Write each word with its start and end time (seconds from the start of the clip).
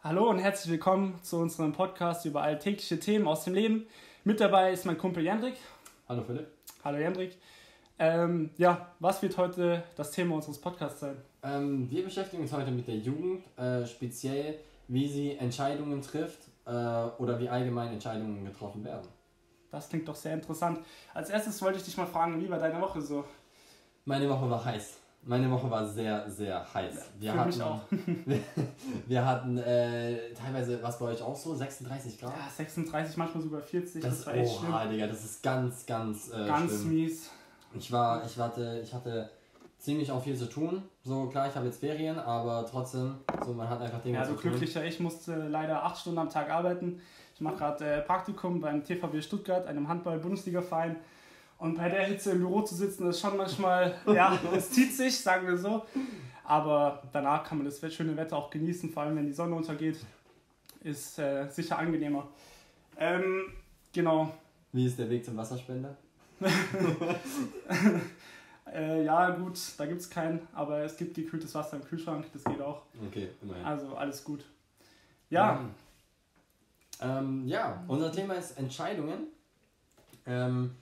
Hallo 0.00 0.30
und 0.30 0.38
herzlich 0.38 0.70
willkommen 0.70 1.18
zu 1.24 1.38
unserem 1.38 1.72
Podcast 1.72 2.24
über 2.24 2.40
alltägliche 2.40 3.00
Themen 3.00 3.26
aus 3.26 3.42
dem 3.42 3.54
Leben. 3.54 3.84
Mit 4.22 4.38
dabei 4.38 4.70
ist 4.70 4.86
mein 4.86 4.96
Kumpel 4.96 5.24
Jendrik. 5.24 5.56
Hallo 6.08 6.22
Philipp. 6.22 6.46
Hallo 6.84 6.98
Jendrik. 6.98 7.36
Ähm, 7.98 8.50
ja, 8.58 8.92
was 9.00 9.20
wird 9.22 9.36
heute 9.36 9.82
das 9.96 10.12
Thema 10.12 10.36
unseres 10.36 10.60
Podcasts 10.60 11.00
sein? 11.00 11.16
Ähm, 11.42 11.90
wir 11.90 12.04
beschäftigen 12.04 12.42
uns 12.42 12.52
heute 12.52 12.70
mit 12.70 12.86
der 12.86 12.94
Jugend, 12.94 13.42
äh, 13.58 13.84
speziell 13.86 14.60
wie 14.86 15.08
sie 15.08 15.36
Entscheidungen 15.36 16.00
trifft 16.00 16.46
äh, 16.64 16.70
oder 16.70 17.40
wie 17.40 17.48
allgemein 17.48 17.92
Entscheidungen 17.92 18.44
getroffen 18.44 18.84
werden. 18.84 19.08
Das 19.72 19.88
klingt 19.88 20.06
doch 20.06 20.14
sehr 20.14 20.34
interessant. 20.34 20.78
Als 21.12 21.28
erstes 21.28 21.60
wollte 21.60 21.78
ich 21.78 21.84
dich 21.84 21.96
mal 21.96 22.06
fragen, 22.06 22.40
wie 22.40 22.48
war 22.48 22.60
deine 22.60 22.80
Woche 22.80 23.02
so? 23.02 23.24
Meine 24.04 24.30
Woche 24.30 24.48
war 24.48 24.64
heiß. 24.64 24.96
Meine 25.28 25.50
Woche 25.50 25.70
war 25.70 25.86
sehr, 25.86 26.28
sehr 26.30 26.64
heiß. 26.72 27.10
Wir 27.18 27.32
Für 27.32 27.38
hatten, 27.38 27.48
mich 27.50 27.62
auch. 27.62 27.80
wir, 29.06 29.26
hatten 29.26 29.58
äh, 29.58 30.32
teilweise, 30.32 30.82
was 30.82 30.98
bei 30.98 31.04
euch 31.04 31.20
auch 31.20 31.36
so, 31.36 31.54
36 31.54 32.18
Grad? 32.18 32.32
Ja, 32.34 32.48
36, 32.50 33.18
manchmal 33.18 33.42
sogar 33.42 33.60
40. 33.60 34.02
Das, 34.02 34.16
das, 34.16 34.26
war 34.26 34.34
echt 34.34 34.58
oha, 34.62 34.86
Digga, 34.86 35.06
das 35.06 35.22
ist 35.26 35.42
ganz, 35.42 35.84
ganz, 35.84 36.30
äh, 36.30 36.46
Ganz 36.46 36.80
schlimm. 36.80 36.94
mies. 36.94 37.30
Ich 37.74 37.92
war, 37.92 38.24
ich 38.24 38.38
hatte, 38.38 38.80
ich 38.82 38.94
hatte 38.94 39.28
ziemlich 39.78 40.10
auch 40.10 40.22
viel 40.22 40.34
zu 40.34 40.48
tun. 40.48 40.82
So 41.04 41.26
klar, 41.26 41.46
ich 41.46 41.54
habe 41.54 41.66
jetzt 41.66 41.80
Ferien, 41.80 42.18
aber 42.18 42.64
trotzdem, 42.64 43.16
so 43.44 43.52
man 43.52 43.68
hat 43.68 43.82
einfach 43.82 44.00
Dinge 44.00 44.16
Ja, 44.16 44.24
zu 44.24 44.30
so 44.30 44.40
tun. 44.40 44.50
glücklicher. 44.52 44.82
Ich 44.86 44.98
musste 44.98 45.46
leider 45.48 45.84
acht 45.84 45.98
Stunden 45.98 46.20
am 46.20 46.30
Tag 46.30 46.48
arbeiten. 46.48 47.02
Ich 47.34 47.42
mache 47.42 47.56
gerade 47.56 47.84
äh, 47.84 48.00
Praktikum 48.00 48.62
beim 48.62 48.82
TVB 48.82 49.22
Stuttgart, 49.22 49.66
einem 49.66 49.88
Handball-Bundesliga-Verein. 49.88 50.96
Und 51.58 51.76
bei 51.76 51.88
der 51.88 52.04
Hitze 52.04 52.30
im 52.32 52.38
Büro 52.38 52.62
zu 52.62 52.74
sitzen, 52.76 53.08
ist 53.08 53.20
schon 53.20 53.36
manchmal, 53.36 53.96
ja, 54.06 54.38
es 54.56 54.70
zieht 54.70 54.94
sich, 54.94 55.18
sagen 55.18 55.46
wir 55.46 55.58
so. 55.58 55.84
Aber 56.44 57.02
danach 57.12 57.44
kann 57.44 57.58
man 57.58 57.66
das 57.66 57.80
schöne 57.92 58.16
Wetter 58.16 58.36
auch 58.36 58.48
genießen, 58.50 58.90
vor 58.90 59.02
allem 59.02 59.16
wenn 59.16 59.26
die 59.26 59.32
Sonne 59.32 59.54
untergeht. 59.54 59.98
Ist 60.82 61.18
äh, 61.18 61.48
sicher 61.48 61.78
angenehmer. 61.78 62.28
Ähm, 62.96 63.52
genau. 63.92 64.32
Wie 64.72 64.86
ist 64.86 64.98
der 64.98 65.10
Weg 65.10 65.24
zum 65.24 65.36
Wasserspender? 65.36 65.96
Äh, 68.74 69.04
ja, 69.04 69.30
gut, 69.30 69.58
da 69.78 69.86
gibt 69.86 70.02
es 70.02 70.10
keinen, 70.10 70.46
aber 70.52 70.80
es 70.80 70.96
gibt 70.98 71.14
gekühltes 71.14 71.54
Wasser 71.54 71.76
im 71.76 71.84
Kühlschrank, 71.84 72.26
das 72.34 72.44
geht 72.44 72.60
auch. 72.60 72.82
Okay, 73.06 73.30
immerhin. 73.40 73.64
Also 73.64 73.96
alles 73.96 74.22
gut. 74.22 74.44
Ja, 75.30 75.64
Ähm, 77.00 77.46
ja, 77.46 77.82
unser 77.86 78.10
Thema 78.12 78.34
ist 78.34 78.58
Entscheidungen. 78.58 79.28
Ähm, 80.26 80.72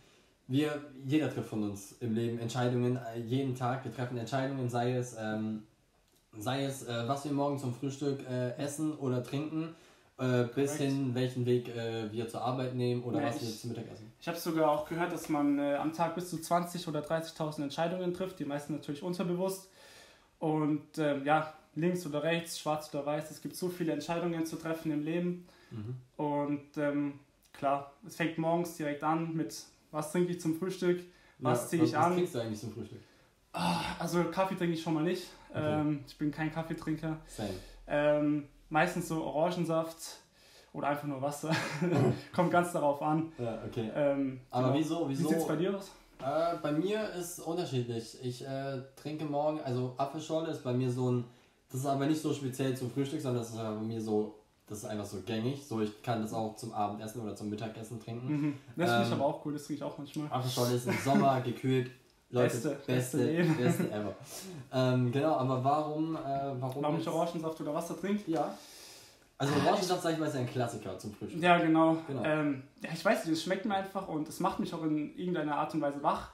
wir, 0.49 0.81
jeder 1.05 1.33
trifft 1.33 1.49
von 1.49 1.63
uns 1.71 1.93
im 2.01 2.15
Leben 2.15 2.39
Entscheidungen, 2.39 2.97
äh, 2.97 3.19
jeden 3.21 3.55
Tag. 3.55 3.85
Wir 3.85 3.93
treffen 3.95 4.17
Entscheidungen, 4.19 4.69
sei 4.69 4.95
es, 4.95 5.17
ähm, 5.19 5.65
sei 6.39 6.65
es 6.65 6.83
äh, 6.87 7.09
was 7.09 7.25
wir 7.25 7.33
morgen 7.33 7.59
zum 7.59 7.75
Frühstück 7.75 8.21
äh, 8.29 8.53
essen 8.57 8.95
oder 8.97 9.23
trinken, 9.23 9.75
äh, 10.19 10.45
bis 10.55 10.77
hin, 10.77 11.15
welchen 11.15 11.45
Weg 11.47 11.69
äh, 11.75 12.11
wir 12.13 12.29
zur 12.29 12.43
Arbeit 12.43 12.75
nehmen 12.75 13.03
oder 13.03 13.21
Ja, 13.21 13.29
was 13.29 13.41
wir 13.43 13.49
ich- 13.49 13.61
zum 13.61 13.71
Mittag 13.71 13.91
essen. 13.93 14.13
Ich 14.21 14.29
habe 14.29 14.39
sogar 14.39 14.71
auch 14.71 14.89
gehört, 14.89 15.13
dass 15.13 15.29
man 15.29 15.59
äh, 15.59 15.75
am 15.75 15.93
Tag 15.93 16.15
bis 16.15 16.31
zu 16.31 16.39
20 16.41 16.87
oder 16.89 17.01
30.000 17.01 17.63
Entscheidungen 17.65 18.15
trifft, 18.15 18.39
die 18.39 18.45
meisten 18.45 18.73
natürlich 18.75 19.03
unterbewusst. 19.03 19.69
Und 20.39 20.99
ähm, 20.99 21.25
ja, 21.25 21.53
links 21.75 22.07
oder 22.07 22.23
rechts, 22.23 22.59
schwarz 22.59 22.93
oder 22.95 23.05
weiß, 23.07 23.31
es 23.31 23.41
gibt 23.43 23.57
so 23.57 23.69
viele 23.69 23.93
Entscheidungen 23.93 24.45
zu 24.47 24.57
treffen 24.57 24.93
im 24.93 25.03
Leben. 25.05 25.47
Mhm. 25.71 25.97
Und 26.17 26.77
ähm, 26.77 27.19
klar, 27.53 27.93
es 28.07 28.17
fängt 28.17 28.39
morgens 28.39 28.77
direkt 28.77 29.03
an 29.03 29.35
mit, 29.35 29.55
was 29.97 30.13
trinke 30.13 30.33
ich 30.33 30.41
zum 30.41 30.55
Frühstück, 30.55 31.01
was 31.39 31.63
Ja, 31.63 31.69
ziehe 31.69 31.85
ich 31.85 31.93
was 31.95 32.05
an. 32.05 32.15
trinkst 32.15 32.35
du 32.35 32.39
eigentlich 32.41 32.61
zum 32.61 32.73
Frühstück? 32.73 33.01
Also 33.99 34.23
Kaffee 34.25 34.55
trinke 34.55 34.75
ich 34.75 34.83
schon 34.83 34.95
mal 34.95 35.03
nicht. 35.03 35.25
Okay. 35.51 35.81
Ähm, 35.81 36.05
ich 36.07 36.19
bin 36.19 36.31
kein 36.31 36.53
Kaffeetrinker. 36.53 37.17
Ähm, 37.87 38.49
meistens 38.69 39.09
so 39.09 39.25
Orangensaft 39.25 39.97
oder 40.75 40.89
einfach 40.89 41.05
nur 41.05 41.23
Wasser. 41.23 41.55
Kommt 42.35 42.51
ganz 42.51 42.73
darauf 42.73 43.01
an. 43.01 43.33
Ja, 43.39 43.63
okay. 43.67 43.91
Ähm, 43.95 44.41
Aber 44.51 44.69
genau. 44.69 44.79
wieso, 44.79 45.09
Wie 45.09 45.13
wieso? 45.19 45.29
sieht 45.31 45.39
es 45.39 45.47
bei 45.47 45.57
dir 45.57 45.75
aus? 45.77 45.91
Äh, 46.21 46.57
bei 46.63 46.73
mir 46.73 47.11
ist 47.15 47.39
unterschiedlich. 47.41 48.19
Ich 48.23 48.47
äh, 48.47 48.83
trinke 48.97 49.25
morgen, 49.25 49.61
also 49.61 49.95
Apfelschorle 49.97 50.51
ist 50.51 50.63
bei 50.63 50.75
mir 50.75 50.91
so 50.91 51.11
ein, 51.13 51.25
das 51.71 51.81
ist 51.81 51.87
aber 51.87 52.07
nicht 52.07 52.21
so 52.21 52.35
speziell 52.35 52.77
zum 52.77 52.91
Frühstück, 52.91 53.21
sondern 53.23 53.43
das 53.43 53.51
ist 53.51 53.57
bei 53.57 53.71
mir 53.71 54.01
so, 54.01 54.35
das 54.69 54.79
ist 54.79 54.85
einfach 54.85 55.05
so 55.05 55.19
gängig. 55.25 55.65
So, 55.67 55.81
ich 55.81 56.03
kann 56.03 56.21
das 56.23 56.33
auch 56.33 56.57
zum 56.57 56.73
Abendessen 56.73 57.21
oder 57.23 57.35
zum 57.37 57.51
Mittagessen 57.51 58.01
trinken. 58.01 58.27
Mhm. 58.29 58.59
Das 58.77 58.91
finde 58.91 59.03
ich 59.05 59.09
Ähm, 59.13 59.21
aber 59.21 59.27
auch 59.27 59.45
cool, 59.47 59.53
das 59.53 59.65
trinke 59.65 59.79
ich 59.79 59.83
auch 59.85 59.97
manchmal. 59.99 60.27
Apfelschorle 60.31 60.75
ist 60.75 60.87
im 60.87 60.99
Sommer 61.05 61.41
gekühlt. 61.45 61.91
Leute, 62.29 62.55
Beste, 62.55 62.71
beste, 62.87 63.19
beste 63.19 63.55
beste, 63.55 63.91
ever. 63.93 64.15
ähm, 64.73 65.13
genau, 65.13 65.37
aber 65.37 65.63
warum, 65.63 66.17
äh, 66.17 66.19
warum, 66.59 66.83
Warum 66.83 66.99
ich 66.99 67.05
jetzt- 67.05 67.15
Orangensaft 67.15 67.61
oder 67.61 67.73
Wasser 67.73 67.99
trinke? 68.01 68.29
Ja. 68.29 68.53
Also 69.39 69.53
Orangensaft, 69.65 70.03
sag 70.03 70.15
ich 70.15 70.19
mal, 70.19 70.27
ist 70.27 70.35
ein 70.35 70.49
Klassiker 70.51 70.99
zum 70.99 71.15
Frühstück. 71.15 71.41
Ja, 71.41 71.59
genau. 71.59 71.97
Genau. 72.09 72.25
Ähm, 72.25 72.65
ja, 72.83 72.91
ich 72.93 73.05
weiß 73.05 73.25
nicht, 73.27 73.35
es 73.35 73.45
schmeckt 73.45 73.65
mir 73.65 73.77
einfach 73.77 74.09
und 74.09 74.29
es 74.29 74.41
macht 74.41 74.59
mich 74.59 74.75
auch 74.75 74.83
in 74.83 75.17
irgendeiner 75.17 75.57
Art 75.57 75.73
und 75.75 75.81
Weise 75.83 76.03
wach. 76.03 76.31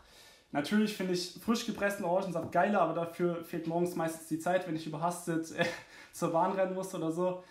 Natürlich 0.52 0.96
finde 0.96 1.12
ich 1.14 1.38
frisch 1.44 1.66
gepressten 1.66 2.04
Orangensaft 2.06 2.50
geiler, 2.52 2.80
aber 2.80 2.94
dafür 2.94 3.44
fehlt 3.44 3.66
morgens 3.66 3.94
meistens 3.94 4.28
die 4.28 4.38
Zeit, 4.38 4.66
wenn 4.66 4.76
ich 4.76 4.86
überhastet 4.86 5.50
äh, 5.52 5.64
zur 6.14 6.30
Bahn 6.32 6.52
rennen 6.52 6.74
muss 6.74 6.94
oder 6.94 7.12
so. 7.12 7.42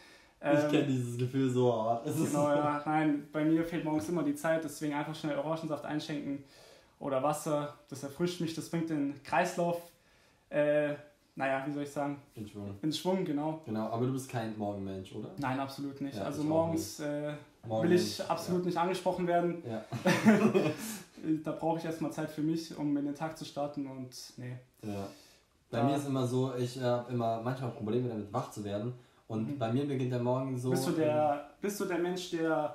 Ich 0.43 0.47
Ähm, 0.47 0.71
kenne 0.71 0.85
dieses 0.87 1.17
Gefühl 1.17 1.49
so 1.49 1.71
hart. 1.73 2.05
Genau, 2.05 2.49
ja. 2.49 2.81
Nein, 2.85 3.27
bei 3.31 3.45
mir 3.45 3.63
fehlt 3.63 3.85
morgens 3.85 4.09
immer 4.09 4.23
die 4.23 4.35
Zeit, 4.35 4.63
deswegen 4.63 4.93
einfach 4.93 5.13
schnell 5.15 5.37
Orangensaft 5.37 5.85
einschenken 5.85 6.43
oder 6.99 7.21
Wasser. 7.21 7.75
Das 7.89 8.03
erfrischt 8.03 8.41
mich, 8.41 8.53
das 8.55 8.69
bringt 8.69 8.89
den 8.89 9.21
Kreislauf, 9.23 9.79
äh, 10.49 10.95
naja, 11.35 11.63
wie 11.65 11.71
soll 11.71 11.83
ich 11.83 11.91
sagen, 11.91 12.21
in 12.35 12.47
Schwung. 12.47 12.75
in 12.81 12.91
Schwung, 12.91 13.23
genau. 13.23 13.61
Genau, 13.65 13.87
aber 13.89 14.05
du 14.07 14.13
bist 14.13 14.29
kein 14.29 14.57
Morgenmensch, 14.57 15.13
oder? 15.13 15.29
Nein, 15.37 15.59
absolut 15.59 16.01
nicht. 16.01 16.17
Ja, 16.17 16.23
also 16.23 16.43
morgens 16.43 16.99
äh, 16.99 17.33
will 17.63 17.91
ich 17.93 18.21
absolut 18.27 18.65
nicht 18.65 18.77
angesprochen 18.77 19.27
werden. 19.27 19.63
Ja. 19.69 19.83
Da 21.43 21.51
brauche 21.51 21.77
ich 21.77 21.85
erstmal 21.85 22.11
Zeit 22.11 22.31
für 22.31 22.41
mich, 22.41 22.75
um 22.75 22.97
in 22.97 23.05
den 23.05 23.13
Tag 23.13 23.37
zu 23.37 23.45
starten 23.45 23.85
und 23.85 24.09
nee. 24.37 24.57
Ja. 24.83 25.07
Bei 25.69 25.83
mir 25.83 25.95
ist 25.95 26.07
immer 26.07 26.25
so, 26.25 26.55
ich 26.55 26.81
habe 26.81 27.13
immer 27.13 27.39
manchmal 27.43 27.69
Probleme 27.69 28.09
damit 28.09 28.33
wach 28.33 28.49
zu 28.49 28.63
werden. 28.63 28.93
Und 29.31 29.47
Mhm. 29.47 29.57
bei 29.59 29.71
mir 29.71 29.87
beginnt 29.87 30.11
der 30.11 30.21
Morgen 30.21 30.57
so. 30.57 30.69
bist, 30.71 30.87
du 30.87 30.91
der, 30.91 31.49
bist 31.61 31.79
du 31.79 31.85
der 31.85 31.99
Mensch, 31.99 32.31
der 32.31 32.73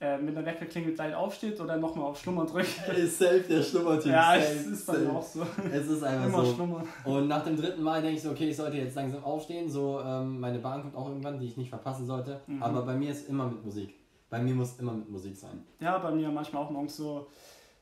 äh, 0.00 0.16
mit 0.16 0.36
der 0.36 0.46
Weckerklingel 0.46 0.94
gleich 0.94 1.12
aufsteht 1.14 1.60
oder 1.60 1.76
nochmal 1.76 2.06
auf 2.06 2.18
Schlummer 2.20 2.46
drückt? 2.46 2.68
Ey, 2.88 3.06
safe 3.06 3.40
der 3.48 3.62
Schlummertyp. 3.62 4.12
ja, 4.12 4.34
safe, 4.34 4.42
es 4.44 4.66
ist 4.66 4.86
bei 4.86 4.98
mir 4.98 5.12
auch 5.12 5.22
so. 5.22 5.44
Es 5.72 5.86
ist 5.88 6.02
einfach 6.04 6.26
Immer 6.28 6.44
so. 6.44 6.54
Schlummer. 6.54 6.84
Und 7.04 7.26
nach 7.28 7.42
dem 7.44 7.56
dritten 7.56 7.82
Mal 7.82 8.00
denke 8.00 8.16
ich 8.16 8.22
so, 8.22 8.30
okay, 8.30 8.48
ich 8.50 8.56
sollte 8.56 8.76
jetzt 8.76 8.94
langsam 8.94 9.24
aufstehen. 9.24 9.68
So, 9.68 10.00
ähm, 10.00 10.38
meine 10.38 10.60
Bahn 10.60 10.82
kommt 10.82 10.94
auch 10.94 11.08
irgendwann, 11.08 11.38
die 11.40 11.46
ich 11.46 11.56
nicht 11.56 11.70
verpassen 11.70 12.06
sollte. 12.06 12.40
Mhm. 12.46 12.62
Aber 12.62 12.82
bei 12.82 12.94
mir 12.94 13.10
ist 13.10 13.28
immer 13.28 13.46
mit 13.48 13.64
Musik. 13.64 13.94
Bei 14.30 14.38
mir 14.40 14.54
muss 14.54 14.78
immer 14.78 14.92
mit 14.92 15.08
Musik 15.10 15.36
sein. 15.36 15.64
Ja, 15.80 15.98
bei 15.98 16.12
mir 16.12 16.28
manchmal 16.30 16.62
auch 16.62 16.70
morgens 16.70 16.96
so, 16.96 17.26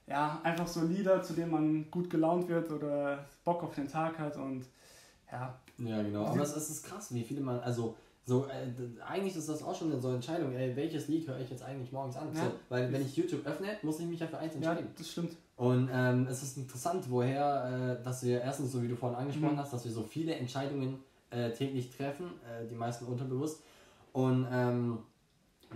ja, 0.06 0.41
einfach 0.43 0.66
so 0.69 0.87
Lieder, 0.87 1.21
zu 1.22 1.34
denen 1.34 1.50
man 1.50 1.91
gut 1.91 2.09
gelaunt 2.09 2.48
wird 2.48 2.71
oder 2.71 3.27
Bock 3.44 3.62
auf 3.65 3.75
den 3.75 3.88
Tag 3.88 4.19
hat 4.19 4.37
und 4.37 4.65
ja, 5.31 5.54
Ja, 5.78 6.03
genau. 6.03 6.25
Aber 6.25 6.41
es, 6.43 6.54
es 6.56 6.71
ist 6.71 6.87
krass, 6.87 7.12
wie 7.12 7.25
viele 7.25 7.41
man, 7.41 7.59
also 7.60 7.97
so, 8.28 8.47
äh, 8.47 9.03
eigentlich 9.09 9.37
ist 9.37 9.48
das 9.48 9.62
auch 9.62 9.75
schon 9.75 9.98
so 10.00 10.09
eine 10.09 10.16
Entscheidung, 10.16 10.53
ey, 10.53 10.75
welches 10.75 11.06
Lied 11.06 11.28
höre 11.28 11.38
ich 11.38 11.48
jetzt 11.48 11.62
eigentlich 11.62 11.92
morgens 11.92 12.16
an? 12.16 12.28
Ja. 12.34 12.42
So, 12.42 12.50
weil 12.69 12.92
wenn 12.92 13.03
ich 13.03 13.16
YouTube 13.16 13.47
öffne, 13.47 13.69
muss 13.82 14.00
ich 14.00 14.06
mich 14.06 14.19
ja 14.19 14.26
für 14.26 14.38
eins 14.38 14.53
ja, 14.54 14.72
entscheiden. 14.72 14.91
das 14.98 15.09
stimmt. 15.10 15.37
Und 15.56 15.88
ähm, 15.92 16.26
es 16.28 16.42
ist 16.42 16.56
interessant, 16.59 17.04
woher, 17.09 17.98
äh, 18.00 18.04
dass 18.04 18.25
wir 18.25 18.41
erstens, 18.42 18.72
so 18.72 18.82
wie 18.82 18.88
du 18.88 18.97
vorhin 18.97 19.16
angesprochen 19.16 19.54
Mhm. 19.54 19.59
hast, 19.60 19.72
dass 19.72 19.84
wir 19.84 19.92
so 19.92 20.03
viele 20.03 20.34
Entscheidungen 20.34 20.98
äh, 21.31 21.50
täglich 21.53 21.97
treffen, 21.97 22.26
äh, 22.44 22.66
die 22.66 22.75
meisten 22.75 23.04
unterbewusst. 23.06 23.62
Und 24.12 24.47
ähm, 24.53 24.98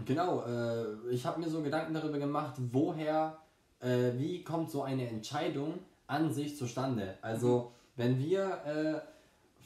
genau, 0.05 0.43
äh, 0.45 0.85
ich 1.11 1.25
habe 1.25 1.41
mir 1.41 1.49
so 1.49 1.63
Gedanken 1.63 1.95
darüber 1.95 2.19
gemacht, 2.19 2.55
woher, 2.73 3.39
äh, 3.81 4.11
wie 4.17 4.43
kommt 4.43 4.71
so 4.73 4.83
eine 4.83 5.09
Entscheidung 5.09 5.75
an 6.09 6.33
sich 6.33 6.57
zustande? 6.57 7.15
Also, 7.23 7.71
wenn 7.95 8.19
wir 8.19 9.03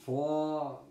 vor, 0.04 0.84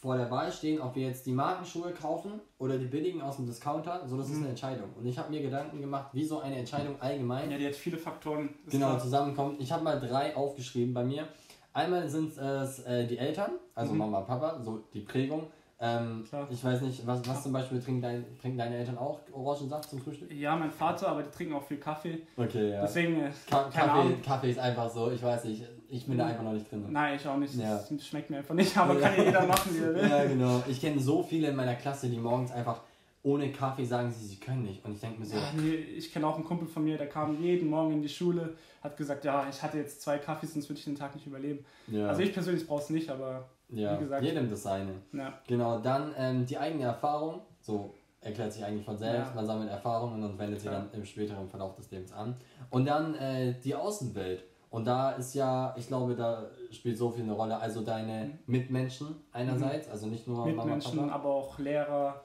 vor 0.00 0.16
der 0.16 0.30
Wahl 0.30 0.50
stehen, 0.50 0.80
ob 0.80 0.94
wir 0.96 1.06
jetzt 1.08 1.26
die 1.26 1.32
Markenschuhe 1.32 1.92
kaufen 1.92 2.40
oder 2.58 2.78
die 2.78 2.86
billigen 2.86 3.20
aus 3.20 3.36
dem 3.36 3.46
Discounter, 3.46 4.00
so 4.06 4.16
das 4.16 4.28
ist 4.28 4.36
Mhm. 4.36 4.42
eine 4.42 4.48
Entscheidung. 4.50 4.88
Und 4.96 5.04
ich 5.06 5.18
habe 5.18 5.30
mir 5.30 5.42
Gedanken 5.42 5.80
gemacht, 5.80 6.08
wie 6.12 6.24
so 6.24 6.40
eine 6.40 6.56
Entscheidung 6.56 6.96
allgemein 7.00 7.50
Ja, 7.50 7.58
die 7.58 7.66
hat 7.66 7.74
viele 7.76 7.98
Faktoren. 7.98 8.48
ist 8.64 8.72
genau 8.72 8.96
zusammenkommt. 8.98 9.60
Ich 9.60 9.70
habe 9.70 9.84
mal 9.84 10.00
drei 10.00 10.34
aufgeschrieben 10.34 10.94
bei 10.94 11.04
mir. 11.04 11.28
Einmal 11.72 12.08
sind 12.08 12.36
es 12.36 12.78
äh, 12.80 13.06
die 13.06 13.18
Eltern, 13.18 13.52
also 13.74 13.92
Mhm. 13.92 13.98
Mama 13.98 14.18
und 14.20 14.26
Papa, 14.26 14.58
so 14.62 14.78
die 14.94 15.00
Prägung. 15.00 15.46
Ähm, 15.82 16.24
ich 16.50 16.62
weiß 16.64 16.80
nicht, 16.82 17.06
was, 17.06 17.26
was 17.26 17.42
zum 17.42 17.52
Beispiel 17.52 17.80
trinken, 17.80 18.02
dein, 18.02 18.24
trinken 18.38 18.58
deine 18.58 18.76
Eltern 18.76 18.98
auch 18.98 19.20
Orangensaft 19.32 19.88
zum 19.88 19.98
Frühstück? 20.00 20.30
Ja, 20.32 20.54
mein 20.56 20.70
Vater, 20.70 21.08
aber 21.08 21.22
die 21.22 21.30
trinken 21.30 21.54
auch 21.54 21.62
viel 21.62 21.78
Kaffee. 21.78 22.20
Okay, 22.36 22.70
ja. 22.72 22.82
Deswegen, 22.82 23.20
äh, 23.20 23.30
Ka 23.48 23.64
Kaffee. 23.72 24.14
Kaffee 24.22 24.50
ist 24.50 24.58
einfach 24.58 24.90
so, 24.90 25.10
ich 25.10 25.22
weiß 25.22 25.44
nicht, 25.44 25.64
ich 25.90 26.06
bin 26.06 26.16
da 26.18 26.26
einfach 26.26 26.44
noch 26.44 26.52
nicht 26.52 26.70
drin. 26.70 26.84
Nein, 26.90 27.16
ich 27.16 27.26
auch 27.26 27.36
nicht. 27.36 27.54
Ja. 27.56 27.76
Das 27.90 28.06
schmeckt 28.06 28.30
mir 28.30 28.38
einfach 28.38 28.54
nicht, 28.54 28.76
aber 28.76 28.94
Ja. 29.00 29.08
kann 29.08 29.18
ja 29.18 29.24
jeder 29.24 29.46
machen, 29.46 29.74
wie 29.74 29.82
er 29.82 29.94
will. 29.94 30.08
Ja, 30.08 30.24
genau. 30.24 30.62
Ich 30.68 30.80
kenne 30.80 31.00
so 31.00 31.22
viele 31.22 31.48
in 31.48 31.56
meiner 31.56 31.74
Klasse, 31.74 32.08
die 32.08 32.16
morgens 32.18 32.52
einfach 32.52 32.80
ohne 33.22 33.52
Kaffee 33.52 33.84
sagen, 33.84 34.10
sie, 34.10 34.24
sie 34.26 34.36
können 34.36 34.62
nicht. 34.62 34.82
Und 34.84 34.92
ich 34.92 35.00
denke 35.00 35.20
mir 35.20 35.26
so, 35.26 35.36
Ja, 35.36 35.42
nee, 35.56 35.74
ich 35.74 36.10
kenne 36.12 36.26
auch 36.26 36.36
einen 36.36 36.44
Kumpel 36.44 36.66
von 36.66 36.84
mir, 36.84 36.96
der 36.96 37.08
kam 37.08 37.42
jeden 37.42 37.68
Morgen 37.68 37.92
in 37.92 38.00
die 38.02 38.08
Schule, 38.08 38.54
hat 38.82 38.96
gesagt, 38.96 39.24
ja, 39.26 39.46
ich 39.50 39.62
hatte 39.62 39.76
jetzt 39.76 40.00
zwei 40.00 40.16
Kaffees, 40.18 40.54
sonst 40.54 40.68
würde 40.70 40.78
ich 40.78 40.84
den 40.86 40.94
Tag 40.96 41.14
nicht 41.14 41.26
überleben. 41.26 41.64
ja. 41.88 42.06
Also 42.08 42.22
ich 42.22 42.32
persönlich 42.32 42.66
brauche 42.66 42.80
es 42.82 42.88
nicht, 42.90 43.10
aber 43.10 43.48
Ja, 43.68 43.94
wie 43.96 44.04
gesagt. 44.04 44.24
jedem 44.24 44.48
das 44.48 44.62
seine. 44.62 44.92
Ja. 45.12 45.34
Genau, 45.46 45.80
dann 45.80 46.14
ähm, 46.16 46.46
die 46.46 46.56
eigene 46.56 46.84
Erfahrung, 46.84 47.40
so 47.60 47.94
erklärt 48.22 48.52
sich 48.54 48.64
eigentlich 48.64 48.84
von 48.86 48.96
selbst, 48.96 49.34
man 49.34 49.46
sammelt 49.46 49.68
Erfahrungen 49.70 50.22
und 50.24 50.38
wendet 50.38 50.60
sie 50.60 50.68
dann 50.68 50.88
im 50.92 51.04
späteren 51.04 51.48
Verlauf 51.48 51.74
des 51.74 51.90
Lebens 51.90 52.12
an. 52.12 52.36
Und 52.70 52.86
dann 52.86 53.14
äh, 53.16 53.54
die 53.62 53.74
Außenwelt. 53.74 54.44
Und 54.70 54.84
da 54.86 55.10
ist 55.12 55.34
ja, 55.34 55.74
ich 55.76 55.88
glaube, 55.88 56.14
da 56.14 56.46
spielt 56.70 56.96
so 56.96 57.10
viel 57.10 57.24
eine 57.24 57.32
Rolle. 57.32 57.58
Also 57.58 57.82
deine 57.82 58.38
Mitmenschen 58.46 59.16
einerseits, 59.32 59.88
also 59.90 60.06
nicht 60.06 60.26
nur 60.28 60.38
Mama, 60.38 60.50
Mhm. 60.50 60.56
Mitmenschen, 60.58 60.98
Papa. 61.00 61.12
aber 61.14 61.28
auch 61.28 61.58
Lehrer, 61.58 62.20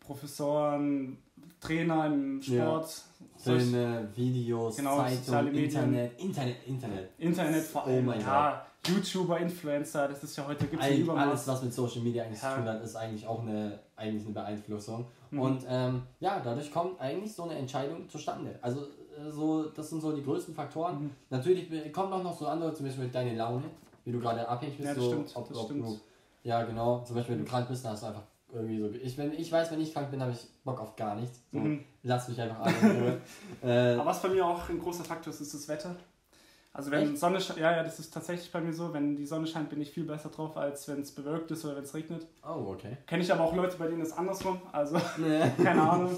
Professoren, 0.00 1.18
Trainer 1.60 2.06
im 2.06 2.40
Ja. 2.42 2.64
Sport, 2.64 3.02
solch- 3.36 3.62
Filme, 3.62 4.08
Videos, 4.14 4.76
Genau, 4.76 4.98
Zeitung. 4.98 5.54
Internet, 5.54 6.20
Internet, 6.20 6.56
Internet. 6.66 7.10
Internet 7.18 7.62
vor 7.64 7.82
Oh 7.86 7.90
allem. 7.90 8.06
mein 8.06 8.20
ja, 8.20 8.64
YouTuber, 8.86 9.38
Influencer, 9.38 10.08
das 10.08 10.24
ist 10.24 10.36
ja 10.36 10.46
heute 10.46 10.66
gibt 10.66 10.82
es 10.82 10.90
Übermaß. 10.98 11.28
alles, 11.28 11.48
was 11.48 11.62
mit 11.62 11.72
Social 11.74 12.02
Media 12.02 12.24
eigentlich 12.24 12.42
Ja. 12.42 12.50
zu 12.50 12.56
tun 12.56 12.68
hat, 12.68 12.82
ist 12.82 12.96
eigentlich 12.96 13.26
auch 13.26 13.40
eine, 13.42 13.78
eigentlich 13.96 14.24
eine 14.24 14.34
Beeinflussung. 14.34 15.06
Mhm. 15.30 15.40
Und 15.40 15.64
ähm, 15.68 16.02
ja, 16.20 16.40
dadurch 16.42 16.70
kommt 16.72 17.00
eigentlich 17.00 17.32
so 17.32 17.44
eine 17.44 17.54
Entscheidung 17.54 18.08
zustande. 18.08 18.58
Also 18.60 18.86
so, 19.30 19.64
das 19.70 19.90
sind 19.90 20.00
so 20.00 20.12
die 20.12 20.22
größten 20.22 20.54
Faktoren. 20.54 21.02
Mhm. 21.04 21.10
Natürlich 21.30 21.68
be- 21.68 21.90
kommen 21.90 22.12
auch 22.12 22.22
noch 22.22 22.36
so 22.38 22.46
andere, 22.46 22.72
zum 22.74 22.86
Beispiel 22.86 23.08
deine 23.08 23.34
Laune, 23.36 23.64
wie 24.04 24.12
du 24.12 24.18
gerade 24.20 24.46
abhängig 24.48 24.76
bist. 24.78 24.88
Ja, 24.88 24.94
so, 24.94 25.08
stimmt, 25.08 25.32
ob, 25.34 25.54
ob. 25.56 25.68
Du, 25.68 26.00
ja, 26.44 26.62
genau. 26.64 27.02
Zum 27.04 27.16
Beispiel, 27.16 27.36
wenn 27.36 27.44
du 27.44 27.50
krank 27.50 27.68
bist, 27.68 27.84
dann 27.84 27.92
hast 27.92 28.02
du 28.02 28.06
einfach 28.08 28.22
irgendwie 28.52 28.78
so. 28.80 28.88
Ich, 28.90 29.16
wenn, 29.18 29.32
ich 29.32 29.50
weiß, 29.52 29.70
wenn 29.70 29.80
ich 29.80 29.92
krank 29.92 30.10
bin, 30.10 30.20
habe 30.20 30.32
ich 30.32 30.40
Bock 30.64 30.80
auf 30.80 30.96
gar 30.96 31.14
nichts. 31.14 31.38
So, 31.52 31.58
Mhm. 31.58 31.84
Lass 32.04 32.28
mich 32.28 32.40
einfach 32.40 32.60
alle 32.62 33.20
äh, 33.62 33.94
Aber 33.94 34.06
was 34.06 34.20
bei 34.20 34.28
mir 34.28 34.44
auch 34.44 34.68
ein 34.68 34.78
großer 34.80 35.04
Faktor 35.04 35.32
ist, 35.32 35.40
ist 35.40 35.54
das 35.54 35.68
Wetter. 35.68 35.94
Also 36.74 36.90
wenn 36.90 37.10
Echt? 37.10 37.18
Sonne 37.18 37.38
scheint, 37.38 37.58
ja, 37.60 37.70
ja, 37.76 37.82
das 37.84 37.98
ist 38.00 38.12
tatsächlich 38.14 38.50
bei 38.50 38.58
mir 38.60 38.72
so, 38.72 38.92
wenn 38.94 39.14
die 39.14 39.26
Sonne 39.26 39.46
scheint, 39.46 39.68
bin 39.68 39.80
ich 39.82 39.90
viel 39.90 40.04
besser 40.04 40.30
drauf, 40.30 40.56
als 40.56 40.88
wenn 40.88 41.02
es 41.02 41.12
bewölkt 41.14 41.50
ist 41.50 41.64
oder 41.66 41.76
wenn 41.76 41.84
es 41.84 41.94
regnet. 41.94 42.26
oh, 42.42 42.70
okay. 42.72 42.96
Kenne 43.06 43.22
ich 43.22 43.30
aber 43.30 43.44
auch 43.44 43.54
Leute, 43.54 43.76
bei 43.76 43.86
denen 43.88 44.00
ist 44.00 44.12
andersrum, 44.12 44.58
also 44.72 44.96
Nee. 45.18 45.50
keine 45.62 45.82
Ahnung. 45.82 46.16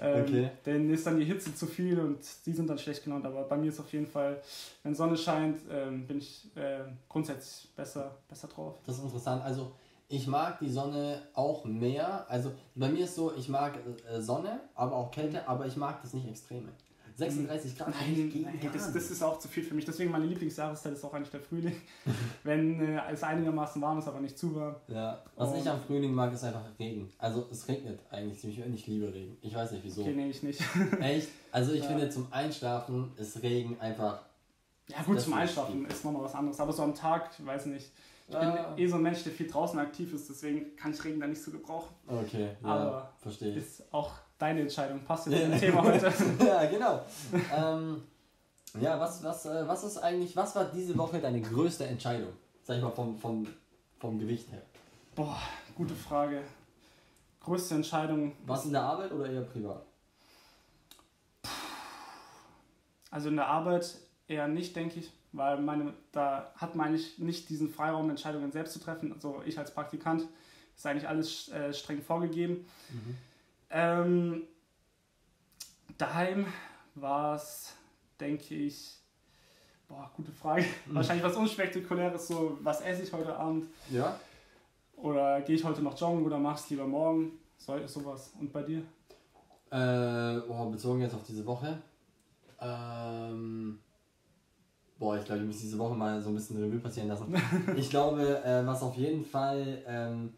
Ähm, 0.00 0.22
Okay. 0.22 0.50
Denen 0.64 0.90
ist 0.90 1.06
dann 1.06 1.18
die 1.18 1.24
Hitze 1.24 1.54
zu 1.54 1.66
viel 1.66 1.98
und 1.98 2.18
die 2.44 2.52
sind 2.52 2.68
dann 2.68 2.78
schlecht 2.78 3.04
gelaunt. 3.04 3.24
Aber 3.26 3.42
bei 3.44 3.56
mir 3.56 3.68
ist 3.70 3.80
auf 3.80 3.92
jeden 3.92 4.06
Fall, 4.06 4.40
wenn 4.82 4.94
Sonne 4.94 5.16
scheint, 5.16 5.60
ähm, 5.70 6.06
bin 6.06 6.18
ich 6.18 6.50
äh, 6.56 6.80
grundsätzlich 7.08 7.70
besser, 7.74 8.16
besser 8.28 8.48
drauf. 8.48 8.74
Das 8.86 8.96
ist 8.98 9.04
interessant. 9.04 9.42
Also 9.42 9.72
ich 10.08 10.26
mag 10.26 10.58
die 10.60 10.70
Sonne 10.70 11.22
auch 11.34 11.64
mehr. 11.64 12.26
Also 12.28 12.52
bei 12.74 12.88
mir 12.88 13.04
ist 13.04 13.14
so, 13.16 13.32
ich 13.36 13.48
mag 13.48 13.78
äh, 14.08 14.20
Sonne, 14.20 14.60
aber 14.74 14.96
auch 14.96 15.10
Kälte, 15.10 15.46
aber 15.48 15.66
ich 15.66 15.76
mag 15.76 16.00
das 16.02 16.14
nicht 16.14 16.28
extreme. 16.28 16.68
36 17.16 17.78
Grad 17.78 17.88
Nein, 17.88 18.30
nein 18.44 18.70
das, 18.74 18.92
das 18.92 19.10
ist 19.10 19.22
auch 19.22 19.38
zu 19.38 19.48
viel 19.48 19.62
für 19.62 19.74
mich. 19.74 19.86
Deswegen 19.86 20.10
meine 20.10 20.26
Lieblingsjahreszeit 20.26 20.92
ist 20.92 21.02
auch 21.04 21.14
eigentlich 21.14 21.30
der 21.30 21.40
Frühling. 21.40 21.74
wenn 22.44 22.78
äh, 22.80 23.00
es 23.10 23.22
einigermaßen 23.22 23.80
warm 23.80 23.98
ist, 23.98 24.06
aber 24.06 24.20
nicht 24.20 24.38
zu 24.38 24.54
warm. 24.54 24.76
Ja, 24.88 25.22
was 25.34 25.50
Und- 25.50 25.58
ich 25.60 25.68
am 25.68 25.80
Frühling 25.80 26.12
mag, 26.12 26.32
ist 26.34 26.44
einfach 26.44 26.64
Regen. 26.78 27.10
Also 27.18 27.46
es 27.50 27.66
regnet 27.68 28.00
eigentlich 28.10 28.38
ziemlich 28.38 28.58
ich 28.60 28.86
liebe 28.86 29.12
Regen. 29.12 29.38
Ich 29.40 29.54
weiß 29.54 29.72
nicht 29.72 29.84
wieso. 29.84 30.02
Okay, 30.02 30.12
nehme 30.14 30.28
ich 30.30 30.42
nicht. 30.42 30.60
Echt? 31.00 31.28
Also 31.52 31.72
ich 31.72 31.80
Ja. 31.82 31.88
finde 31.88 32.10
zum 32.10 32.30
Einschlafen 32.30 33.12
ist 33.16 33.42
Regen 33.42 33.80
einfach. 33.80 34.20
Ja 34.88 35.02
gut, 35.02 35.18
zum 35.20 35.32
Einschlafen 35.34 35.86
ist 35.86 36.04
nochmal 36.04 36.24
was 36.24 36.34
anderes. 36.34 36.60
Aber 36.60 36.72
so 36.72 36.82
am 36.82 36.94
Tag, 36.94 37.30
ich 37.38 37.44
weiß 37.46 37.66
nicht. 37.66 37.90
Ich 38.28 38.34
Ah. 38.36 38.74
bin 38.74 38.84
eh 38.84 38.88
so 38.88 38.96
ein 38.96 39.02
Mensch, 39.02 39.22
der 39.22 39.32
viel 39.32 39.46
draußen 39.48 39.78
aktiv 39.78 40.12
ist, 40.12 40.28
deswegen 40.28 40.74
kann 40.76 40.92
ich 40.92 41.02
Regen 41.04 41.20
da 41.20 41.26
nicht 41.28 41.40
so 41.42 41.50
gebrauchen. 41.52 41.94
Okay, 42.08 42.50
ja, 42.62 42.68
Aber 42.68 43.12
verstehe 43.20 43.52
ich. 43.52 43.56
Ist 43.58 43.84
auch 43.94 44.12
deine 44.38 44.62
Entscheidung. 44.62 45.00
Passt 45.04 45.26
jetzt 45.26 45.50
zum 45.50 45.60
Thema 45.60 45.82
heute. 45.84 46.12
ja, 46.44 46.64
genau. 46.66 47.02
ähm, 47.54 48.02
ja, 48.80 49.00
was, 49.00 49.22
was, 49.22 49.46
äh, 49.46 49.66
was 49.66 49.84
ist 49.84 49.98
eigentlich, 49.98 50.36
was 50.36 50.54
war 50.54 50.66
diese 50.66 50.96
Woche 50.96 51.20
deine 51.20 51.40
größte 51.40 51.86
Entscheidung? 51.86 52.32
Sag 52.62 52.76
ich 52.76 52.82
mal 52.82 52.90
vom, 52.90 53.18
vom, 53.18 53.46
vom 53.98 54.18
Gewicht 54.18 54.50
her. 54.50 54.62
Boah, 55.14 55.40
gute 55.74 55.94
Frage. 55.94 56.42
Größte 57.40 57.76
Entscheidung. 57.76 58.32
Was 58.44 58.64
in 58.64 58.72
der 58.72 58.82
Arbeit 58.82 59.12
oder 59.12 59.30
eher 59.30 59.42
privat? 59.42 59.84
Also 63.10 63.28
in 63.28 63.36
der 63.36 63.46
Arbeit 63.46 63.96
eher 64.28 64.48
nicht, 64.48 64.74
denke 64.76 65.00
ich, 65.00 65.10
weil 65.32 65.58
meine, 65.60 65.94
da 66.12 66.52
hat 66.56 66.74
man 66.74 66.88
eigentlich 66.88 67.18
nicht 67.18 67.48
diesen 67.48 67.70
Freiraum, 67.70 68.10
Entscheidungen 68.10 68.50
selbst 68.52 68.72
zu 68.74 68.80
treffen. 68.80 69.12
Also 69.12 69.42
ich 69.46 69.58
als 69.58 69.70
Praktikant 69.70 70.26
ist 70.76 70.86
eigentlich 70.86 71.08
alles 71.08 71.48
äh, 71.48 71.72
streng 71.72 72.02
vorgegeben. 72.02 72.66
Ähm, 73.70 74.42
daheim 75.98 76.46
war 76.94 77.36
es, 77.36 77.74
denke 78.20 78.54
ich, 78.54 78.98
boah, 79.88 80.10
gute 80.16 80.32
Frage. 80.32 80.64
Wahrscheinlich 80.86 81.24
was 81.24 81.36
unspektakuläres, 81.36 82.28
so 82.28 82.58
was 82.62 82.80
esse 82.80 83.02
ich 83.02 83.12
heute 83.12 83.36
Abend 83.36 83.66
Ja. 83.90 84.18
oder 84.96 85.40
gehe 85.42 85.56
ich 85.56 85.64
heute 85.64 85.82
noch 85.82 85.98
joggen 85.98 86.24
oder 86.24 86.38
mach 86.38 86.56
es 86.58 86.70
lieber 86.70 86.86
morgen, 86.86 87.32
so, 87.58 87.86
sowas. 87.86 88.32
Und 88.38 88.52
bei 88.52 88.62
dir? 88.62 88.78
Äh, 89.70 90.40
boah, 90.46 90.70
bezogen 90.70 91.00
jetzt 91.00 91.14
auf 91.14 91.24
diese 91.24 91.44
Woche. 91.44 91.78
Ähm, 92.60 93.78
boah, 94.98 95.18
ich 95.18 95.24
glaube, 95.24 95.40
ich 95.42 95.46
muss 95.46 95.58
diese 95.58 95.78
Woche 95.78 95.94
mal 95.94 96.20
so 96.22 96.30
ein 96.30 96.34
bisschen 96.34 96.62
Revue 96.62 96.78
passieren 96.78 97.08
lassen. 97.08 97.34
Ich 97.76 97.90
glaube, 97.90 98.42
äh, 98.44 98.64
was 98.66 98.82
auf 98.82 98.94
jeden 98.96 99.24
Fall 99.24 99.82
ähm, 99.86 100.32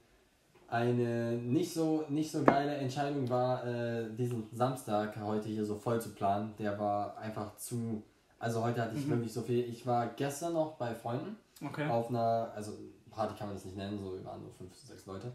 eine 0.69 1.33
nicht 1.37 1.73
so, 1.73 2.05
nicht 2.09 2.31
so 2.31 2.45
geile 2.45 2.75
Entscheidung 2.77 3.29
war, 3.31 3.67
äh, 3.67 4.07
diesen 4.15 4.47
Samstag 4.53 5.17
heute 5.21 5.49
hier 5.49 5.65
so 5.65 5.75
voll 5.77 6.01
zu 6.01 6.11
planen. 6.11 6.55
Der 6.59 6.79
war 6.79 7.17
einfach 7.19 7.57
zu. 7.57 8.03
Also 8.39 8.63
heute 8.63 8.83
hatte 8.83 8.97
ich 8.97 9.07
Mhm. 9.07 9.11
wirklich 9.13 9.33
so 9.33 9.41
viel. 9.43 9.61
Ich 9.65 9.87
war 9.87 10.09
gestern 10.09 10.53
noch 10.53 10.75
bei 10.77 10.95
Freunden 10.95 11.37
Okay. 11.67 11.89
auf 11.89 12.09
einer, 12.11 12.53
also 12.55 12.73
Party 13.11 13.35
kann 13.37 13.49
man 13.49 13.57
das 13.57 13.65
nicht 13.65 13.77
nennen, 13.77 13.99
so 13.99 14.13
wir 14.15 14.25
waren 14.25 14.43
nur 14.43 14.53
fünf, 14.53 14.75
sechs 14.77 15.07
Leute. 15.07 15.33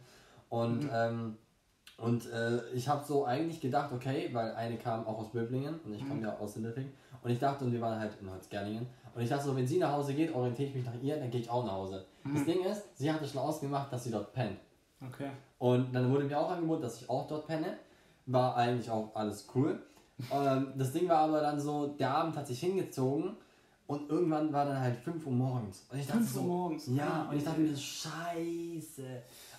Und, 0.50 0.83
Mhm. 0.83 0.89
ähm, 0.94 1.38
und 1.97 2.31
äh, 2.31 2.63
ich 2.74 2.88
habe 2.88 3.03
so 3.06 3.25
eigentlich 3.25 3.59
gedacht, 3.59 3.91
okay, 3.91 4.29
weil 4.31 4.53
eine 4.53 4.77
kam 4.77 5.06
auch 5.06 5.18
aus 5.19 5.31
Böblingen 5.31 5.79
und 5.83 5.94
ich 5.94 6.01
komme 6.07 6.15
Mhm. 6.19 6.24
ja 6.24 6.38
aus 6.38 6.53
Sindelfing. 6.53 6.91
Und 7.24 7.31
ich 7.31 7.39
dachte, 7.39 7.65
und 7.65 7.74
wir 7.74 7.81
waren 7.81 8.00
halt 8.00 8.12
in 8.21 8.29
Holzgerlingen. 8.31 8.88
Und 9.15 9.21
ich 9.21 9.29
dachte 9.29 9.45
so, 9.45 9.56
wenn 9.56 9.68
sie 9.68 9.79
nach 9.79 9.91
Hause 9.94 10.13
geht, 10.13 10.33
orientiere 10.33 10.69
ich 10.69 10.75
mich 10.75 10.86
nach 10.86 11.01
ihr, 11.01 11.18
dann 11.18 11.29
gehe 11.29 11.41
ich 11.41 11.50
auch 11.50 11.65
nach 11.65 11.74
Hause. 11.74 12.06
Das 12.24 12.41
Mhm. 12.41 12.45
Ding 12.45 12.63
ist, 12.65 12.83
sie 12.97 13.12
hatte 13.12 13.25
schon 13.27 13.41
ausgemacht, 13.41 13.91
dass 13.91 14.03
sie 14.06 14.12
dort 14.12 14.31
pennt. 14.33 14.57
Okay. 15.11 15.29
Und 15.59 15.94
dann 15.94 16.11
wurde 16.11 16.25
mir 16.25 16.38
auch 16.39 16.51
angeboten, 16.51 16.81
dass 16.81 17.01
ich 17.01 17.09
auch 17.09 17.27
dort 17.27 17.47
penne. 17.47 17.77
War 18.25 18.55
eigentlich 18.55 18.89
auch 18.89 19.15
alles 19.15 19.47
cool. 19.55 19.81
ähm, 20.31 20.73
das 20.77 20.91
Ding 20.94 21.07
war 21.09 21.19
aber 21.19 21.41
dann 21.41 21.59
so, 21.59 21.88
der 21.88 22.11
Abend 22.11 22.35
hat 22.35 22.47
sich 22.47 22.59
hingezogen 22.59 23.35
und 23.88 24.09
irgendwann 24.09 24.53
war 24.53 24.65
dann 24.65 24.79
halt 24.79 24.97
5 24.97 25.25
Uhr 25.25 25.33
morgens. 25.33 25.85
Und 25.91 26.00
ich 26.00 26.07
dachte 26.07 26.19
5 26.19 26.35
Uhr 26.35 26.41
so, 26.41 26.47
morgens. 26.47 26.88
ja, 26.88 27.27
und 27.29 27.38
ich 27.38 27.44
dachte 27.44 27.59
mir 27.59 27.75
so, 27.75 27.81
scheiße, 27.81 29.03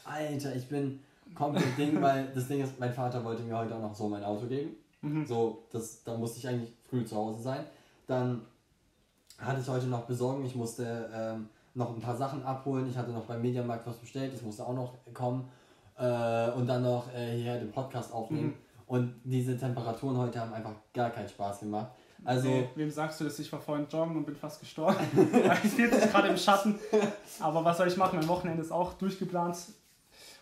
Alter, 0.04 0.56
ich 0.56 0.68
bin 0.68 1.00
komplett 1.34 1.64
Ding, 1.78 2.00
weil 2.00 2.28
das 2.34 2.48
Ding 2.48 2.62
ist, 2.62 2.78
mein 2.78 2.92
Vater 2.92 3.24
wollte 3.24 3.42
mir 3.42 3.56
heute 3.56 3.74
auch 3.74 3.82
noch 3.82 3.94
so 3.94 4.08
mein 4.08 4.24
Auto 4.24 4.46
geben. 4.46 4.76
Mhm. 5.02 5.26
So, 5.26 5.64
das, 5.70 6.02
da 6.04 6.16
musste 6.16 6.38
ich 6.38 6.48
eigentlich 6.48 6.72
früh 6.88 7.04
zu 7.04 7.16
Hause 7.16 7.42
sein. 7.42 7.64
Dann 8.06 8.42
hatte 9.38 9.60
ich 9.60 9.68
heute 9.68 9.86
noch 9.86 10.04
besorgen, 10.04 10.44
ich 10.44 10.54
musste 10.54 11.10
ähm, 11.12 11.48
noch 11.74 11.94
ein 11.94 12.00
paar 12.00 12.16
Sachen 12.16 12.42
abholen. 12.44 12.88
Ich 12.88 12.96
hatte 12.96 13.10
noch 13.10 13.24
beim 13.24 13.42
Mediamarkt 13.42 13.86
was 13.86 13.96
bestellt, 13.96 14.32
das 14.32 14.42
musste 14.42 14.64
auch 14.66 14.74
noch 14.74 14.94
kommen. 15.12 15.48
Äh, 15.96 16.50
und 16.52 16.66
dann 16.66 16.82
noch 16.82 17.12
äh, 17.14 17.36
hier 17.36 17.58
den 17.58 17.70
Podcast 17.70 18.12
aufnehmen. 18.12 18.48
Mhm. 18.48 18.54
Und 18.86 19.14
diese 19.24 19.56
Temperaturen 19.58 20.16
heute 20.16 20.40
haben 20.40 20.52
einfach 20.52 20.74
gar 20.92 21.10
keinen 21.10 21.28
Spaß 21.28 21.60
gemacht. 21.60 21.88
Also, 22.24 22.48
Nee, 22.48 22.68
wem 22.74 22.90
sagst 22.90 23.20
du 23.20 23.24
das? 23.24 23.38
Ich 23.38 23.52
war 23.52 23.60
vorhin 23.60 23.86
joggen 23.90 24.16
und 24.16 24.24
bin 24.24 24.34
fast 24.36 24.60
gestorben. 24.60 24.96
ich 25.64 25.70
sitze 25.70 26.08
gerade 26.08 26.28
im 26.28 26.36
Schatten. 26.36 26.78
Aber 27.40 27.64
was 27.64 27.76
soll 27.78 27.88
ich 27.88 27.96
machen? 27.96 28.18
Mein 28.18 28.28
Wochenende 28.28 28.62
ist 28.62 28.72
auch 28.72 28.94
durchgeplant. 28.94 29.56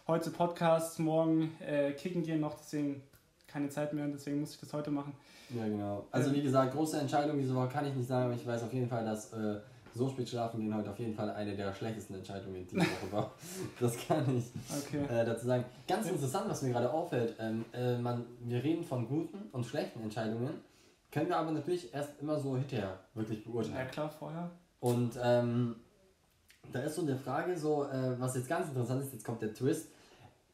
Heute 0.06 0.30
Podcast, 0.30 0.98
morgen 0.98 1.52
äh, 1.60 1.92
kicken 1.92 2.22
gehen 2.22 2.40
noch, 2.40 2.54
deswegen 2.58 3.02
keine 3.46 3.68
Zeit 3.68 3.92
mehr. 3.92 4.06
Deswegen 4.08 4.40
muss 4.40 4.54
ich 4.54 4.60
das 4.60 4.72
heute 4.72 4.90
machen. 4.90 5.12
ja 5.50 5.64
genau. 5.66 6.06
Also 6.10 6.30
Ähm. 6.30 6.36
wie 6.36 6.42
gesagt, 6.42 6.72
große 6.74 6.98
Entscheidung 6.98 7.38
diese 7.38 7.54
Woche 7.54 7.68
kann 7.68 7.86
ich 7.86 7.94
nicht 7.94 8.08
sagen, 8.08 8.26
aber 8.26 8.34
ich 8.34 8.46
weiß 8.46 8.62
auf 8.62 8.72
jeden 8.72 8.88
Fall, 8.88 9.04
dass 9.04 9.32
äh, 9.32 9.60
so 9.94 10.08
spät 10.08 10.28
schlafen 10.28 10.60
gehen 10.60 10.74
heute 10.74 10.90
auf 10.90 10.98
jeden 10.98 11.14
Fall 11.14 11.30
eine 11.30 11.54
der 11.54 11.72
schlechtesten 11.74 12.14
Entscheidungen 12.14 12.66
diese 12.66 12.80
Woche 12.80 13.12
war. 13.12 13.32
Das 13.80 13.96
kann 14.06 14.36
ich 14.36 14.44
Okay. 14.86 15.04
äh, 15.04 15.24
dazu 15.24 15.46
sagen. 15.46 15.64
Ganz 15.86 16.08
interessant, 16.08 16.48
was 16.48 16.62
mir 16.62 16.70
gerade 16.72 16.90
auffällt, 16.92 17.34
ähm, 17.38 17.64
äh, 17.72 17.96
man, 17.98 18.24
wir 18.40 18.62
reden 18.62 18.84
von 18.84 19.06
guten 19.08 19.38
und 19.52 19.64
schlechten 19.66 20.02
Entscheidungen, 20.02 20.54
können 21.10 21.28
wir 21.28 21.36
aber 21.36 21.50
natürlich 21.50 21.92
erst 21.92 22.20
immer 22.20 22.38
so 22.38 22.56
hinterher 22.56 22.98
wirklich 23.14 23.44
Ja 23.44 23.50
beurteilen. 23.50 23.88
klar, 23.90 24.08
vorher. 24.10 24.50
Und 24.80 25.12
ähm, 25.22 25.76
da 26.72 26.80
ist 26.80 26.94
so 26.96 27.02
eine 27.02 27.16
Frage, 27.16 27.56
so, 27.58 27.84
äh, 27.84 28.18
was 28.18 28.34
jetzt 28.36 28.48
ganz 28.48 28.68
interessant 28.68 29.02
ist, 29.02 29.12
jetzt 29.12 29.24
kommt 29.24 29.42
der 29.42 29.52
Twist. 29.52 29.88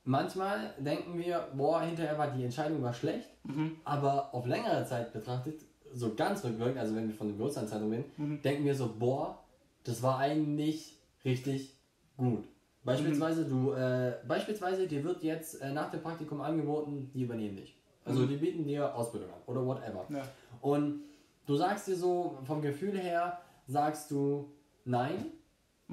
Manchmal 0.04 0.72
denken 0.78 1.18
wir, 1.18 1.48
boah, 1.54 1.82
hinterher 1.82 2.16
war 2.16 2.28
die 2.30 2.42
Entscheidung 2.44 2.82
war 2.82 2.94
schlecht, 2.94 3.28
Mhm. 3.44 3.76
aber 3.84 4.34
auf 4.34 4.46
längere 4.46 4.84
Zeit 4.86 5.12
betrachtet, 5.12 5.60
so 5.94 6.14
ganz 6.14 6.44
rückwirkend, 6.44 6.78
also 6.78 6.94
wenn 6.94 7.08
wir 7.08 7.14
von 7.14 7.28
den 7.28 7.38
Großanzeitung 7.38 7.90
reden, 7.90 8.04
Mhm. 8.16 8.42
denken 8.42 8.64
wir 8.64 8.74
so, 8.74 8.90
boah, 8.98 9.38
das 9.84 10.02
war 10.02 10.18
eigentlich 10.18 10.98
richtig 11.24 11.74
gut. 12.16 12.44
Beispielsweise, 12.84 13.44
du, 13.44 13.72
äh, 13.72 14.14
beispielsweise, 14.26 14.86
dir 14.86 15.04
wird 15.04 15.22
jetzt 15.22 15.60
äh, 15.60 15.72
nach 15.72 15.90
dem 15.90 16.00
Praktikum 16.00 16.40
angeboten, 16.40 17.10
die 17.12 17.22
übernehmen 17.22 17.56
dich. 17.56 17.76
Also 18.04 18.20
Mhm. 18.22 18.28
die 18.28 18.36
bieten 18.36 18.64
dir 18.64 18.94
Ausbildung 18.94 19.30
an 19.30 19.40
oder 19.46 19.64
whatever. 19.66 20.06
Ja. 20.08 20.22
Und 20.60 21.02
du 21.46 21.56
sagst 21.56 21.88
dir 21.88 21.96
so, 21.96 22.38
vom 22.44 22.62
Gefühl 22.62 22.98
her, 22.98 23.38
sagst 23.66 24.10
du, 24.10 24.52
nein, 24.84 25.26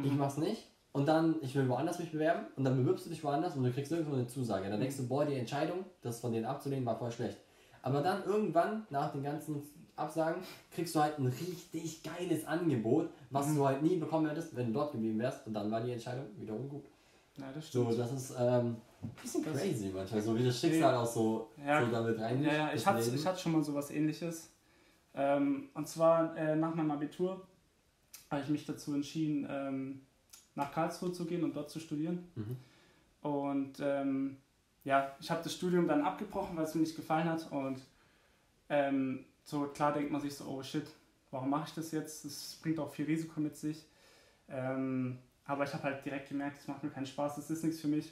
ich 0.01 0.11
Mhm. 0.11 0.17
mach's 0.17 0.37
nicht. 0.37 0.71
und 0.93 1.09
dann, 1.09 1.35
ich 1.41 1.53
will 1.55 1.67
woanders 1.67 1.99
mich 1.99 2.13
bewerben 2.13 2.45
und 2.55 2.63
dann 2.63 2.77
bewirbst 2.77 3.05
du 3.05 3.09
dich 3.09 3.21
woanders 3.21 3.57
und 3.57 3.65
du 3.65 3.71
kriegst 3.73 3.91
irgendwo 3.91 4.13
eine 4.15 4.27
Zusage. 4.27 4.69
Dann 4.69 4.79
denkst 4.79 4.95
du, 4.95 5.05
boah, 5.05 5.25
die 5.25 5.33
Entscheidung, 5.33 5.79
das 6.01 6.21
von 6.21 6.31
denen 6.31 6.45
abzulehnen, 6.45 6.85
war 6.85 6.95
voll 6.97 7.11
schlecht. 7.11 7.37
Aber 7.81 7.99
dann 8.01 8.23
irgendwann, 8.23 8.87
nach 8.89 9.11
den 9.11 9.21
ganzen 9.21 9.61
Absagen, 9.97 10.41
kriegst 10.71 10.93
du 10.95 10.99
halt 11.01 11.17
ein 11.19 11.27
richtig 11.27 12.01
geiles 12.03 12.45
Angebot, 12.45 13.09
was 13.29 13.47
Mhm. 13.47 13.55
du 13.55 13.65
halt 13.67 13.81
nie 13.81 13.97
bekommen 13.97 14.27
hättest, 14.27 14.55
wenn 14.55 14.67
du 14.67 14.73
dort 14.73 14.91
geblieben 14.91 15.19
wärst. 15.19 15.45
Und 15.47 15.53
dann 15.53 15.69
war 15.71 15.81
die 15.81 15.91
Entscheidung 15.91 16.25
wiederum 16.37 16.67
gut. 16.69 16.85
Ja, 17.37 17.45
das 17.53 17.71
So, 17.71 17.83
stimmt. 17.85 17.99
das 17.99 18.11
ist 18.13 18.31
ähm, 18.39 18.77
ein 19.03 19.09
bisschen 19.21 19.43
crazy 19.43 19.91
manchmal, 19.93 20.21
so 20.21 20.37
wie 20.37 20.45
das 20.45 20.59
Schicksal 20.59 20.95
auch 20.95 21.05
so, 21.05 21.49
Ja. 21.65 21.83
so 21.85 21.91
damit 21.91 22.19
rein. 22.19 22.41
Ja, 22.43 22.53
ja, 22.53 22.73
ich 22.73 22.85
hatte, 22.85 23.01
ich 23.13 23.25
hatte 23.25 23.39
schon 23.39 23.51
mal 23.51 23.63
sowas 23.63 23.91
ähnliches. 23.91 24.49
Ähm, 25.13 25.69
und 25.73 25.87
zwar 25.87 26.35
äh, 26.37 26.55
nach 26.55 26.73
meinem 26.75 26.91
Abitur 26.91 27.45
habe 28.31 28.41
ich 28.41 28.49
mich 28.49 28.65
dazu 28.65 28.93
entschieden, 28.93 29.45
ähm, 29.49 30.01
nach 30.55 30.71
Karlsruhe 30.73 31.11
zu 31.11 31.25
gehen 31.25 31.43
und 31.43 31.55
dort 31.55 31.69
zu 31.69 31.79
studieren. 31.79 32.27
Mhm. 32.35 32.57
Und 33.21 33.73
ähm, 33.81 34.37
ja, 34.83 35.11
ich 35.19 35.29
habe 35.31 35.41
das 35.43 35.53
Studium 35.53 35.87
dann 35.87 36.01
abgebrochen, 36.03 36.55
weil 36.57 36.63
es 36.65 36.75
mir 36.75 36.81
nicht 36.81 36.95
gefallen 36.95 37.27
hat. 37.29 37.51
Und 37.51 37.79
ähm, 38.69 39.25
so 39.45 39.67
klar 39.67 39.93
denkt 39.93 40.11
man 40.11 40.21
sich 40.21 40.35
so, 40.35 40.45
oh 40.45 40.61
shit, 40.63 40.87
warum 41.31 41.49
mache 41.49 41.69
ich 41.69 41.75
das 41.75 41.91
jetzt? 41.91 42.25
Das 42.25 42.59
bringt 42.61 42.79
auch 42.79 42.91
viel 42.91 43.05
Risiko 43.05 43.39
mit 43.39 43.55
sich. 43.55 43.85
Ähm, 44.49 45.19
aber 45.45 45.63
ich 45.63 45.73
habe 45.73 45.83
halt 45.83 46.03
direkt 46.03 46.29
gemerkt, 46.29 46.59
es 46.59 46.67
macht 46.67 46.83
mir 46.83 46.89
keinen 46.89 47.05
Spaß, 47.05 47.35
das 47.35 47.49
ist 47.49 47.63
nichts 47.63 47.79
für 47.79 47.87
mich. 47.87 48.11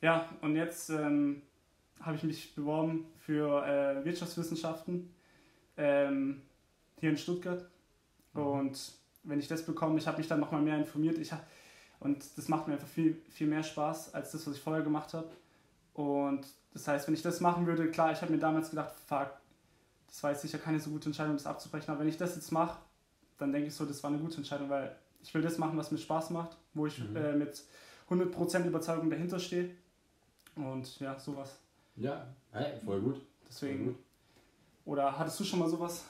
Ja, 0.00 0.28
und 0.40 0.56
jetzt 0.56 0.88
ähm, 0.90 1.42
habe 2.00 2.16
ich 2.16 2.22
mich 2.22 2.54
beworben 2.54 3.06
für 3.18 3.66
äh, 3.66 4.04
Wirtschaftswissenschaften 4.04 5.12
ähm, 5.76 6.42
hier 6.98 7.10
in 7.10 7.18
Stuttgart. 7.18 7.68
Mhm. 8.32 8.42
Und 8.42 8.92
wenn 9.24 9.40
ich 9.40 9.48
das 9.48 9.66
bekomme, 9.66 9.98
ich 9.98 10.06
habe 10.06 10.18
mich 10.18 10.28
dann 10.28 10.40
nochmal 10.40 10.62
mehr 10.62 10.78
informiert. 10.78 11.18
Ich 11.18 11.32
hab, 11.32 11.44
und 11.98 12.24
das 12.38 12.48
macht 12.48 12.68
mir 12.68 12.74
einfach 12.74 12.88
viel, 12.88 13.20
viel 13.28 13.48
mehr 13.48 13.62
Spaß 13.62 14.14
als 14.14 14.30
das, 14.30 14.46
was 14.46 14.54
ich 14.54 14.62
vorher 14.62 14.82
gemacht 14.82 15.12
habe. 15.12 15.30
Und 15.92 16.46
das 16.72 16.86
heißt, 16.86 17.08
wenn 17.08 17.14
ich 17.14 17.22
das 17.22 17.40
machen 17.40 17.66
würde, 17.66 17.90
klar, 17.90 18.12
ich 18.12 18.22
habe 18.22 18.32
mir 18.32 18.38
damals 18.38 18.70
gedacht, 18.70 18.94
fuck, 19.06 19.39
das 20.10 20.22
war 20.22 20.30
jetzt 20.32 20.42
sicher 20.42 20.58
keine 20.58 20.80
so 20.80 20.90
gute 20.90 21.06
Entscheidung, 21.06 21.34
das 21.36 21.46
abzubrechen. 21.46 21.90
Aber 21.90 22.00
wenn 22.00 22.08
ich 22.08 22.16
das 22.16 22.34
jetzt 22.34 22.50
mache, 22.52 22.78
dann 23.38 23.52
denke 23.52 23.68
ich 23.68 23.74
so, 23.74 23.86
das 23.86 24.02
war 24.02 24.10
eine 24.10 24.18
gute 24.18 24.38
Entscheidung, 24.38 24.68
weil 24.68 24.94
ich 25.22 25.32
will 25.34 25.42
das 25.42 25.56
machen, 25.58 25.78
was 25.78 25.90
mir 25.90 25.98
Spaß 25.98 26.30
macht, 26.30 26.56
wo 26.74 26.86
ich 26.86 26.98
Mhm. 26.98 27.16
äh, 27.16 27.32
mit 27.34 27.62
100% 28.08 28.66
Überzeugung 28.66 29.08
dahinter 29.08 29.38
stehe. 29.38 29.70
Und 30.56 30.98
ja, 31.00 31.18
sowas. 31.18 31.58
Ja, 31.96 32.26
hey, 32.52 32.78
voll 32.84 33.00
gut. 33.00 33.14
Voll 33.16 33.24
Deswegen. 33.48 33.84
gut. 33.86 33.96
Oder 34.84 35.16
hattest 35.18 35.38
du 35.40 35.44
schon 35.44 35.60
mal 35.60 35.68
sowas? 35.68 36.04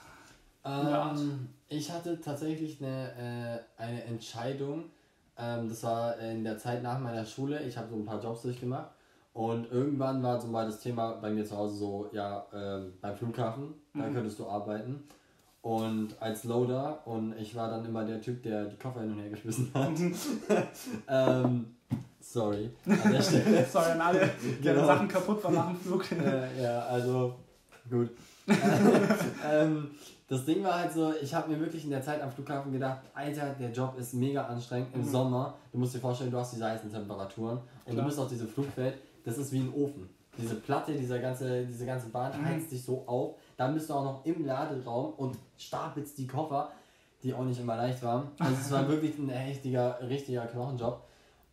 Ähm, 0.64 1.48
ich 1.68 1.90
hatte 1.90 2.20
tatsächlich 2.20 2.82
eine, 2.82 3.64
äh, 3.78 3.82
eine 3.82 4.04
Entscheidung. 4.04 4.90
Ähm, 5.36 5.68
das 5.68 5.82
war 5.82 6.18
in 6.18 6.44
der 6.44 6.58
Zeit 6.58 6.82
nach 6.82 6.98
meiner 6.98 7.24
Schule. 7.24 7.62
Ich 7.64 7.76
habe 7.76 7.88
so 7.88 7.96
ein 7.96 8.04
paar 8.04 8.22
Jobs 8.22 8.42
durchgemacht. 8.42 8.90
Und 9.40 9.72
irgendwann 9.72 10.22
war 10.22 10.38
zum 10.38 10.52
Beispiel 10.52 10.70
das 10.72 10.80
Thema 10.82 11.12
bei 11.12 11.30
mir 11.30 11.46
zu 11.46 11.56
Hause 11.56 11.74
so, 11.76 12.10
ja, 12.12 12.44
ähm, 12.52 12.92
beim 13.00 13.16
Flughafen, 13.16 13.72
da 13.94 14.02
Mhm. 14.02 14.12
könntest 14.14 14.38
du 14.38 14.46
arbeiten. 14.46 15.02
Und 15.62 16.08
als 16.20 16.44
Loader, 16.44 16.98
und 17.06 17.34
ich 17.38 17.54
war 17.56 17.70
dann 17.70 17.82
immer 17.86 18.04
der 18.04 18.20
Typ, 18.20 18.42
der 18.42 18.66
die 18.66 18.76
Koffer 18.76 19.00
hin 19.00 19.12
und 19.12 19.18
her 19.18 19.30
geschmissen 19.30 19.70
hat. 19.72 19.92
ähm, 21.08 21.74
sorry, 22.20 22.68
an 22.84 23.12
der 23.12 23.22
Stelle. 23.22 23.64
Sorry 23.64 23.90
an 23.92 24.00
alle, 24.02 24.18
deren 24.20 24.60
Genau. 24.76 24.86
Sachen 24.86 25.08
kaputt 25.08 25.42
waren 25.44 25.54
nach 25.54 25.68
dem 25.68 25.76
Flug. 25.80 26.12
äh, 26.12 26.62
ja, 26.62 26.80
also 26.80 27.34
gut. 27.90 28.10
ähm, 29.50 29.90
das 30.28 30.44
Ding 30.44 30.62
war 30.62 30.80
halt 30.80 30.92
so, 30.92 31.14
ich 31.20 31.34
habe 31.34 31.50
mir 31.50 31.58
wirklich 31.60 31.84
in 31.84 31.90
der 31.90 32.02
Zeit 32.02 32.20
am 32.22 32.30
Flughafen 32.30 32.72
gedacht, 32.72 33.00
Alter, 33.14 33.54
der 33.58 33.70
Job 33.70 33.94
ist 33.98 34.12
mega 34.14 34.44
anstrengend 34.44 34.94
im 34.94 35.00
Mhm. 35.00 35.08
Sommer. 35.10 35.54
Du 35.72 35.78
musst 35.78 35.94
dir 35.94 35.98
vorstellen, 36.00 36.30
du 36.30 36.36
hast 36.38 36.52
diese 36.52 36.66
heißen 36.66 36.90
Temperaturen 36.92 37.58
und 37.86 37.92
Klar. 37.92 37.96
du 37.96 38.04
bist 38.04 38.18
auf 38.18 38.28
diesem 38.28 38.48
Flugfeld, 38.48 38.94
das 39.24 39.38
ist 39.38 39.52
wie 39.52 39.60
ein 39.60 39.72
Ofen. 39.74 40.08
Diese 40.38 40.54
Platte, 40.54 40.94
dieser 40.94 41.18
ganze, 41.18 41.66
diese 41.66 41.84
ganze 41.86 42.08
Bahn 42.08 42.38
Mhm. 42.40 42.44
heizt 42.46 42.70
dich 42.72 42.82
so 42.84 43.02
auf. 43.06 43.34
Dann 43.56 43.74
bist 43.74 43.90
du 43.90 43.94
auch 43.94 44.04
noch 44.04 44.24
im 44.24 44.46
Laderaum 44.46 45.12
und 45.14 45.36
stapelst 45.58 46.16
die 46.18 46.26
Koffer, 46.26 46.70
die 47.22 47.34
auch 47.34 47.44
nicht 47.44 47.60
immer 47.60 47.76
leicht 47.76 48.02
waren. 48.02 48.28
Also 48.38 48.54
es 48.60 48.70
war 48.70 48.88
wirklich 48.88 49.18
ein 49.18 49.28
richtiger, 49.30 49.98
richtiger 50.08 50.46
Knochenjob. 50.46 51.02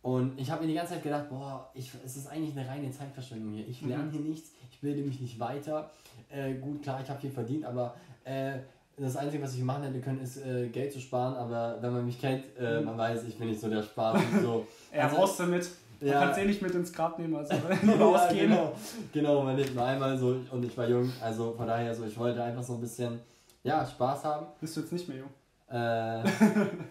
Und 0.00 0.38
ich 0.40 0.50
habe 0.50 0.62
mir 0.62 0.68
die 0.68 0.74
ganze 0.74 0.94
Zeit 0.94 1.02
gedacht, 1.02 1.28
boah, 1.28 1.68
ich, 1.74 1.90
es 2.04 2.16
ist 2.16 2.28
eigentlich 2.28 2.56
eine 2.56 2.66
reine 2.66 2.90
Zeitverschwendung 2.90 3.52
hier. 3.52 3.66
Ich 3.68 3.82
lerne 3.82 4.04
Mhm. 4.04 4.10
hier 4.12 4.20
nichts, 4.20 4.52
ich 4.70 4.80
bilde 4.80 5.02
mich 5.02 5.20
nicht 5.20 5.38
weiter. 5.40 5.90
Äh, 6.30 6.54
gut, 6.54 6.82
klar, 6.82 7.00
ich 7.02 7.10
habe 7.10 7.20
viel 7.20 7.30
verdient, 7.30 7.64
aber 7.64 7.94
äh, 8.24 8.52
das 8.96 9.16
Einzige, 9.16 9.42
was 9.42 9.54
ich 9.54 9.62
machen 9.62 9.82
hätte 9.82 10.00
können, 10.00 10.20
ist 10.20 10.38
äh, 10.38 10.68
Geld 10.68 10.92
zu 10.92 11.00
sparen. 11.00 11.34
Aber 11.34 11.76
wenn 11.82 11.92
man 11.92 12.06
mich 12.06 12.20
kennt, 12.20 12.44
äh, 12.58 12.78
Mhm. 12.78 12.86
man 12.86 12.96
weiß, 12.98 13.24
ich 13.24 13.36
bin 13.36 13.48
nicht 13.48 13.60
so 13.60 13.68
der 13.68 13.82
Sparer. 13.82 14.20
So. 14.40 14.66
Er 14.92 15.04
Also- 15.04 15.16
raus 15.16 15.36
damit. 15.36 15.68
Du 16.00 16.06
Ja. 16.06 16.20
kannst 16.20 16.38
eh 16.38 16.44
nicht 16.44 16.62
mit 16.62 16.72
ins 16.74 16.92
Grab 16.92 17.18
nehmen, 17.18 17.34
also 17.36 17.54
lieber 17.82 17.96
ja, 17.96 18.06
ausgehen. 18.06 18.50
genau, 18.50 18.72
genau, 19.12 19.42
man 19.42 19.56
lebt 19.56 19.74
nur 19.74 19.84
einmal 19.84 20.16
so 20.16 20.36
und 20.50 20.64
ich 20.64 20.76
war 20.76 20.88
jung, 20.88 21.12
also 21.20 21.52
von 21.54 21.66
daher 21.66 21.94
so, 21.94 22.04
ich 22.04 22.16
wollte 22.18 22.42
einfach 22.42 22.62
so 22.62 22.74
ein 22.74 22.80
bisschen, 22.80 23.18
ja, 23.64 23.84
Spaß 23.84 24.24
haben. 24.24 24.46
Bist 24.60 24.76
du 24.76 24.80
jetzt 24.80 24.92
nicht 24.92 25.08
mehr 25.08 25.18
jung? 25.18 25.30
Äh, 25.70 26.22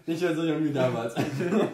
nicht 0.06 0.22
mehr 0.22 0.36
so 0.36 0.44
jung 0.44 0.62
wie 0.62 0.72
damals. 0.72 1.14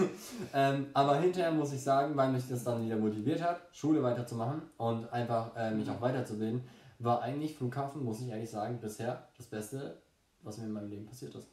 ähm, 0.54 0.86
aber 0.94 1.16
hinterher 1.18 1.50
muss 1.52 1.72
ich 1.72 1.82
sagen, 1.82 2.16
weil 2.16 2.30
mich 2.32 2.44
das 2.48 2.64
dann 2.64 2.84
wieder 2.84 2.96
motiviert 2.96 3.42
hat, 3.42 3.60
Schule 3.72 4.02
weiterzumachen 4.02 4.62
und 4.78 5.12
einfach 5.12 5.54
äh, 5.56 5.70
mich 5.72 5.88
auch 5.90 6.00
weiterzubilden, 6.00 6.62
war 7.00 7.20
eigentlich 7.22 7.56
Flughafen, 7.56 8.04
muss 8.04 8.20
ich 8.20 8.28
ehrlich 8.28 8.48
sagen, 8.50 8.78
bisher 8.80 9.26
das 9.36 9.46
Beste, 9.46 9.98
was 10.42 10.58
mir 10.58 10.64
in 10.64 10.72
meinem 10.72 10.88
Leben 10.88 11.04
passiert 11.06 11.34
ist. 11.34 11.48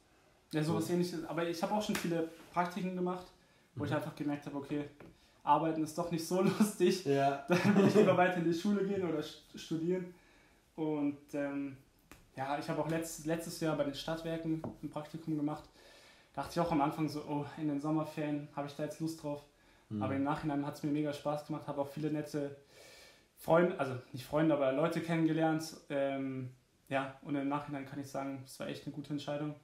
Ja, 0.54 0.62
sowas 0.62 0.88
ähnliches. 0.90 1.24
Aber 1.26 1.46
ich 1.46 1.62
habe 1.62 1.74
auch 1.74 1.82
schon 1.82 1.96
viele 1.96 2.28
Praktiken 2.52 2.94
gemacht, 2.94 3.26
wo 3.74 3.84
ich 3.84 3.90
Mhm. 3.90 3.96
einfach 3.96 4.14
gemerkt 4.14 4.46
habe, 4.46 4.56
okay, 4.56 4.84
arbeiten 5.42 5.82
ist 5.82 5.96
doch 5.98 6.10
nicht 6.10 6.26
so 6.26 6.42
lustig. 6.58 7.04
Ja. 7.04 7.44
Dann 7.48 7.76
will 7.76 7.86
ich 7.88 7.94
lieber 7.94 8.16
weiter 8.16 8.36
in 8.38 8.44
die 8.44 8.54
Schule 8.54 8.84
gehen 8.86 9.04
oder 9.08 9.20
st- 9.20 9.56
studieren. 9.56 10.14
Und 10.76 11.18
ähm, 11.34 11.76
ja, 12.36 12.58
ich 12.58 12.68
habe 12.68 12.80
auch 12.80 12.88
letzt, 12.88 13.26
letztes 13.26 13.60
Jahr 13.60 13.76
bei 13.76 13.84
den 13.84 13.94
Stadtwerken 13.94 14.62
ein 14.82 14.90
Praktikum 14.90 15.36
gemacht. 15.36 15.64
Dachte 16.34 16.50
ich 16.52 16.60
auch 16.60 16.72
am 16.72 16.80
Anfang 16.80 17.08
so, 17.08 17.22
oh, 17.28 17.44
in 17.58 17.68
den 17.68 17.80
Sommerferien 17.80 18.48
habe 18.56 18.66
ich 18.68 18.74
da 18.74 18.84
jetzt 18.84 19.00
Lust 19.00 19.22
drauf. 19.22 19.42
Mhm. 19.90 20.02
Aber 20.02 20.14
im 20.14 20.24
Nachhinein 20.24 20.64
hat 20.66 20.76
es 20.76 20.82
mir 20.82 20.90
mega 20.90 21.12
Spaß 21.12 21.46
gemacht, 21.46 21.66
habe 21.66 21.80
auch 21.82 21.88
viele 21.88 22.10
nette 22.10 22.56
Freunde, 23.36 23.78
also 23.78 23.96
nicht 24.12 24.24
Freunde, 24.24 24.54
aber 24.54 24.72
Leute 24.72 25.02
kennengelernt. 25.02 25.76
Ähm, 25.90 26.50
ja, 26.88 27.16
und 27.22 27.34
im 27.34 27.48
Nachhinein 27.48 27.84
kann 27.84 28.00
ich 28.00 28.08
sagen, 28.08 28.42
es 28.46 28.58
war 28.60 28.68
echt 28.68 28.86
eine 28.86 28.94
gute 28.94 29.10
Entscheidung. 29.10 29.54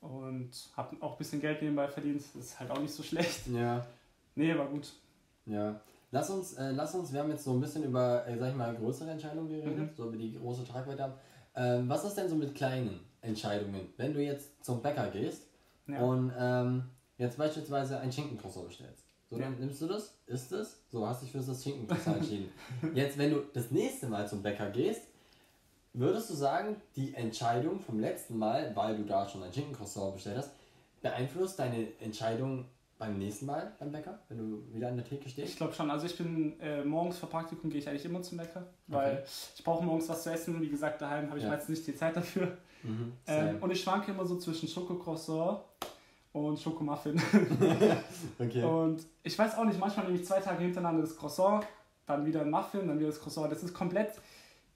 Und 0.00 0.50
habe 0.76 0.96
auch 1.00 1.12
ein 1.12 1.18
bisschen 1.18 1.40
Geld 1.40 1.60
nebenbei 1.62 1.88
verdient. 1.88 2.22
Das 2.22 2.44
ist 2.44 2.60
halt 2.60 2.70
auch 2.70 2.78
nicht 2.78 2.94
so 2.94 3.02
schlecht. 3.02 3.48
Ja. 3.48 3.84
Nee, 4.38 4.56
war 4.56 4.66
gut. 4.68 4.92
Ja. 5.46 5.80
Lass 6.12 6.30
uns, 6.30 6.54
äh, 6.54 6.70
lass 6.70 6.94
uns, 6.94 7.12
wir 7.12 7.20
haben 7.20 7.30
jetzt 7.30 7.44
so 7.44 7.52
ein 7.52 7.60
bisschen 7.60 7.82
über, 7.84 8.26
äh, 8.26 8.38
sag 8.38 8.50
ich 8.50 8.54
mal, 8.56 8.74
größere 8.74 9.10
Entscheidungen 9.10 9.48
geredet, 9.48 9.76
Mhm. 9.78 9.90
so 9.96 10.06
über 10.08 10.16
die 10.16 10.32
große 10.38 10.64
Tragweite 10.64 11.02
haben. 11.02 11.14
Ähm, 11.56 11.88
was 11.88 12.04
ist 12.04 12.14
denn 12.14 12.28
so 12.28 12.36
mit 12.36 12.54
kleinen 12.54 13.00
Entscheidungen? 13.20 13.92
Wenn 13.96 14.14
du 14.14 14.22
jetzt 14.22 14.64
zum 14.64 14.80
Bäcker 14.80 15.08
gehst 15.10 15.42
Ja. 15.88 16.00
und 16.00 16.32
ähm, 16.38 16.84
jetzt 17.18 17.36
beispielsweise 17.36 17.98
ein 17.98 18.12
Schinkencroissant 18.12 18.68
bestellst. 18.68 19.04
So, 19.28 19.36
Ja. 19.38 19.42
dann 19.46 19.58
nimmst 19.58 19.82
du 19.82 19.86
das, 19.88 20.14
isst 20.26 20.52
es, 20.52 20.80
so 20.88 21.04
hast 21.06 21.22
dich 21.22 21.32
für 21.32 21.38
das 21.38 21.62
Schinkencroissant 21.62 22.18
entschieden. 22.18 22.50
Jetzt, 22.94 23.18
wenn 23.18 23.30
du 23.30 23.40
das 23.52 23.70
nächste 23.72 24.06
Mal 24.06 24.26
zum 24.28 24.42
Bäcker 24.42 24.70
gehst, 24.70 25.02
würdest 25.92 26.30
du 26.30 26.34
sagen, 26.34 26.76
die 26.96 27.12
Entscheidung 27.14 27.80
vom 27.80 27.98
letzten 27.98 28.38
Mal, 28.38 28.74
weil 28.76 28.96
du 28.96 29.04
da 29.04 29.28
schon 29.28 29.42
ein 29.42 29.52
Schinkencroissant 29.52 30.14
bestellt 30.14 30.38
hast, 30.38 30.52
beeinflusst 31.02 31.58
deine 31.58 31.88
Entscheidung 32.00 32.66
beim 32.98 33.18
nächsten 33.18 33.46
Mal 33.46 33.72
beim 33.78 33.92
Bäcker, 33.92 34.18
wenn 34.28 34.38
du 34.38 34.62
wieder 34.74 34.88
an 34.88 34.96
der 34.96 35.04
Theke 35.04 35.28
stehst? 35.28 35.50
Ich 35.52 35.56
glaube 35.56 35.72
schon. 35.72 35.90
Also 35.90 36.06
ich 36.06 36.16
bin 36.18 36.58
äh, 36.60 36.84
morgens 36.84 37.18
vor 37.18 37.28
Praktikum 37.28 37.70
gehe 37.70 37.80
ich 37.80 37.88
eigentlich 37.88 38.04
immer 38.04 38.22
zum 38.22 38.38
Bäcker, 38.38 38.66
weil 38.88 39.24
ich 39.56 39.62
brauche 39.64 39.84
morgens 39.84 40.08
was 40.08 40.22
zu 40.24 40.30
essen. 40.32 40.60
Wie 40.60 40.68
gesagt, 40.68 41.00
daheim 41.00 41.28
habe 41.28 41.38
ich 41.38 41.44
Ja. 41.44 41.50
meistens 41.50 41.70
nicht 41.78 41.86
die 41.86 41.94
Zeit 41.94 42.16
dafür. 42.16 42.56
Mhm, 42.82 43.12
Ähm, 43.26 43.56
und 43.60 43.70
ich 43.70 43.80
schwanke 43.82 44.10
immer 44.12 44.24
so 44.24 44.36
zwischen 44.38 44.68
Schokocroissant 44.68 45.60
und 46.32 46.58
Schokomuffin. 46.60 47.20
okay. 48.38 48.64
Und 48.64 49.04
ich 49.22 49.38
weiß 49.38 49.56
auch 49.58 49.64
nicht, 49.64 49.78
manchmal 49.78 50.06
nehme 50.06 50.18
ich 50.18 50.26
zwei 50.26 50.40
Tage 50.40 50.62
hintereinander 50.62 51.02
das 51.02 51.16
Croissant, 51.16 51.64
dann 52.06 52.24
wieder 52.26 52.42
ein 52.42 52.50
Muffin, 52.50 52.86
dann 52.88 52.98
wieder 52.98 53.08
das 53.10 53.20
Croissant. 53.20 53.50
Das 53.52 53.62
ist 53.62 53.74
komplett. 53.74 54.12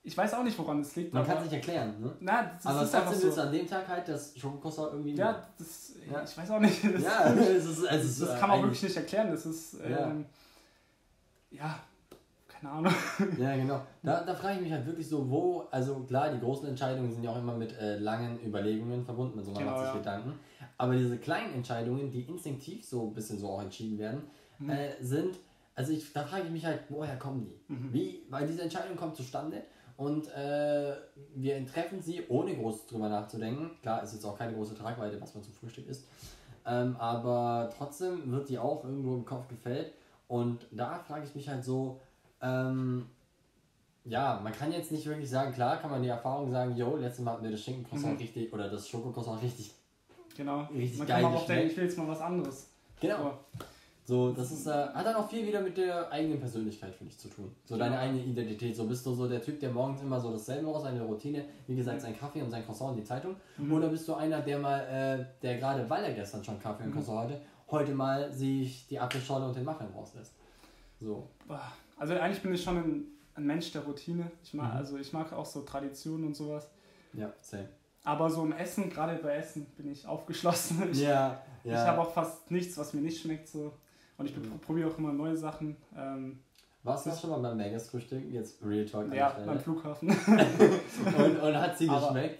Ich 0.05 0.17
weiß 0.17 0.33
auch 0.33 0.43
nicht, 0.43 0.57
woran 0.59 0.79
das 0.79 0.95
liegt. 0.97 1.13
Man 1.13 1.25
kann 1.25 1.37
es 1.37 1.43
nicht 1.45 1.53
erklären, 1.53 1.95
ne? 2.01 2.13
Na, 2.19 2.43
das 2.55 2.65
Aber 2.65 2.83
ist 2.83 2.93
einfach 2.93 3.07
trotzdem 3.11 3.23
willst 3.23 3.37
du 3.37 3.41
so. 3.41 3.47
an 3.47 3.53
dem 3.53 3.67
Tag 3.67 3.87
halt 3.87 4.07
das 4.09 4.37
Schokokroissant 4.37 4.89
irgendwie 4.91 5.15
Ja, 5.15 5.41
das, 5.57 5.93
Ja. 6.11 6.23
ich 6.23 6.37
weiß 6.37 6.51
auch 6.51 6.59
nicht. 6.59 6.83
Das, 6.93 7.03
ja, 7.03 7.33
es 7.33 7.65
ist, 7.65 7.83
es 7.83 8.05
ist 8.05 8.21
das 8.21 8.29
äh, 8.35 8.39
kann 8.39 8.49
man 8.49 8.61
wirklich 8.63 8.83
nicht 8.83 8.97
erklären. 8.97 9.31
Das 9.31 9.45
ist, 9.45 9.75
Ja. 9.79 10.09
ähm, 10.09 10.25
ja, 11.51 11.79
keine 12.49 12.69
Ahnung. 12.73 12.93
Ja, 13.37 13.55
genau. 13.55 13.81
Da, 14.01 14.23
da 14.25 14.35
frage 14.35 14.55
ich 14.55 14.61
mich 14.63 14.71
halt 14.73 14.85
wirklich 14.85 15.07
so, 15.07 15.29
wo, 15.29 15.67
also 15.71 15.95
klar, 16.01 16.31
die 16.33 16.39
großen 16.39 16.67
Entscheidungen 16.67 17.09
sind 17.11 17.23
ja 17.23 17.31
auch 17.31 17.37
immer 17.37 17.55
mit 17.55 17.71
äh, 17.77 17.97
langen 17.97 18.39
Überlegungen 18.45 19.05
verbunden, 19.05 19.39
also 19.39 19.51
man 19.51 19.59
Genau, 19.63 19.71
macht 19.71 19.85
sich. 19.85 19.93
Gedanken. 19.93 20.33
Aber 20.77 20.95
diese 20.95 21.17
kleinen 21.17 21.53
Entscheidungen, 21.53 22.11
die 22.11 22.23
instinktiv 22.23 22.85
so 22.85 23.07
ein 23.07 23.13
bisschen 23.13 23.39
so 23.39 23.47
auch 23.49 23.61
entschieden 23.61 23.97
werden, 23.99 24.23
Mhm. 24.59 24.69
äh, 24.69 24.89
sind, 25.01 25.35
also 25.75 25.93
ich, 25.93 26.11
da 26.13 26.23
frage 26.25 26.43
ich 26.43 26.51
mich 26.51 26.65
halt, 26.65 26.81
woher 26.89 27.17
kommen 27.17 27.45
die? 27.45 27.73
Mhm. 27.73 27.93
Wie, 27.93 28.23
weil 28.29 28.45
diese 28.45 28.61
Entscheidung 28.63 28.95
kommt 28.97 29.15
zustande 29.15 29.63
und 29.97 30.27
äh, 30.33 30.95
wir 31.35 31.65
treffen 31.67 32.01
sie, 32.01 32.23
ohne 32.27 32.55
groß 32.55 32.87
drüber 32.87 33.09
nachzudenken. 33.09 33.71
Klar, 33.81 34.01
ist 34.03 34.13
jetzt 34.13 34.25
auch 34.25 34.37
keine 34.37 34.53
große 34.53 34.75
Tragweite, 34.75 35.19
was 35.21 35.33
man 35.35 35.43
zum 35.43 35.53
Frühstück 35.53 35.87
isst. 35.87 36.05
ähm, 36.65 36.95
aber 36.97 37.69
trotzdem 37.77 38.31
wird 38.31 38.49
die 38.49 38.57
auch 38.57 38.83
irgendwo 38.83 39.13
im 39.15 39.25
Kopf 39.25 39.47
gefällt. 39.49 39.93
Und 40.27 40.65
da 40.71 40.97
frage 40.99 41.25
ich 41.25 41.35
mich 41.35 41.47
halt 41.49 41.63
so, 41.63 41.99
ähm, 42.41 43.05
ja, 44.05 44.39
man 44.43 44.51
kann 44.53 44.71
jetzt 44.71 44.91
nicht 44.91 45.05
wirklich 45.05 45.29
sagen, 45.29 45.53
klar 45.53 45.77
kann 45.77 45.91
man 45.91 46.01
die 46.01 46.09
Erfahrung 46.09 46.51
sagen, 46.51 46.75
yo, 46.75 46.95
letztes 46.97 47.23
Mal 47.23 47.33
hatten 47.33 47.43
wir 47.43 47.51
das 47.51 47.61
Schinkencroissant 47.61 48.13
Mhm. 48.13 48.19
richtig, 48.19 48.51
oder 48.53 48.69
das 48.69 48.87
Schokocroissant 48.87 49.41
richtig, 49.41 49.73
Genau. 50.35 50.63
richtig 50.73 50.97
Man 50.99 51.07
geil 51.07 51.21
kann 51.21 51.31
aber 51.31 51.41
auch 51.41 51.45
denken, 51.45 51.67
ich 51.71 51.77
will 51.77 51.83
jetzt 51.85 51.97
mal 51.97 52.07
was 52.07 52.19
anderes. 52.21 52.69
Genau. 52.99 53.37
So, 54.05 54.31
das 54.33 54.51
ist, 54.51 54.67
äh, 54.67 54.71
hat 54.71 55.05
dann 55.05 55.15
auch 55.15 55.29
viel 55.29 55.47
wieder 55.47 55.61
mit 55.61 55.77
der 55.77 56.11
eigenen 56.11 56.37
Persönlichkeit, 56.39 56.93
finde 56.93 57.13
ich, 57.13 57.19
zu 57.19 57.29
tun. 57.29 57.55
So 57.63 57.77
deine 57.77 57.91
Genau. 57.95 58.01
eigene 58.03 58.23
Identität. 58.23 58.75
So 58.75 58.85
bist 58.85 59.05
du 59.05 59.13
so 59.13 59.29
der 59.29 59.41
Typ, 59.41 59.59
der 59.61 59.71
morgens 59.71 60.01
immer 60.01 60.19
so 60.19 60.29
dasselbe 60.31 60.67
aus, 60.67 60.83
seine 60.83 61.01
Routine, 61.03 61.45
wie 61.67 61.75
gesagt, 61.75 62.01
sein 62.01 62.17
Kaffee 62.17 62.41
und 62.41 62.49
sein 62.51 62.65
Croissant 62.65 62.91
und 62.91 62.97
die 62.97 63.03
Zeitung. 63.05 63.37
Mhm. 63.57 63.71
Oder 63.71 63.87
bist 63.87 64.05
du 64.07 64.13
einer, 64.15 64.41
der 64.41 64.59
mal, 64.59 64.79
äh, 64.81 65.25
der 65.41 65.57
gerade, 65.57 65.89
weil 65.89 66.03
er 66.03 66.13
gestern 66.13 66.43
schon 66.43 66.59
Kaffee 66.59 66.83
und 66.83 66.89
Mhm. 66.89 66.93
Croissant 66.95 67.19
hatte, 67.21 67.41
heute 67.71 67.93
mal 67.95 68.29
sich 68.33 68.87
die 68.87 68.99
Apfelschorle 68.99 69.45
und 69.47 69.55
den 69.55 69.63
Muffin 69.63 69.87
rauslässt. 69.95 70.33
So. 70.99 71.29
Also 71.97 72.13
eigentlich 72.15 72.41
bin 72.43 72.53
ich 72.53 72.61
schon 72.63 72.77
ein, 72.77 73.05
ein 73.35 73.45
Mensch 73.45 73.71
der 73.71 73.83
Routine. 73.83 74.29
Ich 74.43 74.53
mag, 74.53 74.69
Mhm. 74.71 74.77
also 74.79 74.97
ich 74.97 75.13
mag 75.13 75.31
auch 75.31 75.45
so 75.45 75.61
Traditionen 75.61 76.27
und 76.27 76.35
sowas. 76.35 76.69
Ja, 77.13 77.31
same. 77.41 77.69
Aber 78.03 78.29
so 78.29 78.43
im 78.43 78.51
Essen, 78.51 78.89
gerade 78.89 79.15
bei 79.23 79.37
Essen, 79.37 79.65
bin 79.77 79.89
ich 79.89 80.05
aufgeschlossen. 80.05 80.83
Ich, 80.91 80.99
Ja, 81.01 81.41
ich 81.63 81.71
ja. 81.71 81.85
habe 81.87 82.01
auch 82.01 82.11
fast 82.11 82.51
nichts, 82.51 82.77
was 82.77 82.93
mir 82.93 82.99
nicht 83.01 83.21
schmeckt. 83.21 83.47
So. 83.47 83.71
Und 84.17 84.25
ich 84.29 84.35
Mhm. 84.37 84.59
probiere 84.59 84.89
auch 84.89 84.97
immer 84.97 85.11
neue 85.13 85.35
Sachen. 85.35 85.75
Ähm, 85.97 86.39
Warst 86.83 87.05
du 87.05 87.11
schon 87.11 87.29
mal 87.29 87.39
beim 87.39 87.57
Megas 87.57 87.89
Frühstück? 87.89 88.23
Jetzt 88.29 88.63
Real 88.63 88.85
Talk 88.85 89.13
ja, 89.13 89.29
beim. 89.45 89.57
Flughafen. 89.59 90.09
Und, 91.17 91.39
und 91.39 91.55
hat 91.57 91.77
sie 91.77 91.87
Aber- 91.87 92.01
geschmeckt? 92.07 92.39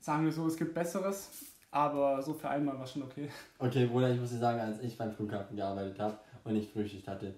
Sagen 0.00 0.24
wir 0.24 0.32
so, 0.32 0.46
es 0.46 0.56
gibt 0.56 0.74
Besseres. 0.74 1.30
Aber 1.72 2.20
so 2.20 2.34
für 2.34 2.48
einmal 2.48 2.76
war 2.78 2.86
schon 2.86 3.02
okay. 3.04 3.28
Okay, 3.60 3.86
Bruder, 3.86 4.10
ich 4.10 4.18
muss 4.18 4.30
dir 4.30 4.38
sagen, 4.38 4.58
als 4.58 4.80
ich 4.80 4.98
beim 4.98 5.12
Flughafen 5.12 5.56
gearbeitet 5.56 6.00
habe 6.00 6.18
und 6.42 6.56
ich 6.56 6.68
Frühstück 6.72 7.06
hatte, 7.06 7.32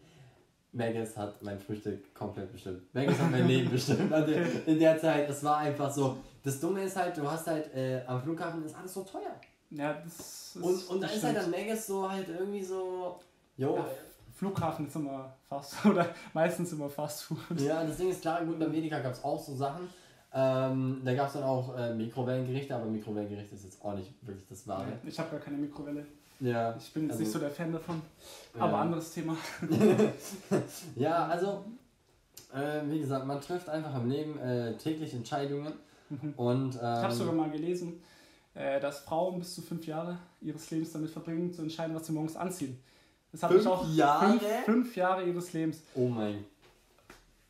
Megas 0.73 1.15
hat 1.19 1.43
mein 1.43 1.59
Frühstück 1.59 2.15
komplett 2.15 2.51
bestimmt. 2.51 2.95
Megas 2.95 3.19
hat 3.19 3.31
mein 3.31 3.47
Leben 3.47 3.71
bestimmt. 3.71 4.11
Also 4.11 4.33
in 4.65 4.79
der 4.79 4.99
Zeit, 4.99 5.29
es 5.29 5.45
war 5.45 5.59
einfach 5.59 5.91
so. 5.93 6.17
Das 6.43 6.59
Dumme 6.59 6.83
ist 6.85 6.97
halt, 6.97 7.15
du 7.19 7.31
hast 7.31 7.47
halt 7.47 7.75
äh, 7.75 8.03
am 8.07 8.23
Flughafen 8.23 8.65
ist 8.65 8.75
alles 8.75 8.95
so 8.95 9.03
teuer. 9.03 9.39
Ja, 9.75 9.95
das 10.05 10.55
ist. 10.55 10.57
Und, 10.63 10.89
und 10.89 11.01
da 11.01 11.07
ist 11.09 11.25
halt 11.25 11.37
dann 11.37 11.51
Megas 11.51 11.87
so 11.87 12.11
halt 12.11 12.29
irgendwie 12.29 12.63
so. 12.63 13.19
Jo, 13.57 13.77
Ja, 13.77 13.87
Flughafen 14.35 14.87
ist 14.87 14.97
immer 14.97 15.33
Fast 15.49 15.75
oder 15.87 16.07
meistens 16.35 16.73
immer 16.73 16.89
Fast 16.91 17.23
Food. 17.25 17.39
Ja, 17.61 17.85
das 17.85 17.97
Ding 17.97 18.11
ist 18.11 18.21
klar, 18.23 18.45
gut, 18.45 18.59
beim 18.59 18.73
Edeka 18.75 18.99
gab 19.01 19.13
es 19.13 19.23
auch 19.25 19.43
so 19.43 19.55
Sachen. 19.55 19.89
Ähm, 20.35 21.03
da 21.05 21.15
gab 21.15 21.27
es 21.29 21.35
dann 21.35 21.43
auch 21.43 21.77
äh, 21.77 21.95
Mikrowellengerichte, 21.95 22.75
aber 22.75 22.87
Mikrowellengerichte 22.87 23.55
ist 23.55 23.65
jetzt 23.65 23.85
auch 23.85 23.95
nicht 23.95 24.11
wirklich 24.23 24.47
das 24.49 24.67
Wahre. 24.67 24.87
Ich 25.05 25.19
habe 25.19 25.31
gar 25.31 25.41
keine 25.41 25.59
Mikrowelle. 25.59 26.07
Ja, 26.41 26.75
Ich 26.77 26.93
bin 26.93 27.03
jetzt 27.05 27.13
Also- 27.13 27.23
nicht 27.23 27.33
so 27.33 27.39
der 27.39 27.51
Fan 27.51 27.71
davon. 27.73 28.01
ja. 28.57 28.63
Aber 28.63 28.79
anderes 28.79 29.13
Thema. 29.13 29.37
Ja, 30.97 31.27
also, 31.29 31.65
äh, 32.55 32.81
wie 32.89 33.01
gesagt, 33.01 33.27
man 33.27 33.41
trifft 33.41 33.69
einfach 33.69 33.95
im 33.97 34.09
Leben 34.11 34.39
äh, 34.39 34.75
täglich 34.77 35.15
Entscheidungen 35.15 35.73
Mhm. 36.11 36.35
und. 36.37 36.75
Ähm, 36.75 36.81
Ich 36.81 36.83
habe 36.83 37.13
sogar 37.15 37.33
mal 37.35 37.51
gelesen, 37.51 38.03
äh, 38.55 38.81
dass 38.81 39.01
Frauen 39.01 39.39
bis 39.39 39.55
zu 39.55 39.63
fünf 39.63 39.87
Jahre 39.87 40.19
ihres 40.41 40.71
Lebens 40.71 40.93
damit 40.93 41.11
verbringen, 41.11 41.53
zu 41.53 41.63
entscheiden, 41.63 41.95
was 41.95 42.07
sie 42.07 42.13
morgens 42.13 42.37
anziehen. 42.37 42.79
Das 43.31 43.43
habe 43.45 43.55
ich 43.57 43.63
Fünf 43.63 43.73
auch 43.75 43.89
Jahre? 43.89 44.39
Fünf, 44.39 44.65
fünf 44.65 44.97
Jahre 44.97 45.23
ihres 45.25 45.53
Lebens. 45.55 45.83
Oh 45.95 46.09
mein. 46.09 46.45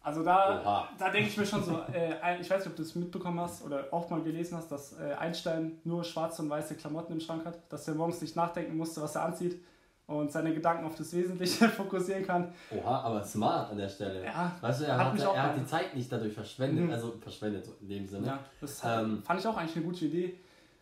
Also 0.04 0.24
da, 0.24 0.60
Oha. 0.60 0.88
da 0.98 1.10
denke 1.10 1.28
ich 1.28 1.36
mir 1.36 1.46
schon 1.46 1.62
so, 1.62 1.80
äh, 1.92 2.40
ich 2.40 2.50
weiß 2.50 2.58
nicht, 2.64 2.68
ob 2.72 2.76
du 2.76 2.82
das 2.82 2.94
mitbekommen 2.96 3.38
hast 3.40 3.64
oder 3.64 3.86
auch 3.92 4.10
mal 4.10 4.20
gelesen 4.20 4.56
hast, 4.56 4.70
dass 4.72 4.98
äh, 4.98 5.12
Einstein 5.14 5.78
nur 5.84 6.02
schwarze 6.02 6.42
und 6.42 6.50
weiße 6.50 6.74
Klamotten 6.74 7.12
im 7.12 7.20
Schrank 7.20 7.44
hat, 7.44 7.58
dass 7.68 7.86
er 7.86 7.94
morgens 7.94 8.20
nicht 8.20 8.34
nachdenken 8.34 8.76
musste, 8.76 9.00
was 9.00 9.14
er 9.14 9.22
anzieht 9.24 9.62
und 10.08 10.32
seine 10.32 10.52
Gedanken 10.52 10.84
auf 10.86 10.96
das 10.96 11.12
Wesentliche 11.12 11.68
fokussieren 11.68 12.26
kann. 12.26 12.52
Oha, 12.76 13.00
aber 13.02 13.22
smart 13.24 13.70
an 13.70 13.78
der 13.78 13.88
Stelle. 13.88 14.24
Ja, 14.24 14.50
Weißt 14.60 14.80
du, 14.80 14.84
er 14.86 14.98
Hat 14.98 15.06
hat, 15.06 15.14
mich 15.14 15.24
auch 15.24 15.36
er 15.36 15.42
hat 15.44 15.56
die 15.56 15.66
Zeit 15.66 15.94
nicht 15.94 16.10
dadurch 16.10 16.32
verschwendet, 16.34 16.84
Mhm. 16.86 16.92
also 16.92 17.14
verschwendet 17.20 17.64
so 17.64 17.72
in 17.80 17.88
dem 17.88 18.06
Sinne. 18.08 18.26
ja 18.26 18.38
das 18.60 18.82
Ähm, 18.84 19.22
fand 19.24 19.38
ich 19.38 19.46
auch 19.46 19.56
eigentlich 19.56 19.76
eine 19.76 19.84
gute 19.84 20.04
Idee. 20.06 20.34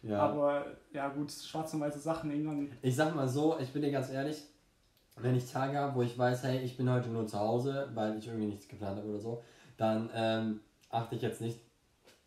Ja. 0.02 0.20
Aber 0.20 0.66
ja 0.92 1.08
gut, 1.08 1.30
schwarze 1.30 1.76
und 1.76 1.82
weiße 1.82 1.98
Sachen 1.98 2.30
irgendwann. 2.30 2.72
Ich 2.82 2.96
sag 2.96 3.14
mal 3.14 3.28
so, 3.28 3.58
ich 3.58 3.72
bin 3.72 3.82
dir 3.82 3.90
ganz 3.90 4.10
ehrlich, 4.10 4.42
wenn 5.16 5.34
ich 5.34 5.50
Tage 5.50 5.78
habe, 5.78 5.94
wo 5.94 6.02
ich 6.02 6.16
weiß, 6.16 6.44
hey, 6.44 6.60
ich 6.60 6.76
bin 6.76 6.90
heute 6.90 7.10
nur 7.10 7.26
zu 7.26 7.38
Hause, 7.38 7.90
weil 7.94 8.16
ich 8.16 8.26
irgendwie 8.26 8.46
nichts 8.46 8.68
geplant 8.68 8.96
habe 8.96 9.08
oder 9.08 9.20
so, 9.20 9.42
dann 9.76 10.08
ähm, 10.14 10.60
achte 10.88 11.16
ich 11.16 11.22
jetzt 11.22 11.40
nicht 11.40 11.60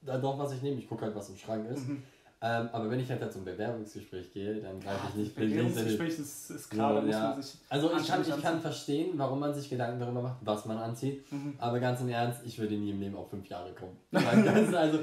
darauf, 0.02 0.38
was 0.38 0.54
ich 0.54 0.62
nehme. 0.62 0.78
Ich 0.78 0.88
gucke 0.88 1.06
halt, 1.06 1.16
was 1.16 1.30
im 1.30 1.38
Schrank 1.38 1.70
ist. 1.70 1.88
Mhm. 1.88 2.04
Ähm, 2.46 2.68
aber 2.74 2.90
wenn 2.90 3.00
ich 3.00 3.10
halt 3.10 3.32
zum 3.32 3.46
Bewerbungsgespräch 3.46 4.34
gehe, 4.34 4.56
dann 4.56 4.78
greife 4.82 5.00
ich 5.10 5.16
nicht 5.16 5.36
blind 5.36 5.52
Bewerbungsgespräch 5.52 6.20
ist, 6.20 6.52
ist 6.52 6.70
klar, 6.70 6.94
da 6.96 7.02
muss 7.02 7.12
Ja. 7.16 7.30
man 7.30 7.42
sich. 7.42 7.56
Also 7.70 7.90
ich 7.98 8.06
kann, 8.06 8.22
ich 8.22 8.42
kann 8.42 8.60
verstehen, 8.60 9.12
warum 9.16 9.40
man 9.40 9.54
sich 9.54 9.70
Gedanken 9.70 9.98
darüber 10.02 10.22
macht, 10.24 10.36
was 10.42 10.66
man 10.66 10.78
anzieht. 10.78 11.32
Mhm. 11.32 11.54
Aber 11.58 11.80
ganz 11.80 12.02
im 12.02 12.10
Ernst, 12.10 12.42
ich 12.46 12.60
würde 12.60 12.76
nie 12.76 12.92
im 12.92 13.00
Leben 13.00 13.16
auf 13.16 13.30
fünf 13.30 13.48
Jahre 13.48 13.72
kommen. 13.72 13.96
Also 14.76 15.00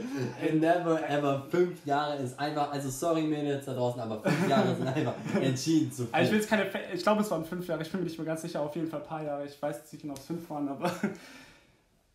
never 0.52 1.08
ever 1.08 1.46
fünf 1.50 1.86
Jahre 1.86 2.16
ist 2.22 2.38
einfach, 2.38 2.70
also 2.72 2.90
sorry 2.90 3.22
Mädels 3.22 3.64
da 3.64 3.72
draußen, 3.72 4.00
aber 4.00 4.20
fünf 4.20 4.48
Jahre 4.48 4.74
sind 4.74 4.86
einfach 4.86 5.14
entschieden 5.40 5.90
zu 5.90 6.04
viel. 6.04 6.14
Also 6.14 6.26
ich 6.26 6.32
will 6.32 6.38
jetzt 6.40 6.50
keine, 6.50 6.66
ich 6.94 7.02
glaube 7.02 7.22
es 7.22 7.30
waren 7.30 7.44
fünf 7.44 7.66
Jahre, 7.66 7.80
ich 7.82 7.90
bin 7.90 8.00
mir 8.00 8.06
nicht 8.06 8.18
mehr 8.18 8.26
ganz 8.26 8.42
sicher, 8.42 8.60
auf 8.60 8.74
jeden 8.76 8.88
Fall 8.88 9.00
ein 9.00 9.06
paar 9.06 9.22
Jahre. 9.22 9.46
Ich 9.46 9.60
weiß 9.60 9.90
nicht 9.90 10.02
genau, 10.02 10.12
ob 10.12 10.18
es 10.20 10.26
fünf 10.26 10.50
waren, 10.50 10.68
aber 10.68 10.90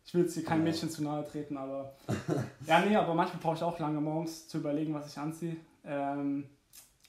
ich 0.06 0.14
will 0.14 0.22
jetzt 0.22 0.34
hier 0.34 0.44
kein. 0.44 0.62
Mädchen 0.64 0.88
zu 0.88 1.02
nahe 1.02 1.24
treten, 1.26 1.56
aber 1.56 1.92
ja, 2.66 2.80
nee, 2.80 2.96
aber 2.96 3.12
manchmal 3.14 3.42
brauche 3.42 3.56
ich 3.56 3.62
auch 3.62 3.78
lange 3.78 4.00
morgens 4.00 4.48
zu 4.48 4.58
überlegen, 4.58 4.94
was 4.94 5.08
ich 5.08 5.18
anziehe. 5.18 5.56
Ähm, 5.84 6.46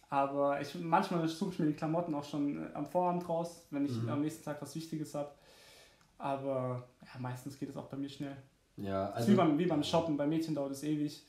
aber 0.09 0.59
ich, 0.61 0.73
manchmal 0.75 1.27
suche 1.27 1.51
ich 1.53 1.59
mir 1.59 1.65
die 1.67 1.73
Klamotten 1.73 2.13
auch 2.15 2.23
schon 2.23 2.57
äh, 2.63 2.73
am 2.73 2.85
Vorabend 2.85 3.27
raus, 3.29 3.65
wenn 3.71 3.85
ich 3.85 3.91
Mhm. 4.01 4.09
am 4.09 4.21
nächsten 4.21 4.43
Tag 4.43 4.61
was 4.61 4.73
Wichtiges 4.75 5.13
habe. 5.15 5.29
Aber 6.17 6.83
ja, 7.01 7.19
meistens 7.19 7.57
geht 7.59 7.69
es 7.69 7.77
auch 7.77 7.85
bei 7.87 7.97
mir 7.97 8.09
schnell. 8.09 8.35
ja, 8.77 9.09
Also, 9.11 9.29
wie, 9.31 9.35
beim, 9.35 9.57
wie 9.57 9.65
beim 9.65 9.83
Shoppen, 9.83 10.17
bei 10.17 10.25
Mädchen 10.25 10.55
dauert 10.55 10.71
es 10.71 10.83
ewig. 10.83 11.23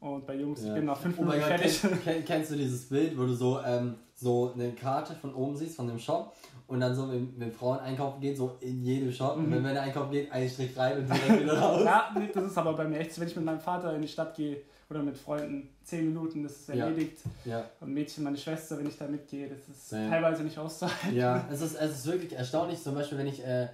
Und 0.00 0.24
bei 0.26 0.36
Jungs, 0.36 0.62
Ja. 0.62 0.68
ich 0.68 0.74
bin 0.74 0.84
nach 0.84 0.96
fünf 0.98 1.18
Oh 1.18 1.22
Minuten 1.22 1.40
Gott, 1.40 1.48
fertig. 1.48 1.80
kenn, 1.80 2.02
kenn, 2.04 2.24
kennst 2.24 2.52
du 2.52 2.56
dieses 2.56 2.88
Bild, 2.88 3.18
wo 3.18 3.22
du 3.26 3.34
so, 3.34 3.60
ähm, 3.62 3.96
so 4.14 4.52
eine 4.54 4.70
Karte 4.72 5.14
von 5.16 5.34
oben 5.34 5.56
siehst, 5.56 5.74
von 5.74 5.88
dem 5.88 5.98
Shop 5.98 6.36
und 6.68 6.80
dann 6.80 6.94
so 6.94 7.06
mit, 7.06 7.36
mit 7.36 7.54
Frauen 7.54 7.78
einkaufen 7.80 8.20
geht, 8.20 8.36
so 8.36 8.56
in 8.60 8.84
jedem 8.84 9.10
Shop 9.10 9.36
und 9.36 9.48
Mhm. 9.48 9.52
wenn 9.54 9.62
man 9.62 9.76
einkaufen 9.76 10.12
geht, 10.12 10.30
einen 10.30 10.48
Strich 10.48 10.76
rein 10.76 10.98
und 10.98 11.08
direkt 11.08 11.40
wieder 11.42 11.58
raus. 11.58 11.82
Ja, 11.84 12.10
nee, 12.16 12.28
das 12.32 12.44
ist 12.44 12.58
aber 12.58 12.74
bei 12.74 12.84
mir 12.84 12.98
echt 12.98 13.12
so, 13.14 13.20
wenn 13.20 13.28
ich 13.28 13.36
mit 13.36 13.44
meinem 13.44 13.60
Vater 13.60 13.94
in 13.94 14.02
die 14.02 14.08
Stadt 14.08 14.34
gehe 14.36 14.58
oder 14.90 15.02
mit 15.02 15.16
Freunden, 15.18 15.68
zehn 15.82 16.06
Minuten, 16.12 16.42
das 16.44 16.52
ist 16.52 16.68
Ja. 16.68 16.84
erledigt. 16.86 17.18
Ja, 17.44 17.64
Und 17.80 17.92
Mädchen, 17.94 18.22
meine 18.24 18.36
Schwester, 18.36 18.78
wenn 18.78 18.86
ich 18.86 18.96
da 18.98 19.06
mitgehe, 19.06 19.48
das 19.48 19.60
ist 19.68 19.92
Ja. 19.92 20.08
teilweise 20.10 20.42
nicht 20.44 20.58
auszuhalten. 20.58 21.14
ja 21.16 21.46
es, 21.50 21.60
ist, 21.62 21.74
es 21.74 21.90
ist 21.90 22.06
wirklich 22.06 22.32
erstaunlich, 22.34 22.82
zum 22.82 22.94
Beispiel, 22.94 23.18
wenn 23.18 23.26
ich, 23.26 23.44
äh, 23.44 23.68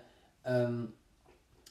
ähm, 0.44 0.92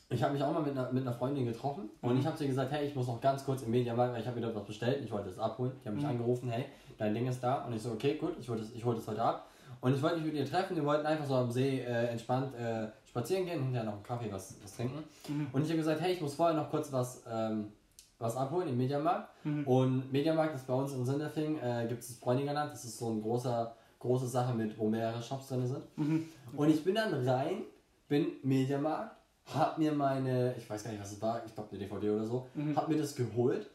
ich 0.10 0.22
habe 0.22 0.34
mich 0.34 0.44
auch 0.44 0.54
mal 0.54 0.62
mit 0.62 0.72
einer, 0.78 0.92
mit 0.92 1.02
einer 1.08 1.14
Freundin 1.16 1.46
getroffen 1.46 1.90
und 2.02 2.14
Mhm. 2.16 2.20
ich 2.20 2.26
habe 2.28 2.38
sie 2.38 2.48
gesagt, 2.48 2.72
hey, 2.72 2.86
ich 2.86 2.96
muss 2.96 3.08
noch 3.08 3.20
ganz 3.22 3.46
kurz 3.46 3.64
im 3.64 3.72
Mediamarkt, 3.72 4.14
weil 4.14 4.22
ich 4.22 4.28
habe 4.28 4.38
wieder 4.38 4.54
was 4.54 4.66
bestellt, 4.66 5.02
ich 5.04 5.12
wollte 5.12 5.30
es 5.30 5.40
abholen. 5.40 5.72
Die 5.84 5.88
haben 5.88 5.96
mich 5.96 6.04
Mhm. 6.04 6.10
angerufen, 6.12 6.50
hey, 6.50 6.66
dein 6.98 7.14
Ding 7.14 7.28
ist 7.28 7.42
da 7.42 7.64
und 7.66 7.74
ich 7.74 7.82
so, 7.82 7.92
okay, 7.92 8.16
gut, 8.16 8.36
ich 8.40 8.48
hole 8.50 8.60
das, 8.60 8.72
ich 8.72 8.84
hol 8.84 8.94
das 8.96 9.08
heute 9.08 9.22
ab. 9.24 9.48
Und 9.84 9.94
ich 9.94 10.02
wollte 10.02 10.16
mich 10.16 10.26
mit 10.28 10.36
ihr 10.36 10.46
treffen, 10.50 10.78
wir 10.78 10.86
wollten 10.86 11.06
einfach 11.06 11.26
so 11.26 11.36
am 11.36 11.52
See 11.52 11.82
äh, 11.82 12.06
entspannt 12.08 12.56
äh, 12.56 12.88
spazieren 13.06 13.46
gehen, 13.46 13.62
hinterher 13.62 13.84
noch 13.84 13.96
einen 13.96 14.04
Kaffee, 14.04 14.32
was, 14.32 14.56
was 14.64 14.78
trinken. 14.78 15.04
Mhm. 15.28 15.48
Und 15.52 15.62
ich 15.64 15.68
habe 15.68 15.78
gesagt, 15.78 16.00
hey, 16.00 16.14
ich 16.14 16.22
muss 16.22 16.36
vorher 16.36 16.56
noch 16.56 16.70
kurz 16.70 16.90
was, 16.94 17.22
ähm, 17.30 17.74
was 18.18 18.38
abholen 18.38 18.70
im 18.70 18.78
Mediamarkt. 18.78 19.28
Mhm. 19.44 19.68
Und 19.68 20.12
Mediamarkt 20.14 20.56
ist 20.56 20.66
bei 20.68 20.74
uns 20.74 20.94
in 20.94 21.06
Sindelfing, 21.06 21.60
äh, 21.60 21.86
gibt 21.90 22.02
es 22.02 22.08
das 22.08 22.18
Bräunigerland, 22.18 22.72
das 22.72 22.86
ist 22.86 22.98
so 22.98 23.12
eine 23.12 23.20
große, 23.20 23.72
große 24.00 24.28
Sache, 24.28 24.54
mit, 24.54 24.78
wo 24.80 24.88
mehrere 24.88 25.22
Shops 25.22 25.50
drin 25.50 25.68
sind. 25.68 25.84
Mhm. 25.98 26.30
Und 26.56 26.70
ich 26.70 26.82
bin 26.82 26.96
dann 26.96 27.14
rein, 27.28 27.64
bin 28.08 28.28
Mediamarkt, 28.42 29.18
hab 29.54 29.78
mir 29.78 29.92
meine, 29.92 30.56
ich 30.58 30.70
weiß 30.70 30.86
gar 30.86 30.92
nicht, 30.92 31.02
was 31.02 31.12
es 31.12 31.22
war, 31.22 31.42
ich 31.46 31.54
glaube 31.54 31.68
eine 31.72 31.80
DVD 31.80 32.10
oder 32.12 32.26
so, 32.26 32.48
Mhm. 32.54 32.74
hab 32.74 32.88
mir 32.88 32.98
das 32.98 33.14
geholt, 33.14 33.70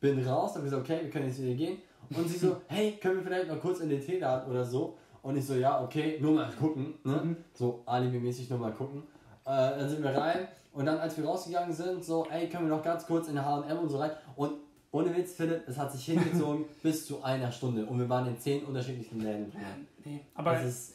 bin 0.00 0.26
raus, 0.26 0.56
hab 0.56 0.64
gesagt, 0.64 0.82
okay, 0.82 1.04
wir 1.04 1.10
können 1.10 1.28
jetzt 1.28 1.40
wieder 1.40 1.54
gehen. 1.54 1.78
Und 2.10 2.28
sie 2.28 2.36
so, 2.36 2.56
hey, 2.66 2.98
können 3.00 3.18
wir 3.18 3.22
vielleicht 3.22 3.48
noch 3.48 3.60
kurz 3.60 3.78
in 3.78 3.88
den 3.88 4.00
Teeladen 4.00 4.50
oder 4.50 4.64
so? 4.64 4.96
Und 5.26 5.36
ich 5.36 5.44
so, 5.44 5.54
ja, 5.54 5.82
okay, 5.82 6.18
nur 6.20 6.34
mal 6.34 6.52
gucken, 6.52 6.94
ne? 7.02 7.20
Mhm. 7.24 7.36
So 7.52 7.82
alibi-mäßig 7.84 8.48
nur 8.48 8.60
mal 8.60 8.70
gucken. 8.72 9.02
Äh, 9.44 9.48
dann 9.78 9.88
sind 9.88 10.02
wir 10.04 10.10
rein 10.16 10.46
und 10.72 10.86
dann, 10.86 10.98
als 10.98 11.16
wir 11.18 11.24
rausgegangen 11.24 11.72
sind, 11.72 12.04
so, 12.04 12.26
ey, 12.30 12.48
können 12.48 12.68
wir 12.68 12.76
noch 12.76 12.82
ganz 12.84 13.04
kurz 13.06 13.26
in 13.26 13.44
H&M 13.44 13.76
und 13.78 13.88
so 13.88 13.98
rein. 13.98 14.12
Und 14.36 14.52
ohne 14.92 15.14
Witz, 15.16 15.32
Philipp, 15.34 15.62
es 15.66 15.76
hat 15.76 15.90
sich 15.90 16.04
hingezogen 16.04 16.64
bis 16.82 17.06
zu 17.06 17.24
einer 17.24 17.50
Stunde 17.50 17.84
und 17.86 17.98
wir 17.98 18.08
waren 18.08 18.28
in 18.28 18.38
zehn 18.38 18.64
unterschiedlichen 18.64 19.20
Läden. 19.20 19.50
Ja, 19.52 19.60
nee. 20.04 20.20
Aber 20.36 20.52
Das 20.52 20.64
ist, 20.64 20.94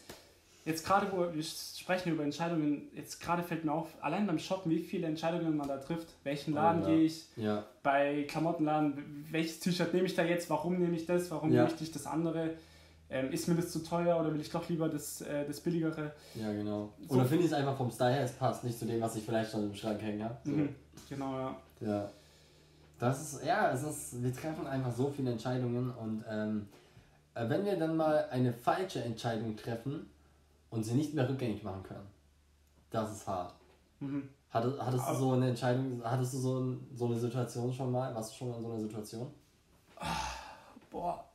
jetzt 0.63 0.85
gerade, 0.85 1.07
wo 1.11 1.33
wir 1.33 1.43
sprechen 1.43 2.13
über 2.13 2.23
Entscheidungen, 2.23 2.83
jetzt 2.95 3.19
gerade 3.19 3.43
fällt 3.43 3.65
mir 3.65 3.73
auf, 3.73 3.89
allein 3.99 4.25
beim 4.27 4.39
Shoppen, 4.39 4.71
wie 4.71 4.79
viele 4.79 5.07
Entscheidungen 5.07 5.57
man 5.57 5.67
da 5.67 5.75
trifft. 5.77 6.07
Welchen 6.23 6.53
Laden 6.53 6.83
Oh, 6.85 6.87
ja. 6.87 6.95
gehe 6.95 7.03
ich? 7.05 7.25
ja, 7.35 7.65
Bei 7.83 8.23
Klamottenladen, 8.29 9.25
welches 9.29 9.59
T-Shirt 9.59 9.93
nehme 9.93 10.05
ich 10.05 10.15
da 10.15 10.23
jetzt? 10.23 10.49
Warum 10.49 10.79
nehme 10.79 10.95
ich 10.95 11.05
das? 11.05 11.29
Warum 11.31 11.51
Ja. 11.51 11.63
nehme 11.63 11.73
ich 11.75 11.81
nicht 11.81 11.93
das 11.93 12.05
andere? 12.07 12.51
Ähm, 13.13 13.29
ist 13.31 13.47
mir 13.49 13.55
das 13.55 13.71
zu 13.71 13.79
teuer 13.83 14.17
oder 14.17 14.33
will 14.33 14.39
ich 14.39 14.49
doch 14.49 14.67
lieber 14.69 14.87
das, 14.87 15.19
äh, 15.21 15.45
das 15.45 15.59
billigere? 15.59 16.13
ja, 16.33 16.51
genau. 16.53 16.93
So- 17.09 17.15
Oder 17.15 17.25
finde 17.25 17.43
ich 17.43 17.51
es 17.51 17.57
einfach 17.57 17.75
vom 17.75 17.91
Style 17.91 18.13
her, 18.13 18.23
es 18.23 18.31
passt 18.31 18.63
nicht 18.63 18.79
zu 18.79 18.85
dem, 18.85 19.01
was 19.01 19.15
ich 19.17 19.25
vielleicht 19.25 19.51
schon 19.51 19.63
im 19.63 19.75
Schrank 19.75 20.01
hängen 20.01 20.23
habe. 20.23 20.37
So. 20.45 20.51
Mhm. 20.51 20.75
Genau, 21.09 21.37
ja. 21.37 21.57
Ja. 21.81 22.09
Das 22.97 23.21
ist, 23.33 23.43
ja, 23.43 23.71
es 23.71 23.83
ist, 23.83 24.23
wir 24.23 24.33
treffen 24.33 24.65
einfach 24.65 24.93
so 24.95 25.09
viele 25.09 25.31
Entscheidungen 25.31 25.91
und 25.91 26.23
ähm, 26.29 26.67
äh, 27.33 27.49
wenn 27.49 27.65
wir 27.65 27.77
dann 27.77 27.97
mal 27.97 28.27
eine 28.29 28.53
falsche 28.53 29.03
Entscheidung 29.03 29.57
treffen 29.57 30.09
und 30.69 30.83
sie 30.83 30.93
nicht 30.93 31.13
mehr 31.13 31.27
rückgängig 31.27 31.63
machen 31.63 31.83
können, 31.83 32.07
das 32.91 33.11
ist 33.11 33.27
hart. 33.27 33.53
Mhm. 33.99 34.29
Hattest, 34.51 34.79
hattest 34.81 35.09
du 35.09 35.15
so 35.15 35.31
eine 35.31 35.49
Entscheidung, 35.49 36.01
hattest 36.03 36.33
du 36.33 36.37
so, 36.37 36.77
so 36.93 37.05
eine 37.07 37.15
Situation 37.19 37.73
schon 37.73 37.91
mal? 37.91 38.13
Warst 38.15 38.31
du 38.33 38.37
schon 38.37 38.49
mal 38.49 38.57
in 38.57 38.61
so 38.63 38.69
einer 38.71 38.79
Situation? 38.79 39.27
Boah. 40.89 41.25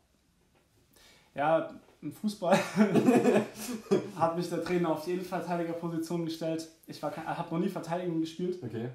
Ja, 1.36 1.70
im 2.00 2.12
Fußball 2.12 2.58
hat 4.16 4.36
mich 4.36 4.48
der 4.48 4.64
Trainer 4.64 4.90
auf 4.90 5.06
jeden 5.06 5.24
Verteidigerposition 5.24 6.24
gestellt. 6.24 6.68
Ich 6.86 7.02
habe 7.02 7.54
noch 7.54 7.58
nie 7.58 7.68
Verteidigung 7.68 8.20
gespielt. 8.20 8.58
Okay. 8.62 8.88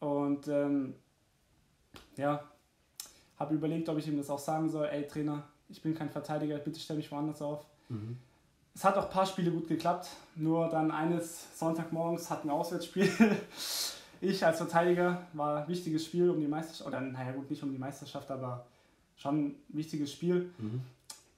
Und 0.00 0.48
ähm, 0.48 0.94
ja, 2.16 2.42
habe 3.38 3.54
überlegt, 3.54 3.88
ob 3.88 3.98
ich 3.98 4.08
ihm 4.08 4.16
das 4.16 4.30
auch 4.30 4.38
sagen 4.38 4.68
soll. 4.68 4.86
Ey 4.86 5.06
Trainer, 5.06 5.44
ich 5.68 5.82
bin 5.82 5.94
kein 5.94 6.10
Verteidiger, 6.10 6.58
bitte 6.58 6.80
stell 6.80 6.96
mich 6.96 7.10
woanders 7.10 7.42
auf. 7.42 7.66
Mhm. 7.88 8.16
Es 8.74 8.84
hat 8.84 8.96
auch 8.96 9.04
ein 9.04 9.10
paar 9.10 9.26
Spiele 9.26 9.50
gut 9.50 9.68
geklappt, 9.68 10.08
nur 10.34 10.68
dann 10.68 10.90
eines 10.90 11.58
Sonntagmorgens 11.58 12.28
hatten 12.28 12.48
wir 12.48 12.52
ein 12.52 12.58
Auswärtsspiel. 12.58 13.10
ich 14.20 14.44
als 14.44 14.58
Verteidiger 14.58 15.26
war 15.32 15.62
ein 15.62 15.68
wichtiges 15.68 16.04
Spiel 16.04 16.28
um 16.28 16.40
die 16.40 16.46
Meisterschaft, 16.46 16.86
oder 16.86 17.00
naja 17.00 17.32
gut, 17.32 17.50
nicht 17.50 17.62
um 17.62 17.72
die 17.72 17.78
Meisterschaft, 17.78 18.30
aber 18.30 18.66
schon 19.16 19.46
ein 19.46 19.54
wichtiges 19.68 20.12
Spiel. 20.12 20.50
Mhm. 20.58 20.82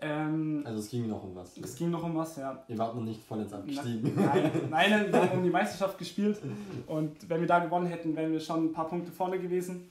Ähm, 0.01 0.63
Also 0.65 0.79
es 0.81 0.91
ging 0.91 1.09
noch 1.09 1.23
um 1.25 1.35
was. 1.35 1.57
es 1.59 1.75
ging 1.75 1.91
noch 1.91 2.03
um 2.05 2.15
was, 2.17 2.37
ja. 2.37 2.63
Ihr 2.69 2.79
wart 2.79 2.95
noch 2.95 3.03
nicht 3.03 3.23
vollends 3.25 3.53
abgestiegen. 3.53 4.13
Nein, 4.17 4.53
nein, 4.71 5.13
wir 5.13 5.21
haben 5.23 5.39
um 5.39 5.43
die 5.45 5.51
Meisterschaft 5.51 5.99
gespielt 5.99 6.41
und 6.87 7.29
wenn 7.29 7.41
wir 7.41 7.49
da 7.49 7.59
gewonnen 7.59 7.87
hätten, 7.87 8.15
wären 8.15 8.31
wir 8.33 8.39
schon 8.41 8.67
ein 8.67 8.73
paar 8.73 8.89
Punkte 8.89 9.11
vorne 9.11 9.39
gewesen. 9.41 9.91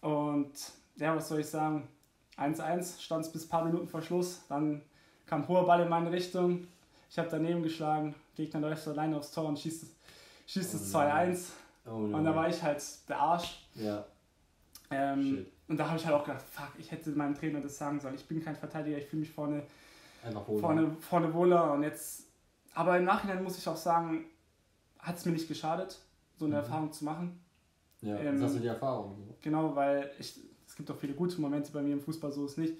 Und 0.00 0.50
ja, 0.96 1.14
was 1.14 1.28
soll 1.28 1.40
ich 1.40 1.46
sagen? 1.46 1.86
1-1 2.36 3.00
stand 3.00 3.24
es 3.24 3.30
bis 3.32 3.44
ein 3.44 3.48
paar 3.50 3.64
Minuten 3.64 3.86
vor 3.86 4.02
Schluss. 4.02 4.40
Dann 4.48 4.82
kam 5.26 5.46
hoher 5.46 5.64
Ball 5.66 5.82
in 5.82 5.88
meine 5.88 6.10
Richtung. 6.10 6.66
Ich 7.10 7.18
habe 7.18 7.28
daneben 7.30 7.62
geschlagen. 7.62 8.14
Gegner 8.34 8.60
läuft 8.60 8.86
alleine 8.88 9.16
aufs 9.16 9.30
Tor 9.32 9.46
und 9.46 9.58
schießt 9.58 9.82
es, 9.84 9.90
schießt 10.46 10.74
es 10.74 10.94
Oh 10.94 10.98
2-1. 10.98 11.38
Oh. 11.86 11.90
Und 12.16 12.24
da 12.24 12.34
war 12.34 12.48
ich 12.48 12.60
halt 12.62 12.82
der 13.08 13.18
Arsch. 13.20 13.66
Ja, 13.74 14.04
Ähm, 14.90 15.36
shit. 15.36 15.52
Und 15.70 15.78
da 15.78 15.88
habe 15.88 15.96
ich 15.98 16.04
halt 16.04 16.14
auch 16.14 16.24
gedacht, 16.24 16.42
fuck, 16.42 16.68
ich 16.78 16.90
hätte 16.90 17.10
meinem 17.10 17.34
Trainer 17.34 17.60
das 17.60 17.78
sagen 17.78 17.98
sollen. 18.00 18.14
Ich 18.16 18.26
bin 18.26 18.44
kein 18.44 18.56
Verteidiger, 18.56 18.98
ich 18.98 19.06
fühle 19.06 19.20
mich 19.20 19.30
vorne 19.32 19.62
holen. 20.46 20.60
vorne, 20.60 20.96
vorne 21.00 21.32
wohler 21.32 21.72
und 21.72 21.82
jetzt, 21.84 22.24
aber 22.74 22.98
im 22.98 23.04
Nachhinein 23.04 23.42
muss 23.42 23.56
ich 23.56 23.66
auch 23.68 23.76
sagen, 23.76 24.26
hat 24.98 25.16
es 25.16 25.24
mir 25.24 25.32
nicht 25.32 25.48
geschadet, 25.48 25.98
so 26.36 26.44
eine 26.44 26.56
Mhm. 26.56 26.60
Erfahrung 26.60 26.92
zu 26.92 27.04
machen. 27.06 27.40
Ja, 28.02 28.16
ähm, 28.18 28.34
jetzt 28.34 28.42
hast 28.44 28.56
du 28.56 28.60
die 28.60 28.66
Erfahrung. 28.66 29.16
so. 29.16 29.34
Genau, 29.40 29.74
weil 29.74 30.10
ich, 30.18 30.40
es 30.66 30.74
gibt 30.76 30.90
auch 30.90 30.96
viele 30.96 31.14
gute 31.14 31.40
Momente 31.40 31.72
bei 31.72 31.82
mir 31.82 31.92
im 31.94 32.00
Fußball, 32.00 32.32
so 32.32 32.44
ist 32.46 32.58
nicht. 32.58 32.74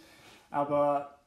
Aber 0.50 1.18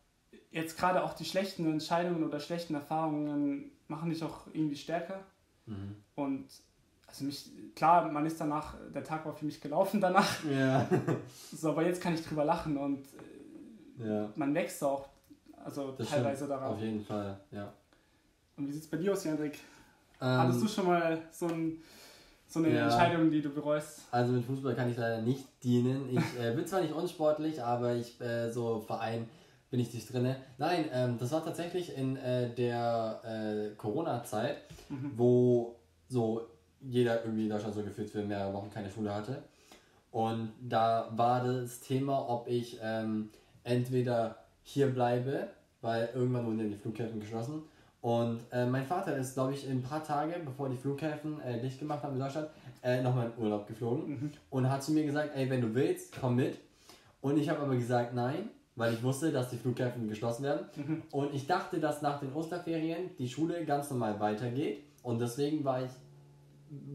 jetzt 0.51 0.77
gerade 0.77 1.03
auch 1.03 1.13
die 1.13 1.25
schlechten 1.25 1.65
Entscheidungen 1.71 2.23
oder 2.23 2.39
schlechten 2.39 2.75
Erfahrungen 2.75 3.71
machen 3.87 4.09
dich 4.09 4.23
auch 4.23 4.47
irgendwie 4.53 4.75
stärker. 4.75 5.21
Mhm. 5.65 5.95
Und 6.15 6.45
also 7.13 7.25
mich, 7.25 7.51
klar, 7.75 8.09
man 8.11 8.25
ist 8.25 8.41
danach, 8.41 8.73
der 8.93 9.03
Tag 9.03 9.23
war 9.25 9.33
für 9.33 9.45
mich 9.45 9.61
gelaufen 9.61 10.01
danach, 10.01 10.43
Ja. 10.45 10.87
so, 11.55 11.69
aber 11.69 11.85
jetzt 11.85 12.01
kann 12.01 12.15
ich 12.15 12.25
drüber 12.25 12.43
lachen 12.43 12.75
und 12.75 13.05
äh, 13.99 14.07
ja. 14.07 14.29
man 14.35 14.53
wächst 14.55 14.83
auch 14.83 15.07
also 15.63 15.91
Das 15.91 16.09
teilweise 16.09 16.47
daran. 16.47 16.73
Auf 16.73 16.81
jeden 16.81 16.99
Fall, 17.05 17.39
ja. 17.51 17.71
Und 18.57 18.67
wie 18.67 18.71
sieht 18.73 18.83
es 18.83 18.89
bei 18.89 18.97
dir 18.97 19.13
aus, 19.13 19.23
Jandrik? 19.23 19.53
Ähm, 20.19 20.27
Hattest 20.39 20.61
du 20.63 20.67
schon 20.67 20.87
mal 20.87 21.21
so, 21.31 21.47
ein, 21.47 21.77
so 22.47 22.59
eine 22.59 22.73
Ja. 22.73 22.83
Entscheidung, 22.85 23.29
die 23.31 23.41
du 23.41 23.49
bereust? 23.49 24.01
Also 24.11 24.33
mit 24.33 24.43
Fußball 24.45 24.75
kann 24.75 24.89
ich 24.89 24.97
leider 24.97 25.21
nicht 25.21 25.45
dienen. 25.63 26.09
Ich 26.09 26.39
äh, 26.39 26.53
bin 26.55 26.65
zwar 26.65 26.81
nicht 26.81 26.93
unsportlich, 26.93 27.63
aber 27.63 27.93
ich 27.95 28.19
äh, 28.19 28.51
so 28.51 28.79
Verein 28.81 29.29
bin 29.69 29.79
ich 29.79 29.93
nicht 29.93 30.11
drinne. 30.11 30.35
Nein, 30.57 30.85
ähm, 30.91 31.17
das 31.19 31.31
war 31.31 31.43
tatsächlich 31.45 31.95
in 31.95 32.17
äh, 32.17 32.53
der 32.53 33.21
äh, 33.23 33.75
Corona-Zeit, 33.75 34.57
Mhm. 34.89 35.11
wo 35.15 35.75
so 36.09 36.47
jeder 36.83 37.23
irgendwie 37.23 37.43
in 37.43 37.49
Deutschland 37.49 37.73
so 37.75 37.81
gefühlt 37.83 38.09
für 38.09 38.23
mehrere 38.23 38.53
Wochen 38.53 38.69
keine 38.69 38.89
Schule 38.89 39.13
hatte. 39.13 39.43
Und 40.11 40.51
da 40.61 41.09
war 41.15 41.43
das 41.43 41.79
Thema, 41.79 42.29
ob 42.29 42.47
ich 42.47 42.77
ähm, 42.83 43.29
entweder 43.63 44.37
hier 44.61 44.87
bleibe, 44.87 45.47
weil 45.81 46.09
irgendwann 46.13 46.45
wurden 46.45 46.59
ja 46.59 46.65
die 46.65 46.75
Flughäfen 46.75 47.19
geschlossen. 47.19 47.63
Und 48.01 48.41
äh, 48.51 48.65
mein 48.65 48.85
Vater 48.85 49.15
ist, 49.15 49.33
glaube 49.33 49.53
ich, 49.53 49.67
ein 49.67 49.81
paar 49.81 50.03
Tage, 50.03 50.35
bevor 50.43 50.69
die 50.69 50.75
Flughäfen 50.75 51.39
äh, 51.41 51.59
dicht 51.61 51.79
gemacht 51.79 52.03
haben 52.03 52.13
in 52.15 52.19
Deutschland, 52.19 52.49
äh, 52.83 53.01
nochmal 53.01 53.31
in 53.35 53.43
Urlaub 53.43 53.65
geflogen 53.65 54.09
Mhm. 54.09 54.31
und 54.49 54.69
hat 54.69 54.83
zu 54.83 54.91
mir 54.91 55.05
gesagt, 55.05 55.31
ey, 55.35 55.49
wenn 55.49 55.61
du 55.61 55.73
willst, 55.73 56.13
komm 56.19 56.35
mit. 56.35 56.57
Und 57.21 57.37
ich 57.37 57.47
habe 57.49 57.61
aber 57.61 57.75
gesagt, 57.75 58.13
nein, 58.13 58.49
weil 58.75 58.93
ich 58.93 59.01
wusste, 59.03 59.31
dass 59.31 59.49
die 59.49 59.55
Flughäfen 59.57 60.09
geschlossen 60.09 60.43
werden. 60.43 60.65
Mhm. 60.75 61.03
Und 61.11 61.33
ich 61.33 61.47
dachte, 61.47 61.79
dass 61.79 62.01
nach 62.01 62.19
den 62.19 62.33
Osterferien 62.33 63.11
die 63.17 63.29
Schule 63.29 63.63
ganz 63.65 63.89
normal 63.89 64.19
weitergeht. 64.19 64.83
Und 65.01 65.19
deswegen 65.19 65.63
war 65.63 65.81
ich, 65.83 65.91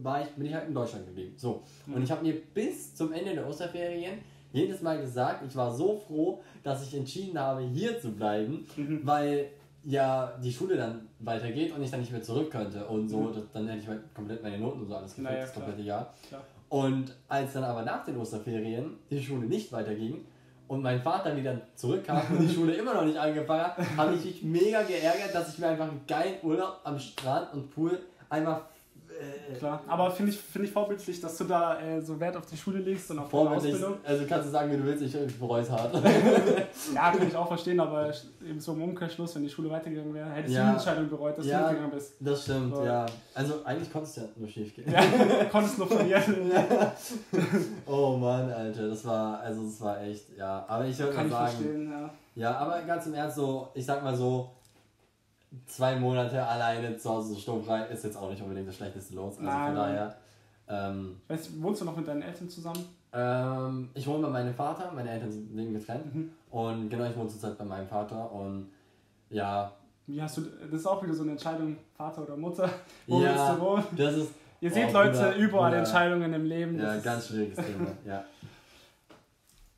war 0.01 0.21
ich, 0.21 0.27
bin 0.35 0.45
ich 0.47 0.53
halt 0.53 0.67
in 0.67 0.73
Deutschland 0.73 1.05
geblieben. 1.05 1.33
So. 1.37 1.61
Und 1.87 2.03
ich 2.03 2.11
habe 2.11 2.23
mir 2.23 2.33
bis 2.53 2.95
zum 2.95 3.11
Ende 3.13 3.33
der 3.33 3.47
Osterferien 3.47 4.19
jedes 4.51 4.81
Mal 4.81 4.99
gesagt, 4.99 5.43
ich 5.47 5.55
war 5.55 5.71
so 5.73 5.97
froh, 5.97 6.41
dass 6.63 6.83
ich 6.87 6.95
entschieden 6.95 7.37
habe, 7.39 7.61
hier 7.61 7.99
zu 7.99 8.11
bleiben, 8.11 8.65
Mhm. 8.75 9.01
weil 9.03 9.49
ja 9.83 10.33
die 10.43 10.51
Schule 10.51 10.75
dann 10.75 11.07
weitergeht 11.19 11.73
und 11.73 11.81
ich 11.83 11.89
dann 11.91 11.99
nicht 12.01 12.11
mehr 12.11 12.21
zurück 12.21 12.51
könnte. 12.51 12.85
Und 12.87 13.07
so, 13.09 13.17
Mhm. 13.19 13.33
das, 13.33 13.43
dann 13.53 13.67
hätte 13.67 13.79
ich 13.81 13.87
halt 13.87 14.01
komplett 14.13 14.41
meine 14.43 14.57
Noten 14.57 14.81
und 14.81 14.87
so 14.87 14.95
alles 14.95 15.11
gekriegt, 15.15 15.31
Naja, 15.31 15.41
das 15.45 15.53
komplette 15.53 15.81
Jahr. 15.83 16.13
Klar. 16.27 16.41
Und 16.69 17.15
als 17.27 17.53
dann 17.53 17.63
aber 17.63 17.83
nach 17.83 18.03
den 18.05 18.17
Osterferien 18.17 18.97
die 19.09 19.21
Schule 19.21 19.47
nicht 19.47 19.71
weiterging 19.71 20.25
und 20.67 20.81
mein 20.83 21.01
Vater 21.01 21.35
wieder 21.35 21.59
zurückkam 21.75 22.21
und 22.31 22.41
die 22.47 22.53
Schule 22.53 22.73
immer 22.73 22.93
noch 22.93 23.05
nicht 23.05 23.17
angefangen 23.17 23.63
hat, 23.63 23.77
habe 23.97 24.15
ich 24.15 24.25
mich 24.25 24.43
mega 24.43 24.83
geärgert, 24.83 25.33
dass 25.33 25.53
ich 25.53 25.59
mir 25.59 25.67
einfach 25.69 25.89
einen 25.89 26.01
geilen 26.07 26.35
Urlaub 26.43 26.79
am 26.83 26.99
Strand 26.99 27.53
und 27.53 27.69
Pool 27.73 27.99
einfach 28.29 28.61
äh, 29.19 29.55
Klar, 29.57 29.81
aber 29.87 30.09
finde 30.11 30.31
ich, 30.31 30.37
find 30.39 30.65
ich 30.65 30.71
vorbildlich, 30.71 31.19
dass 31.19 31.37
du 31.37 31.43
da 31.43 31.79
äh, 31.79 32.01
so 32.01 32.19
Wert 32.19 32.37
auf 32.37 32.45
die 32.45 32.55
Schule 32.57 32.79
legst 32.79 33.11
und 33.11 33.19
auf 33.19 33.29
deine. 33.29 33.49
Ausbildung. 33.51 33.95
Also 34.03 34.23
kannst 34.27 34.47
du 34.47 34.51
sagen, 34.51 34.71
wie 34.71 34.77
du 34.77 34.83
willst, 34.85 35.03
ich 35.03 35.39
bereue 35.39 35.61
es 35.61 35.69
hart. 35.69 35.93
Ja, 36.95 37.11
kann 37.11 37.27
ich 37.27 37.35
auch 37.35 37.47
verstehen, 37.47 37.79
aber 37.79 38.11
eben 38.47 38.59
so 38.59 38.73
im 38.73 38.81
Umkehrschluss, 38.83 39.35
wenn 39.35 39.43
die 39.43 39.49
Schule 39.49 39.69
weitergegangen 39.69 40.13
wäre, 40.13 40.29
hättest 40.29 40.55
Ja. 40.55 40.61
du 40.61 40.67
die 40.69 40.73
Entscheidung 40.75 41.09
bereut, 41.09 41.37
dass 41.37 41.45
Ja. 41.45 41.57
du 41.59 41.63
mitgegangen 41.65 41.91
bist. 41.91 42.13
Das 42.19 42.43
stimmt, 42.43 42.75
So. 42.75 42.83
ja. 42.85 43.05
Also 43.33 43.53
eigentlich 43.65 43.91
konnte 43.91 44.07
es 44.09 44.15
ja 44.15 44.23
nur 44.35 44.47
schief 44.49 44.75
gehen. 44.75 44.91
Ja, 44.91 45.01
konntest 45.51 45.77
nur 45.77 45.87
verlieren. 45.87 46.51
Oh 47.85 48.17
Mann, 48.17 48.51
Alter, 48.51 48.89
das 48.89 49.05
war, 49.05 49.39
also 49.41 49.63
das 49.63 49.81
war 49.81 50.01
echt, 50.01 50.37
ja. 50.37 50.65
Aber 50.67 50.85
ich 50.85 50.97
würde 50.97 51.13
Kann 51.13 51.29
mal 51.29 51.45
ich 51.47 51.51
sagen, 51.53 51.63
verstehen, 51.63 51.91
ja. 51.91 52.09
Ja, 52.35 52.57
aber 52.57 52.81
ganz 52.83 53.05
im 53.07 53.13
Ernst, 53.15 53.35
so, 53.37 53.67
ich 53.73 53.85
sag 53.85 54.03
mal 54.03 54.15
so, 54.15 54.49
zwei 55.65 55.95
Monate 55.95 56.45
alleine 56.45 56.95
zu 56.97 57.09
Hause 57.09 57.33
so 57.33 57.39
stumpfrei 57.39 57.85
ist 57.87 58.03
jetzt 58.03 58.17
auch 58.17 58.29
nicht 58.29 58.41
unbedingt 58.41 58.67
das 58.67 58.75
schlechteste 58.75 59.15
Los. 59.15 59.37
Also 59.37 59.49
Nein, 59.49 59.65
von 59.67 59.75
daher, 59.75 60.15
ähm, 60.67 61.21
Weißt, 61.27 61.61
wohnst 61.61 61.81
du 61.81 61.85
noch 61.85 61.95
mit 61.97 62.07
deinen 62.07 62.21
Eltern 62.21 62.47
zusammen? 62.49 62.85
ähm, 63.13 63.89
ich 63.95 64.05
wohne 64.05 64.23
bei 64.27 64.29
meinem 64.29 64.53
Vater, 64.53 64.91
meine 64.93 65.09
Eltern 65.09 65.31
sind 65.31 65.55
leben 65.55 65.73
getrennt. 65.73 66.13
Mhm. 66.13 66.29
Und 66.51 66.89
genau, 66.89 67.05
ich 67.05 67.17
wohne 67.17 67.27
zurzeit 67.29 67.57
bei 67.57 67.65
meinem 67.65 67.87
Vater 67.87 68.31
und 68.31 68.69
ja, 69.31 69.71
Wie 70.07 70.21
hast 70.21 70.37
du, 70.37 70.41
das 70.41 70.81
ist 70.81 70.85
auch 70.87 71.01
wieder 71.03 71.13
so 71.13 71.23
eine 71.23 71.31
Entscheidung, 71.31 71.77
Vater 71.95 72.23
oder 72.23 72.35
Mutter, 72.37 72.69
wo 73.07 73.21
Ja. 73.21 73.29
willst 73.29 73.49
du 73.49 73.59
wohnen? 73.65 73.83
das 73.97 74.15
ist 74.15 74.31
Ihr 74.61 74.69
Oh, 74.71 74.73
seht 74.73 74.91
Leute 74.93 75.11
Bruder, 75.17 75.35
überall 75.37 75.63
Bruder. 75.69 75.77
Entscheidungen 75.79 76.33
im 76.33 76.45
Leben. 76.45 76.77
ja, 76.77 76.85
das 76.85 76.97
ist- 76.97 77.03
ganz 77.05 77.27
schwieriges 77.27 77.55
Thema, 77.65 77.87
ja. 78.05 78.23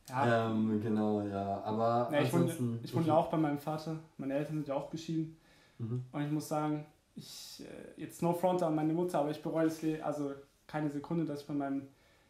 ja. 0.09 0.47
Ähm, 0.49 0.81
genau, 0.81 1.21
ja, 1.21 1.61
aber 1.63 2.09
Ja, 2.11 2.21
ich 2.21 2.33
wohne, 2.33 2.51
ich 2.83 2.93
wohne 2.95 3.05
ja 3.07 3.15
auch 3.15 3.27
bei 3.29 3.37
meinem 3.37 3.59
Vater. 3.59 3.95
Meine 4.17 4.33
Eltern 4.33 4.55
sind 4.55 4.67
ja 4.67 4.73
auch 4.75 4.89
geschieden. 4.89 5.37
Mhm. 5.81 6.05
Und 6.11 6.21
ich 6.25 6.31
muss 6.31 6.47
sagen, 6.47 6.85
ich, 7.15 7.63
äh, 7.65 8.01
jetzt 8.01 8.21
no 8.21 8.33
front 8.33 8.63
an 8.63 8.75
meine 8.75 8.93
Mutter, 8.93 9.19
aber 9.19 9.31
ich 9.31 9.41
bereue 9.41 9.69
Le 9.81 10.03
also 10.03 10.31
keine 10.67 10.89
Sekunde, 10.89 11.25
dass 11.25 11.41
ich 11.41 11.47
bei 11.47 11.53
meinem, 11.53 11.87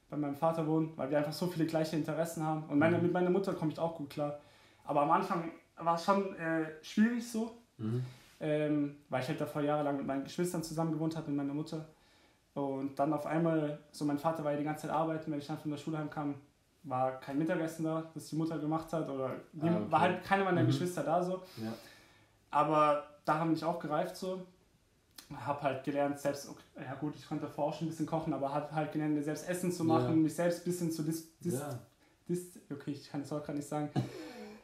bei 0.10 0.18
meinem 0.18 0.36
Vater 0.36 0.66
wohne, 0.66 0.90
weil 0.96 1.10
wir 1.12 1.18
einfach 1.20 1.34
so 1.34 1.48
viele 1.48 1.66
gleiche 1.66 1.96
Interessen 1.96 2.44
haben. 2.46 2.64
Und 2.70 2.80
meine, 2.80 2.98
Mhm. 2.98 3.04
mit 3.04 3.14
meiner 3.14 3.30
Mutter 3.30 3.54
komme 3.54 3.72
ich 3.72 3.80
auch 3.80 3.96
gut 3.96 4.10
klar. 4.10 4.40
Aber 4.84 5.02
am 5.04 5.12
Anfang 5.12 5.52
war 5.78 5.96
es 5.96 6.04
schon 6.04 6.36
äh, 6.36 6.66
schwierig 6.82 7.30
so, 7.32 7.52
Mhm. 7.78 8.04
ähm, 8.40 8.96
weil 9.10 9.22
ich 9.22 9.28
halt 9.28 9.40
davor 9.42 9.62
jahrelang 9.62 9.98
mit 9.98 10.06
meinen 10.08 10.24
Geschwistern 10.24 10.64
zusammen 10.64 10.92
gewohnt 10.94 11.16
habe, 11.16 11.28
mit 11.30 11.38
meiner 11.38 11.54
Mutter. 11.54 11.86
Und 12.54 12.98
dann 13.00 13.14
auf 13.14 13.26
einmal, 13.26 13.80
so 13.92 14.04
mein 14.06 14.18
Vater 14.20 14.44
war 14.44 14.52
ja 14.52 14.58
die 14.58 14.64
ganze 14.64 14.84
Zeit 14.88 14.92
arbeiten, 14.92 15.32
wenn 15.32 15.40
ich 15.40 15.48
dann 15.48 15.58
von 15.58 15.72
der 15.72 15.78
Schule 15.78 15.98
heimkam, 15.98 16.36
war 16.84 17.20
kein 17.20 17.38
Mittagessen 17.38 17.86
da, 17.86 18.10
das 18.14 18.28
die 18.28 18.36
Mutter 18.36 18.58
gemacht 18.58 18.92
hat 18.92 19.08
oder 19.10 19.28
Ah, 19.30 19.36
okay. 19.68 19.76
war 19.90 20.00
halt 20.02 20.24
keine 20.24 20.44
meiner 20.44 20.64
Mhm. 20.64 20.68
Geschwister 20.68 21.04
da 21.04 21.24
so. 21.24 21.34
Ja. 21.58 21.72
Aber 22.50 23.04
da 23.26 23.40
haben 23.40 23.52
mich 23.52 23.64
auch 23.64 23.80
gereift 23.80 24.16
so. 24.16 24.42
Hab 25.46 25.62
halt 25.62 25.86
gelernt, 25.86 26.20
selbst, 26.20 26.50
okay, 26.50 26.62
ja 26.86 26.94
gut, 26.96 27.16
ich 27.16 27.26
konnte 27.26 27.48
auch 27.56 27.74
schon 27.74 27.88
ein 27.88 27.90
bisschen 27.90 28.06
kochen, 28.06 28.34
aber 28.34 28.54
hab 28.54 28.70
halt 28.74 28.92
gelernt, 28.92 29.16
mir 29.16 29.24
selbst 29.24 29.48
Essen 29.48 29.72
zu 29.72 29.86
machen, 29.86 30.10
Ja. 30.10 30.16
mich 30.16 30.36
selbst 30.36 30.60
ein 30.62 30.66
bisschen 30.66 30.92
zu 30.92 31.04
dis, 31.04 31.38
dis, 31.40 31.54
Ja. 31.54 31.80
dis 32.28 32.48
okay, 32.70 32.92
ich 32.92 33.10
kann 33.10 33.22
es 33.22 33.32
auch 33.32 33.42
gerade 33.42 33.58
nicht 33.58 33.68
sagen, 33.70 33.90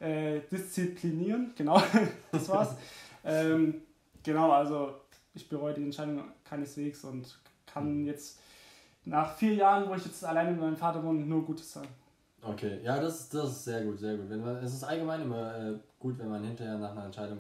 äh, 0.02 0.42
disziplinieren, 0.52 1.54
genau, 1.56 1.82
das 2.34 2.50
war's. 2.50 2.76
ähm, 3.24 3.82
genau, 4.24 4.52
also 4.52 4.96
ich 5.34 5.48
bereue 5.48 5.74
die 5.74 5.84
Entscheidung 5.84 6.22
keineswegs 6.44 7.06
und 7.06 7.40
kann 7.66 8.04
jetzt 8.04 8.40
nach 9.06 9.36
vier 9.38 9.54
Jahren, 9.54 9.88
wo 9.90 9.96
ich 9.96 10.04
jetzt 10.06 10.26
alleine 10.26 10.52
mit 10.52 10.60
meinem 10.60 10.76
Vater 10.76 11.02
wohne, 11.02 11.22
nur 11.26 11.46
Gutes 11.46 11.72
sagen. 11.72 11.88
Okay, 12.42 12.80
ja, 12.84 13.00
das, 13.00 13.22
ist- 13.22 13.34
das 13.34 13.52
ist 13.52 13.64
sehr 13.64 13.86
gut, 13.86 14.00
sehr 14.00 14.18
gut. 14.18 14.30
Wenn 14.30 14.42
man, 14.42 14.58
es 14.58 14.74
ist 14.74 14.84
allgemein 14.84 15.22
immer 15.22 15.56
äh, 15.58 15.76
gut, 15.98 16.20
wenn 16.20 16.28
man 16.30 16.44
hinterher 16.44 16.78
nach 16.78 16.92
einer 16.92 17.06
Entscheidung 17.06 17.40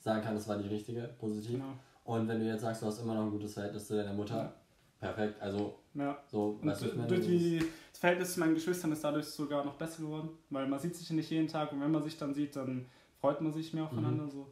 sagen 0.00 0.22
kann, 0.22 0.34
das 0.34 0.48
war 0.48 0.56
die 0.58 0.68
richtige, 0.68 1.02
positiv. 1.18 1.52
Genau. 1.52 1.72
Und 2.04 2.26
wenn 2.28 2.38
du 2.40 2.46
jetzt 2.46 2.62
sagst, 2.62 2.82
du 2.82 2.86
hast 2.86 3.00
immer 3.02 3.14
noch 3.14 3.24
ein 3.24 3.30
gutes 3.30 3.54
Verhältnis 3.54 3.86
zu 3.86 3.96
deiner 3.96 4.12
Mutter, 4.14 4.36
Ja. 4.36 4.52
perfekt. 4.98 5.40
Also, 5.42 5.74
Ja. 5.94 6.16
so, 6.30 6.58
Und 6.62 6.68
was 6.68 6.82
ich 6.82 6.94
meine? 6.94 7.08
durch 7.08 7.26
die, 7.26 7.58
das 7.90 7.98
Verhältnis 8.00 8.34
zu 8.34 8.40
meinen 8.40 8.54
Geschwistern 8.54 8.92
ist 8.92 9.04
dadurch 9.04 9.26
sogar 9.26 9.64
noch 9.64 9.74
besser 9.74 10.02
geworden, 10.02 10.30
weil 10.50 10.66
man 10.68 10.78
sieht 10.78 10.96
sich 10.96 11.08
ja 11.10 11.14
nicht 11.16 11.30
jeden 11.30 11.48
Tag 11.48 11.72
und 11.72 11.80
wenn 11.80 11.90
man 11.90 12.02
sich 12.02 12.16
dann 12.16 12.32
sieht, 12.34 12.56
dann 12.56 12.86
freut 13.20 13.40
man 13.40 13.52
sich 13.52 13.74
mehr 13.74 13.84
aufeinander. 13.84 14.24
Mhm. 14.24 14.30
So. 14.30 14.46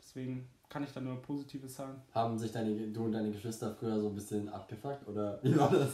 Deswegen 0.00 0.48
kann 0.68 0.82
ich 0.84 0.92
da 0.92 1.00
nur 1.00 1.16
Positives 1.22 1.76
sagen. 1.76 2.02
Haben 2.12 2.36
sich 2.38 2.52
deine, 2.52 2.74
du 2.88 3.04
und 3.04 3.12
deine 3.12 3.30
Geschwister 3.30 3.74
früher 3.78 3.98
so 4.00 4.08
ein 4.08 4.14
bisschen 4.14 4.48
abgefuckt 4.50 5.06
oder 5.08 5.38
wie 5.42 5.56
war 5.56 5.70
das? 5.70 5.90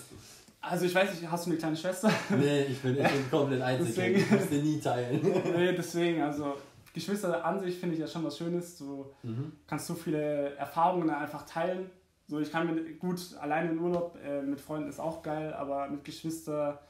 Also 0.61 0.87
ich 0.87 0.95
weiß 0.95 1.11
nicht, 1.21 1.31
hast 1.31 1.47
du 1.47 1.51
eine 1.51 1.59
kleine 1.59 1.77
Schwester? 1.77 2.11
Nee, 2.31 2.63
ich 2.65 2.81
bin, 2.81 2.97
ich 2.97 3.03
bin 3.03 3.31
komplett 3.31 3.61
einzig. 3.61 3.95
Deswegen- 3.95 4.19
Ich 4.19 4.31
muss 4.31 4.49
den 4.49 4.65
nie 4.65 4.81
teilen. 4.81 5.21
nee, 5.57 5.73
deswegen, 5.73 6.23
also 6.23 6.57
Geschwister 6.95 7.45
an 7.45 7.61
sich 7.61 7.79
finde 7.79 7.95
ich 7.97 8.01
ja 8.01 8.07
schon 8.07 8.25
was 8.25 8.39
Schönes. 8.39 8.79
Du 8.79 9.07
Mhm. 9.23 9.53
kannst 9.67 9.87
so 9.87 9.95
viele 9.95 10.55
Erfahrungen 10.57 11.11
einfach 11.11 11.45
teilen. 11.45 11.91
So, 12.27 12.39
ich 12.41 12.51
kann 12.51 12.73
mir 12.75 12.95
gut 12.95 13.21
alleine 13.39 13.73
in 13.73 13.79
Urlaub 13.79 14.17
äh, 14.25 14.41
mit 14.41 14.59
Freunden 14.61 14.89
ist 14.89 14.99
auch 14.99 15.23
geil, 15.23 15.53
aber 15.53 15.89
mit 15.89 16.05
Geschwister 16.05 16.81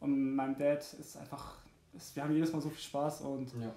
und 0.00 0.34
meinem 0.34 0.56
Dad 0.58 0.78
ist 0.98 1.16
einfach, 1.16 1.54
ist, 1.92 2.16
wir 2.16 2.24
haben 2.24 2.32
jedes 2.34 2.52
Mal 2.52 2.60
so 2.60 2.70
viel 2.70 2.80
Spaß 2.80 3.20
und 3.20 3.52
Ja. 3.60 3.70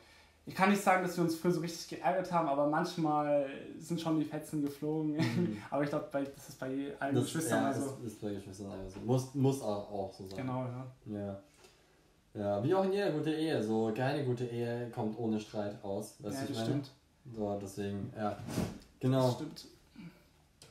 ich 0.48 0.56
kann 0.56 0.72
nicht 0.72 0.82
sagen, 0.82 1.04
dass 1.04 1.16
wir 1.18 1.24
uns 1.24 1.36
früher 1.36 1.52
so 1.52 1.60
richtig 1.60 1.88
geärgert 2.00 2.32
haben, 2.32 2.48
aber 2.48 2.68
manchmal 2.68 3.48
sind 3.78 4.02
schon 4.02 4.18
die 4.20 4.26
Fetzen 4.26 4.64
geflogen. 4.64 5.18
Mhm. 5.18 5.58
aber 5.70 5.84
ich 5.84 5.90
glaube, 5.90 6.08
das 6.36 6.50
ist 6.50 6.60
bei 6.60 6.96
allen 7.00 7.14
Das 7.14 7.26
Geschwistern 7.26 7.62
ja, 7.62 7.68
also. 7.68 7.86
ist, 8.02 8.14
ist 8.14 8.22
bei 8.22 8.34
Geschwistern 8.34 8.72
einfach 8.72 8.90
so. 8.90 9.00
Muss, 9.02 9.36
muss 9.36 9.62
auch, 9.62 9.92
auch 9.92 10.14
so 10.14 10.26
sein. 10.26 10.38
Genau, 10.40 10.66
ja. 10.66 10.88
Ja. 11.20 11.40
Ja, 12.36 12.64
wie 12.64 12.74
auch 12.74 12.84
in 12.86 12.94
jeder 12.94 13.12
gute 13.12 13.32
Ehe. 13.32 13.62
So, 13.62 13.92
keine 13.96 14.24
gute 14.26 14.46
Ehe 14.46 14.90
kommt 14.94 15.18
ohne 15.20 15.40
Streit 15.40 15.76
raus. 15.84 16.16
Weißt 16.20 16.42
ja, 16.42 16.48
das 16.48 16.56
meine? 16.58 16.66
stimmt. 16.68 16.92
So, 17.36 17.60
deswegen, 17.62 18.12
ja. 18.18 18.30
Das 18.32 18.38
Genau. 19.00 19.30
stimmt. 19.32 19.66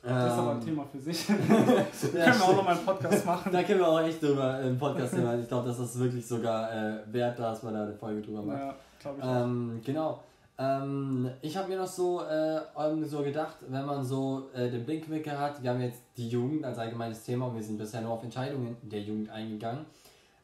Das 0.05 0.33
ist 0.33 0.37
aber 0.39 0.51
ein 0.51 0.57
Ähm, 0.59 0.65
Thema 0.65 0.85
für 0.91 0.99
sich. 0.99 1.29
ja, 1.29 1.35
Können 1.39 1.47
wir 1.53 2.27
auch 2.27 2.33
stimmt. 2.33 2.57
noch 2.57 2.63
mal 2.65 2.75
einen 2.75 2.85
Podcast 2.85 3.25
machen. 3.25 3.51
Da 3.53 3.63
können 3.63 3.79
wir 3.79 3.87
auch 3.87 4.01
echt 4.01 4.21
drüber 4.21 4.59
im 4.59 4.77
Podcast 4.77 5.13
reden. 5.13 5.41
Ich 5.41 5.47
glaube, 5.47 5.67
das 5.69 5.79
ist 5.79 5.97
wirklich 5.97 6.27
sogar 6.27 6.69
äh, 6.73 6.99
wert, 7.13 7.39
dass 7.39 7.63
man 7.63 7.73
da 7.73 7.83
eine 7.83 7.93
Folge 7.93 8.21
drüber 8.21 8.41
macht. 8.41 8.57
Ja, 8.59 8.75
glaube 8.99 9.19
ich. 9.21 9.25
Ähm, 9.25 9.81
genau. 9.85 10.19
Ähm, 10.57 11.29
ich 11.41 11.55
habe 11.55 11.69
mir 11.69 11.77
noch 11.77 11.87
so, 11.87 12.21
äh, 12.23 12.59
so 13.05 13.23
gedacht, 13.23 13.55
wenn 13.69 13.85
man 13.85 14.03
so 14.03 14.49
äh, 14.53 14.69
den 14.69 14.85
Blickwinkel 14.85 15.39
hat, 15.39 15.63
wir 15.63 15.69
haben 15.69 15.81
jetzt 15.81 16.01
die 16.17 16.27
Jugend 16.27 16.65
als 16.65 16.77
allgemeines 16.77 17.23
Thema 17.23 17.47
und 17.47 17.55
wir 17.55 17.63
sind 17.63 17.77
bisher 17.77 18.01
nur 18.01 18.11
auf 18.11 18.23
Entscheidungen 18.23 18.75
der 18.81 18.99
Jugend 19.01 19.29
eingegangen. 19.29 19.85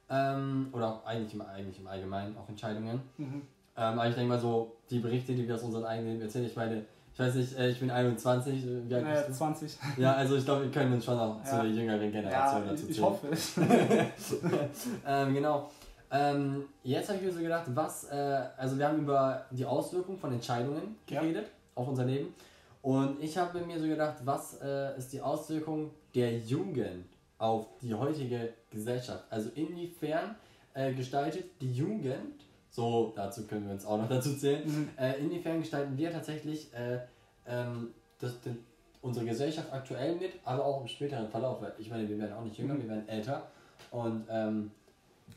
Ähm, 0.10 0.69
oder 0.72 0.88
auch 0.89 1.06
eigentlich 1.06 1.34
im, 1.34 1.41
eigentlich 1.41 1.80
im 1.80 1.88
Allgemeinen 1.88 2.36
auf 2.38 2.50
Entscheidungen. 2.50 3.02
Mhm. 3.17 3.41
Ähm, 3.78 4.00
aber 4.00 4.08
ich 4.10 4.15
denke 4.15 4.30
mal 4.30 4.39
so, 4.39 4.76
die 4.89 5.00
Berichte, 5.00 5.34
die 5.34 5.48
wir 5.48 5.56
aus 5.56 5.63
unserem 5.63 5.86
eigenen 5.86 6.13
Leben 6.13 6.22
erzählen, 6.24 6.45
ich 6.45 6.56
meine, 6.56 6.84
ich 7.13 7.19
weiß 7.19 7.36
nicht, 7.36 7.58
äh, 7.58 7.69
ich 7.69 7.80
bin 7.80 7.91
21, 7.91 8.63
äh, 8.65 8.89
wie 8.89 8.95
alt 8.95 9.04
Naja, 9.04 9.15
bist 9.22 9.30
du? 9.30 9.34
20. 9.34 9.78
Ja, 9.98 10.13
also 10.13 10.36
ich 10.36 10.45
glaube, 10.45 10.63
wir 10.63 10.72
können 10.72 10.93
uns 10.93 11.06
schon 11.06 11.17
auch 11.19 11.43
zu 11.43 11.56
Ja. 11.56 11.62
der 11.63 11.72
jüngeren 11.72 12.12
Generation 12.12 12.63
Ja, 12.65 12.72
dazu 12.72 12.84
ich, 12.84 12.89
ich 12.89 12.95
zählen. 12.95 13.08
hoffe 13.08 13.28
es. 13.32 13.54
ähm, 15.08 15.34
genau. 15.34 15.69
Ähm, 16.12 16.63
jetzt 16.84 17.08
habe 17.10 17.19
ich 17.19 17.26
mir 17.26 17.32
so 17.32 17.39
gedacht, 17.39 17.65
was, 17.76 18.06
äh, 18.06 18.41
also 18.58 18.78
wir 18.80 18.88
haben 18.88 19.00
über 19.00 19.45
die 19.52 19.65
Auswirkungen 19.65 20.17
von 20.17 20.34
Entscheidungen 20.34 20.95
Ja. 21.08 21.22
geredet 21.22 21.48
auf 21.76 21.88
unser 21.88 22.06
Leben. 22.06 22.34
Und 22.82 23.22
ich 23.22 23.38
habe 23.38 23.60
mir 23.60 23.80
so 23.80 23.86
gedacht, 23.88 24.15
was 24.26 24.60
äh, 24.62 24.98
ist 24.98 25.13
die 25.13 25.22
Auswirkung 25.22 25.91
der 26.15 26.38
Jugend 26.39 27.06
auf 27.39 27.65
die 27.82 27.93
heutige 27.95 28.54
Gesellschaft? 28.69 29.23
Also 29.32 29.49
inwiefern 29.56 30.36
äh, 30.75 30.93
gestaltet 30.93 31.45
die 31.62 31.71
Jugend, 31.73 32.45
so 32.69 33.12
dazu 33.15 33.47
können 33.47 33.65
wir 33.65 33.73
uns 33.73 33.86
auch 33.86 33.97
noch 33.97 34.08
dazu 34.10 34.36
zählen, 34.38 34.62
Mhm. 34.67 34.89
äh, 34.97 35.17
inwiefern 35.19 35.60
gestalten 35.60 35.97
wir 35.97 36.12
tatsächlich 36.12 36.71
äh, 36.73 36.99
ähm, 37.47 37.89
das, 38.19 38.39
den, 38.41 38.60
unsere 39.02 39.25
Gesellschaft 39.25 39.71
aktuell 39.73 40.15
mit, 40.17 40.34
aber 40.43 40.63
auch 40.65 40.82
im 40.82 40.88
späteren 40.88 41.28
Verlauf. 41.30 41.62
Weil 41.62 41.73
ich 41.80 41.89
meine, 41.89 42.08
wir 42.08 42.19
werden 42.19 42.34
auch 42.34 42.43
nicht 42.43 42.58
jünger, 42.58 42.75
Mhm. 42.75 42.82
wir 42.84 42.89
werden 42.89 43.10
älter. 43.10 43.47
Und 43.91 44.25
ähm, 44.30 44.71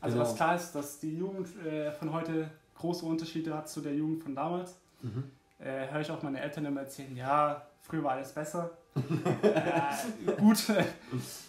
Also 0.01 0.17
Genau. 0.17 0.27
was 0.27 0.35
klar 0.35 0.55
ist, 0.55 0.73
dass 0.73 0.99
die 0.99 1.17
Jugend 1.17 1.47
äh, 1.65 1.91
von 1.91 2.11
heute 2.11 2.49
große 2.77 3.05
Unterschiede 3.05 3.55
hat 3.55 3.69
zu 3.69 3.79
der 3.81 3.95
Jugend 3.95 4.21
von 4.23 4.35
damals. 4.35 4.75
mhm. 5.01 5.23
Äh, 5.59 5.87
Höre 5.89 6.01
ich 6.01 6.11
auch 6.11 6.21
meine 6.23 6.41
Eltern 6.41 6.65
immer 6.65 6.81
erzählen, 6.81 7.15
ja, 7.15 7.65
früher 7.79 8.03
war 8.03 8.11
alles 8.13 8.33
besser. 8.33 8.71
Äh, 8.95 10.31
gut, 10.39 10.57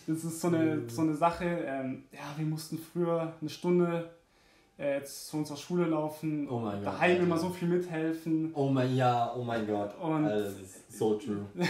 das 0.07 0.25
ist 0.25 0.41
so 0.41 0.49
eine, 0.49 0.89
so 0.89 1.03
eine 1.03 1.15
Sache. 1.15 1.45
Ähm, 1.45 2.05
ja, 2.13 2.21
wir 2.37 2.47
mussten 2.47 2.79
früher 2.79 3.33
eine 3.41 3.51
Stunde 3.51 4.11
äh, 4.77 5.03
zu 5.03 5.37
unserer 5.37 5.57
Schule 5.57 5.87
laufen, 5.87 6.49
Oh 6.49 6.59
mein 6.59 6.77
Gott, 6.83 6.95
daheim 6.95 7.23
immer 7.23 7.39
so 7.39 7.51
viel 7.51 7.69
mithelfen. 7.69 8.51
oh 8.55 8.69
mein 8.69 8.95
ja, 8.97 9.33
oh 9.37 9.45
mein 9.45 9.67
Gott. 9.67 9.99
Und- 10.01 10.25
Alter, 10.25 10.45
das 10.45 10.61
ist 10.61 10.99
so 10.99 11.15
true. 11.15 11.45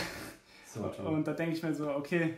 So 0.66 0.80
true. 0.88 1.06
Und 1.06 1.24
da 1.24 1.32
denke 1.34 1.54
ich 1.56 1.62
mir 1.62 1.72
so, 1.72 1.88
okay, 1.88 2.34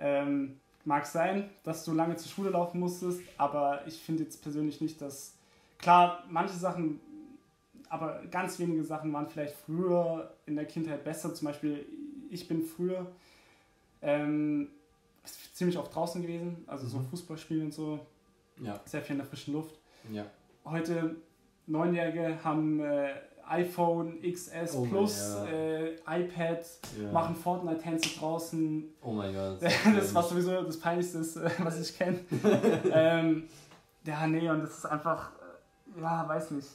ähm, 0.00 0.58
mag 0.84 1.06
sein, 1.06 1.48
dass 1.62 1.84
du 1.84 1.92
lange 1.92 2.16
zur 2.16 2.28
Schule 2.28 2.50
laufen 2.50 2.80
musstest, 2.80 3.20
aber 3.36 3.86
ich 3.86 3.94
finde 4.02 4.24
jetzt 4.24 4.42
persönlich 4.42 4.80
nicht, 4.80 5.00
dass, 5.00 5.34
klar, 5.78 6.24
manche 6.28 6.54
Sachen, 6.56 6.98
aber 7.88 8.20
ganz 8.32 8.58
wenige 8.58 8.82
Sachen 8.82 9.12
waren 9.12 9.28
vielleicht 9.28 9.54
früher 9.64 10.28
in 10.46 10.56
der 10.56 10.64
Kindheit 10.64 11.04
besser. 11.04 11.32
Zum 11.34 11.46
Beispiel, 11.46 11.86
ich 12.30 12.46
bin 12.48 12.62
früher 12.62 13.06
ähm, 14.02 14.68
ziemlich 15.52 15.76
oft 15.78 15.94
draußen 15.94 16.22
gewesen, 16.22 16.64
also 16.66 16.86
so 16.86 16.98
Mhm. 16.98 17.06
Fußballspielen 17.10 17.64
und 17.66 17.72
so, 17.74 18.00
ja, 18.62 18.80
sehr 18.84 19.02
viel 19.02 19.12
in 19.14 19.18
der 19.18 19.26
frischen 19.26 19.54
Luft. 19.54 19.74
ja. 20.12 20.24
Heute 20.64 21.16
Neunjährige 21.66 22.42
haben 22.44 22.80
äh, 22.80 23.08
iPhone 23.46 24.20
XS 24.20 24.74
Oh 24.74 24.80
mein 24.82 24.90
Plus, 24.90 25.34
Gott. 25.38 25.48
äh, 25.48 25.94
iPad, 26.06 26.66
ja. 27.00 27.12
machen 27.12 27.34
Fortnite-Tänze 27.34 28.18
draußen. 28.18 28.84
Oh 29.02 29.12
mein 29.12 29.32
Gott. 29.34 29.58
Das, 29.96 30.14
was 30.14 30.28
sowieso 30.28 30.62
das 30.62 30.78
Peinlichste 30.78 31.18
äh, 31.20 31.50
was 31.64 31.80
ich 31.80 31.96
kenne. 31.96 32.18
ähm, 32.92 33.48
ja, 34.04 34.26
nee, 34.26 34.48
und 34.50 34.60
das 34.60 34.78
ist 34.78 34.86
einfach, 34.86 35.32
äh, 35.96 36.00
ja, 36.02 36.28
weiß 36.28 36.50
nicht. 36.50 36.68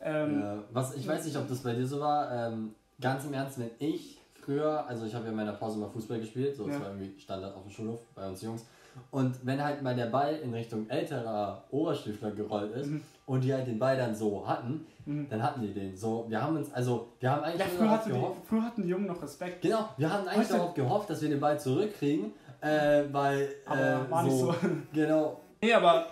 Ähm, 0.00 0.40
Ja, 0.40 0.58
was, 0.72 0.94
ich 0.96 1.06
weiß 1.06 1.24
nicht, 1.24 1.36
ob 1.36 1.46
das 1.48 1.60
bei 1.62 1.74
dir 1.74 1.86
so 1.86 2.00
war. 2.00 2.30
Ähm, 2.48 2.74
ganz 3.00 3.24
im 3.24 3.32
Ernst, 3.34 3.58
wenn 3.60 3.70
ich 3.78 4.17
früher, 4.48 4.86
also 4.88 5.04
ich 5.04 5.14
habe 5.14 5.24
ja 5.26 5.30
in 5.30 5.36
meiner 5.36 5.52
Pause 5.52 5.78
mal 5.78 5.88
Fußball 5.90 6.18
gespielt, 6.20 6.56
so 6.56 6.64
das 6.66 6.76
Ja. 6.76 6.80
war 6.80 6.88
irgendwie 6.94 7.20
Standard 7.20 7.54
auf 7.54 7.62
dem 7.64 7.70
Schulhof 7.70 8.00
bei 8.14 8.26
uns 8.26 8.40
Jungs. 8.40 8.64
Und 9.10 9.36
wenn 9.44 9.62
halt 9.62 9.82
mal 9.82 9.94
der 9.94 10.06
Ball 10.06 10.36
in 10.36 10.52
Richtung 10.54 10.88
älterer 10.88 11.62
Oberstüfler 11.70 12.30
gerollt 12.32 12.74
ist 12.74 12.86
Mhm. 12.88 13.02
und 13.26 13.44
die 13.44 13.52
halt 13.52 13.66
den 13.66 13.78
Ball 13.78 13.96
dann 13.96 14.14
so 14.14 14.46
hatten, 14.48 14.86
mhm. 15.04 15.28
dann 15.28 15.42
hatten 15.42 15.60
die 15.60 15.72
den. 15.74 15.94
So, 15.96 16.24
wir 16.28 16.42
haben 16.42 16.56
uns, 16.56 16.72
also 16.72 17.08
wir 17.20 17.30
haben 17.30 17.42
eigentlich 17.44 17.60
Ja, 17.60 17.66
früher, 17.66 17.90
hatte 17.90 18.08
gehofft. 18.10 18.36
die, 18.42 18.46
früher 18.48 18.62
hatten 18.62 18.82
die 18.82 18.88
Jungen 18.88 19.06
noch 19.06 19.22
Respekt. 19.22 19.60
Genau, 19.62 19.88
wir 19.98 20.10
haben 20.12 20.26
eigentlich 20.26 20.48
Heute- 20.48 20.52
darauf 20.58 20.74
gehofft, 20.74 21.10
dass 21.10 21.20
wir 21.22 21.28
den 21.28 21.40
Ball 21.40 21.60
zurückkriegen, 21.60 22.32
äh, 22.62 23.04
weil 23.12 23.50
Aber 23.66 23.80
äh, 23.80 24.10
war 24.10 24.22
nicht 24.24 24.36
so. 24.38 24.54
genau 24.92 25.40
Nee, 25.62 25.74
aber 25.74 26.06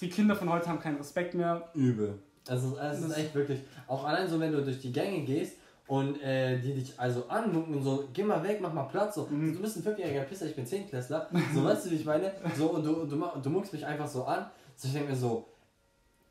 die 0.00 0.08
Kinder 0.08 0.34
von 0.34 0.50
heute 0.50 0.66
haben 0.68 0.80
keinen 0.80 0.96
Respekt 0.96 1.34
mehr. 1.34 1.68
übel. 1.74 2.18
Es 2.48 2.62
ist, 2.64 2.74
es 2.76 2.98
ist 3.00 3.10
Das- 3.10 3.18
echt 3.18 3.34
wirklich, 3.34 3.60
auch 3.86 4.04
allein 4.04 4.28
so, 4.28 4.40
wenn 4.40 4.50
du 4.52 4.62
durch 4.62 4.80
die 4.80 4.92
Gänge 4.92 5.20
gehst 5.24 5.56
und 5.92 6.22
äh, 6.22 6.58
die 6.58 6.72
dich 6.72 6.98
also 6.98 7.28
angucken 7.28 7.74
und 7.74 7.82
so, 7.82 8.08
geh 8.14 8.22
mal 8.22 8.42
weg, 8.42 8.60
mach 8.62 8.72
mal 8.72 8.84
Platz, 8.84 9.14
so, 9.14 9.26
Mhm. 9.30 9.52
du 9.52 9.60
bist 9.60 9.76
ein 9.76 9.82
fünfjähriger 9.82 10.22
Pisser, 10.22 10.46
ich 10.46 10.56
bin 10.56 10.64
Zehnklässler, 10.64 11.28
so 11.54 11.62
weißt 11.64 11.84
du, 11.84 11.90
wie 11.90 11.96
ich 11.96 12.06
meine, 12.06 12.32
so 12.56 12.70
und 12.70 12.82
du, 12.82 13.04
du, 13.04 13.22
du 13.42 13.50
muckst 13.50 13.74
mich 13.74 13.84
einfach 13.84 14.08
so 14.08 14.24
an, 14.24 14.46
so 14.74 14.88
ich 14.88 14.94
denke 14.94 15.10
mir 15.10 15.16
so, 15.16 15.46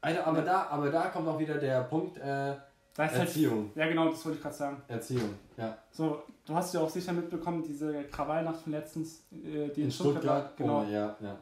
Alter, 0.02 0.26
aber 0.26 0.42
da, 0.42 0.64
aber 0.72 0.90
da 0.90 1.10
kommt 1.10 1.28
auch 1.28 1.38
wieder 1.38 1.60
der 1.60 1.84
Punkt, 1.84 2.18
äh, 2.18 2.56
halt, 2.98 3.14
Erziehung, 3.14 3.70
ja, 3.76 3.88
genau, 3.88 4.10
das 4.10 4.26
wollte 4.26 4.38
ich 4.38 4.42
gerade 4.42 4.56
sagen. 4.56 4.82
Erziehung, 4.88 5.36
ja. 5.58 5.78
So, 5.92 6.24
du 6.44 6.56
hast 6.56 6.74
ja 6.74 6.80
auch 6.80 6.90
sicher 6.90 7.14
mitbekommen, 7.14 7.62
diese 7.62 8.06
Krawallnacht 8.06 8.62
von 8.62 8.72
letztens, 8.72 9.28
äh, 9.32 9.70
die 9.70 9.84
in, 9.84 9.92
Stuttgart, 9.92 10.26
war. 10.26 10.52
Genau. 10.58 10.82
oh, 10.82 10.92
ja, 10.92 11.16
ja. 11.22 11.38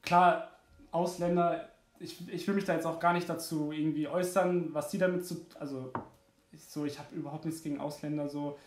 klar, 0.00 0.48
Ausländer, 0.90 1.68
ich, 2.00 2.16
ich 2.32 2.48
will 2.48 2.54
mich 2.54 2.64
da 2.64 2.72
jetzt 2.72 2.86
auch 2.86 2.98
gar 2.98 3.12
nicht 3.12 3.28
dazu 3.28 3.72
irgendwie 3.72 4.08
äußern, 4.08 4.72
was 4.72 4.88
die 4.88 4.96
damit 4.96 5.26
zu. 5.26 5.44
Also, 5.60 5.92
so, 6.68 6.84
ich 6.84 6.98
habe 6.98 7.14
überhaupt 7.14 7.44
nichts 7.44 7.62
gegen 7.62 7.80
Ausländer 7.80 8.28
so. 8.28 8.58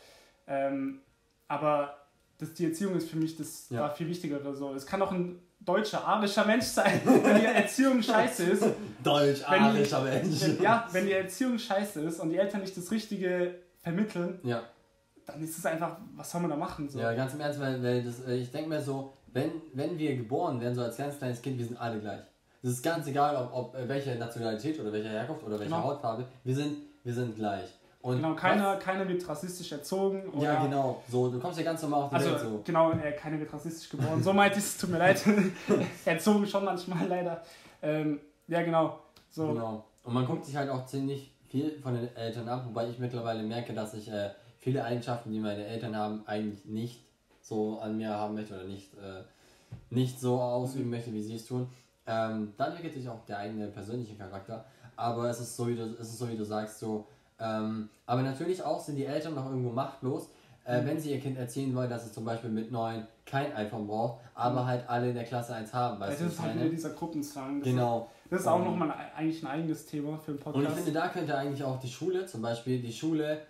Ähm, 0.48 1.02
aber 1.48 1.98
das, 2.38 2.54
die 2.54 2.66
Erziehung 2.66 2.96
ist 2.96 3.10
für 3.10 3.18
mich 3.18 3.36
das 3.38 3.68
Ja. 3.70 3.88
da 3.88 3.94
viel 3.94 4.08
wichtigere. 4.08 4.56
So. 4.56 4.74
Es 4.74 4.86
kann 4.86 5.02
auch 5.02 5.12
ein 5.12 5.40
deutscher, 5.60 6.06
arischer 6.06 6.46
Mensch 6.46 6.66
sein, 6.66 7.02
wenn 7.06 7.40
die 7.40 7.46
Erziehung 7.46 8.02
scheiße 8.02 8.44
ist. 8.46 8.64
Deutsch, 9.04 9.42
Wenn 9.50 9.60
die- 9.64 9.70
arischer 9.70 10.02
Mensch. 10.02 10.42
Wenn, 10.42 10.62
ja, 10.62 10.88
wenn 10.92 11.06
die 11.06 11.12
Erziehung 11.14 11.58
scheiße 11.60 12.02
ist 12.02 12.20
und 12.20 12.30
die 12.30 12.38
Eltern 12.38 12.62
nicht 12.62 12.76
das 12.76 12.90
Richtige 12.92 13.56
vermitteln, 13.80 14.40
ja. 14.44 14.64
dann 15.26 15.42
ist 15.44 15.58
es 15.58 15.66
einfach, 15.66 15.98
was 16.16 16.32
soll 16.32 16.42
man 16.42 16.50
da 16.50 16.56
machen? 16.58 16.90
So. 16.90 17.00
Ja, 17.00 17.14
ganz 17.14 17.34
im 17.34 17.42
Ernst, 17.42 17.60
weil, 17.60 17.82
weil 17.84 18.04
das, 18.04 18.26
äh, 18.26 18.36
ich 18.38 18.52
denke 18.52 18.70
mir 18.70 18.82
so, 18.82 19.14
wenn, 19.34 19.52
wenn 19.74 19.98
wir 20.00 20.16
geboren 20.16 20.60
werden, 20.60 20.74
so 20.76 20.82
als 20.82 20.98
ganz 20.98 21.18
kleines 21.18 21.42
Kind, 21.42 21.58
wir 21.60 21.66
sind 21.66 21.78
alle 21.80 22.00
gleich. 22.00 22.22
Es 22.64 22.72
ist 22.72 22.84
ganz 22.84 23.08
egal, 23.08 23.36
ob, 23.36 23.54
ob 23.54 23.76
äh, 23.76 23.88
welche 23.88 24.16
Nationalität 24.16 24.80
oder 24.80 24.92
welche 24.92 25.10
Herkunft 25.10 25.44
oder 25.44 25.60
welche 25.60 25.72
Genau. 25.74 25.84
Hautfarbe, 25.84 26.26
wir 26.44 26.56
sind, 26.56 26.78
wir 27.04 27.14
sind 27.14 27.36
gleich. 27.36 27.70
Und 28.02 28.18
Genau, 28.18 28.34
keiner, 28.34 28.78
keiner 28.78 29.08
wird 29.08 29.28
rassistisch 29.28 29.72
erzogen. 29.72 30.28
Oder 30.30 30.54
ja, 30.54 30.64
genau. 30.64 31.04
So, 31.08 31.30
du 31.30 31.40
kommst 31.40 31.60
ja 31.60 31.66
ganz 31.66 31.82
normal 31.84 32.04
auf 32.04 32.10
die 32.10 32.16
Also, 32.16 32.32
Welt 32.32 32.40
so. 32.40 32.62
genau, 32.66 32.92
äh, 32.94 33.12
keiner 33.12 33.40
wird 33.40 33.54
rassistisch 33.54 33.90
geboren. 33.90 34.22
So 34.24 34.34
meinte 34.34 34.58
ich 34.58 34.66
es, 34.66 34.78
tut 34.78 34.90
mir 34.90 34.98
leid. 34.98 35.22
Erzogen 36.06 36.48
schon 36.48 36.66
manchmal 36.66 37.08
leider. 37.08 37.44
Ähm, 37.82 38.20
ja, 38.48 38.64
genau. 38.64 39.00
So, 39.30 39.48
Genau. 39.50 39.86
Und 40.04 40.14
man 40.14 40.26
guckt 40.26 40.46
sich 40.46 40.56
halt 40.56 40.70
auch 40.70 40.86
ziemlich 40.88 41.32
viel 41.50 41.80
von 41.82 41.94
den 41.94 42.16
Eltern 42.16 42.48
ab, 42.50 42.66
wobei 42.66 42.90
ich 42.90 42.98
mittlerweile 42.98 43.44
merke, 43.44 43.74
dass 43.74 43.94
ich 43.94 44.12
äh, 44.12 44.32
viele 44.58 44.84
Eigenschaften, 44.84 45.32
die 45.32 45.40
meine 45.40 45.66
Eltern 45.66 45.96
haben, 45.96 46.24
eigentlich 46.26 46.66
nicht 46.66 47.02
so 47.42 47.80
an 47.80 47.98
mir 47.98 48.10
haben 48.10 48.34
möchte 48.34 48.56
oder 48.56 48.64
nicht, 48.64 48.94
äh, 48.96 49.24
nicht 49.90 50.20
so 50.20 50.40
ausüben 50.40 50.86
mhm. 50.86 50.92
möchte, 50.92 51.14
wie 51.14 51.22
sie 51.22 51.36
es 51.36 51.46
tun. 51.46 51.68
Ähm, 52.08 52.54
dann 52.58 52.70
entwickelt 52.70 52.94
sich 52.94 53.08
auch 53.08 53.24
der 53.26 53.38
eigene 53.38 53.68
persönliche 53.68 54.16
Charakter. 54.16 54.66
Aber 54.96 55.30
es 55.30 55.40
ist 55.40 55.56
so, 55.56 55.68
wie 55.68 55.76
du, 55.76 55.84
es 56.00 56.10
ist 56.10 56.18
so, 56.18 56.30
wie 56.30 56.38
du 56.38 56.44
sagst, 56.44 56.80
so. 56.80 57.06
Ähm, 57.42 57.90
aber 58.06 58.22
natürlich 58.22 58.64
auch 58.64 58.80
sind 58.80 58.96
die 58.96 59.06
Eltern 59.06 59.36
noch 59.36 59.46
irgendwo 59.46 59.72
machtlos, 59.72 60.30
äh, 60.66 60.82
mhm. 60.82 60.88
wenn 60.88 61.00
sie 61.00 61.12
ihr 61.12 61.20
Kind 61.20 61.38
erzählen 61.38 61.74
wollen, 61.76 61.90
dass 61.90 62.06
es 62.06 62.14
zum 62.14 62.24
Beispiel 62.24 62.50
mit 62.50 62.72
neun 62.72 63.08
kein 63.26 63.54
iPhone 63.56 63.88
braucht, 63.88 64.22
aber 64.36 64.64
mhm. 64.64 64.68
halt 64.68 64.90
alle 64.90 65.10
in 65.10 65.16
der 65.16 65.24
Klasse 65.24 65.56
eins 65.56 65.74
haben. 65.74 66.00
Weißt 66.00 66.20
ja, 66.20 66.26
das 66.26 66.36
ist 66.36 66.42
halt 66.42 66.56
wieder 66.56 66.70
dieser 66.70 66.92
Gruppenzwang. 66.92 67.60
Das 67.60 67.70
genau. 67.70 68.10
Ist, 68.26 68.32
das 68.32 68.42
ist 68.42 68.48
auch 68.48 68.60
um, 68.60 68.66
nochmal 68.66 68.94
eigentlich 69.16 69.44
ein 69.44 69.48
eigenes 69.48 69.86
Thema 69.88 70.18
für 70.18 70.34
den 70.34 70.40
Podcast. 70.40 70.66
Und 70.66 70.72
ich 70.72 70.84
finde, 70.84 71.00
da 71.00 71.08
könnte 71.10 71.38
eigentlich 71.38 71.64
auch 71.64 71.80
die 71.80 71.90
Schule, 71.90 72.26
zum 72.28 72.42
Beispiel 72.42 72.80
die 72.82 72.94
Schule, 72.94 73.42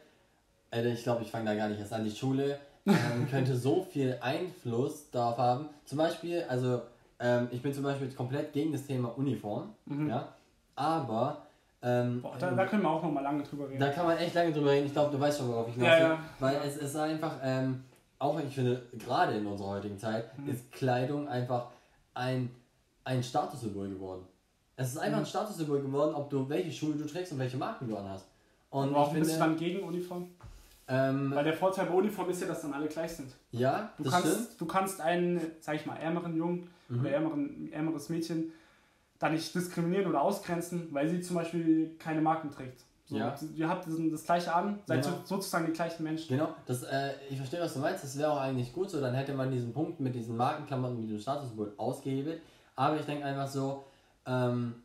äh, 0.71 0.88
ich 0.91 1.04
glaube, 1.04 1.23
ich 1.23 1.32
fange 1.32 1.45
da 1.45 1.56
gar 1.56 1.67
nicht 1.67 1.80
erst 1.80 1.93
an, 1.93 2.04
die 2.04 2.12
Schule 2.12 2.60
ähm, 2.86 3.27
könnte 3.30 3.56
so 3.56 3.84
viel 3.84 4.17
Einfluss 4.21 5.10
darauf 5.12 5.38
haben. 5.38 5.69
Zum 5.86 5.97
Beispiel, 5.97 6.43
also 6.47 6.82
ähm, 7.19 7.47
ich 7.51 7.62
bin 7.62 7.73
zum 7.73 7.84
Beispiel 7.84 8.10
komplett 8.12 8.54
gegen 8.54 8.71
das 8.71 8.86
Thema 8.86 9.10
Uniform, 9.17 9.69
mhm. 9.86 10.10
ja, 10.10 10.30
aber 10.75 11.45
ähm, 11.84 12.22
Boah, 12.22 12.36
da, 12.38 12.52
da, 12.52 12.65
können 12.65 12.84
wir 12.84 12.89
auch 12.89 13.02
noch 13.02 13.12
mal 13.12 13.22
lange 13.22 13.44
drüber 13.44 13.67
reden. 13.67 13.80
Da 13.80 13.89
kann 13.89 14.06
man 14.06 14.17
echt 14.17 14.36
lange 14.36 14.52
drüber 14.52 14.72
reden. 14.72 14.86
Ich 14.86 14.94
glaube, 14.94 15.12
du 15.12 15.20
weißt 15.20 15.39
schon, 15.39 15.50
worauf 15.50 15.67
ich 15.67 15.74
hinaus 15.74 15.89
ja, 15.89 16.00
ja. 16.00 16.20
Weil 16.39 16.58
es 16.65 16.78
ist 16.78 16.96
einfach, 16.96 17.38
ähm, 17.44 17.84
auch 18.20 18.39
ich 18.39 18.54
finde, 18.54 18.84
gerade 19.00 19.34
in 19.34 19.48
unserer 19.48 19.70
heutigen 19.70 19.98
Zeit 19.98 20.38
mhm. 20.38 20.50
ist 20.50 20.72
Kleidung 20.72 21.28
einfach 21.28 21.67
ein, 22.13 22.52
ein 23.04 23.24
Statussymbol 23.24 23.89
geworden. 23.89 24.22
Es 24.76 24.89
ist 24.89 24.98
einfach 24.98 25.17
mhm. 25.17 25.24
ein 25.24 25.28
Statussymbol 25.28 25.82
geworden, 25.82 26.13
ob 26.13 26.30
du 26.30 26.48
welche 26.48 26.72
Schuhe 26.72 26.94
du 26.94 27.06
trägst 27.06 27.32
und 27.32 27.39
welche 27.39 27.58
Marken 27.58 27.88
du 27.88 27.98
anhast. 27.98 28.28
Und 28.70 28.94
warum 28.94 29.15
bist 29.15 29.36
du 29.36 29.39
dann 29.39 29.58
gegen 29.58 29.84
Uniform? 29.84 30.30
Ähm, 30.88 31.32
Weil 31.34 31.46
der 31.46 31.54
Vorteil 31.54 31.88
bei 31.88 31.94
Uniform 31.94 32.30
ist 32.30 32.41
ja, 32.41 32.48
dass 32.48 32.62
dann 32.62 32.74
alle 32.74 32.88
gleich 32.88 33.12
sind. 33.12 33.34
Ja, 33.52 33.91
du 33.98 34.10
kannst, 34.10 34.28
stimmt. 34.28 34.62
Du 34.62 34.65
kannst 34.65 35.02
einen, 35.02 35.41
sag 35.60 35.76
ich 35.76 35.86
mal, 35.86 35.96
ärmeren 35.96 36.36
Jungen 36.36 36.70
mhm. 36.89 37.00
oder 37.00 37.12
ärmeren, 37.12 37.72
ärmeres 37.72 38.10
Mädchen 38.10 38.52
da 39.21 39.29
nicht 39.29 39.53
diskriminieren 39.53 40.07
oder 40.07 40.21
ausgrenzen, 40.21 40.88
weil 40.91 41.07
sie 41.07 41.21
zum 41.21 41.36
Beispiel 41.36 41.95
keine 41.99 42.21
Marken 42.21 42.49
trägt. 42.49 42.84
So, 43.05 43.17
ja. 43.17 43.36
Ihr 43.55 43.69
habt 43.69 43.86
das 43.88 44.23
gleiche 44.23 44.53
an, 44.53 44.79
seid 44.86 45.03
genau. 45.03 45.17
sozusagen 45.25 45.67
die 45.67 45.73
gleichen 45.73 46.03
Menschen. 46.03 46.38
Genau, 46.38 46.55
das, 46.65 46.84
äh, 46.84 47.12
ich 47.29 47.38
verstehe, 47.38 47.62
was 47.62 47.73
du 47.73 47.79
meinst. 47.79 48.03
Das 48.03 48.17
wäre 48.17 48.31
auch 48.31 48.39
eigentlich 48.39 48.73
gut 48.73 48.89
so. 48.89 48.99
Dann 48.99 49.13
hätte 49.13 49.34
man 49.34 49.51
diesen 49.51 49.73
Punkt 49.73 49.99
mit 49.99 50.15
diesen 50.15 50.36
Markenklamotten, 50.38 51.01
mit 51.01 51.10
dem 51.10 51.19
Statussymbol 51.19 51.73
ausgehebelt. 51.77 52.41
Aber 52.75 52.95
ich 52.95 53.05
denke 53.05 53.25
einfach 53.25 53.47
so, 53.47 53.84
ähm, 54.25 54.75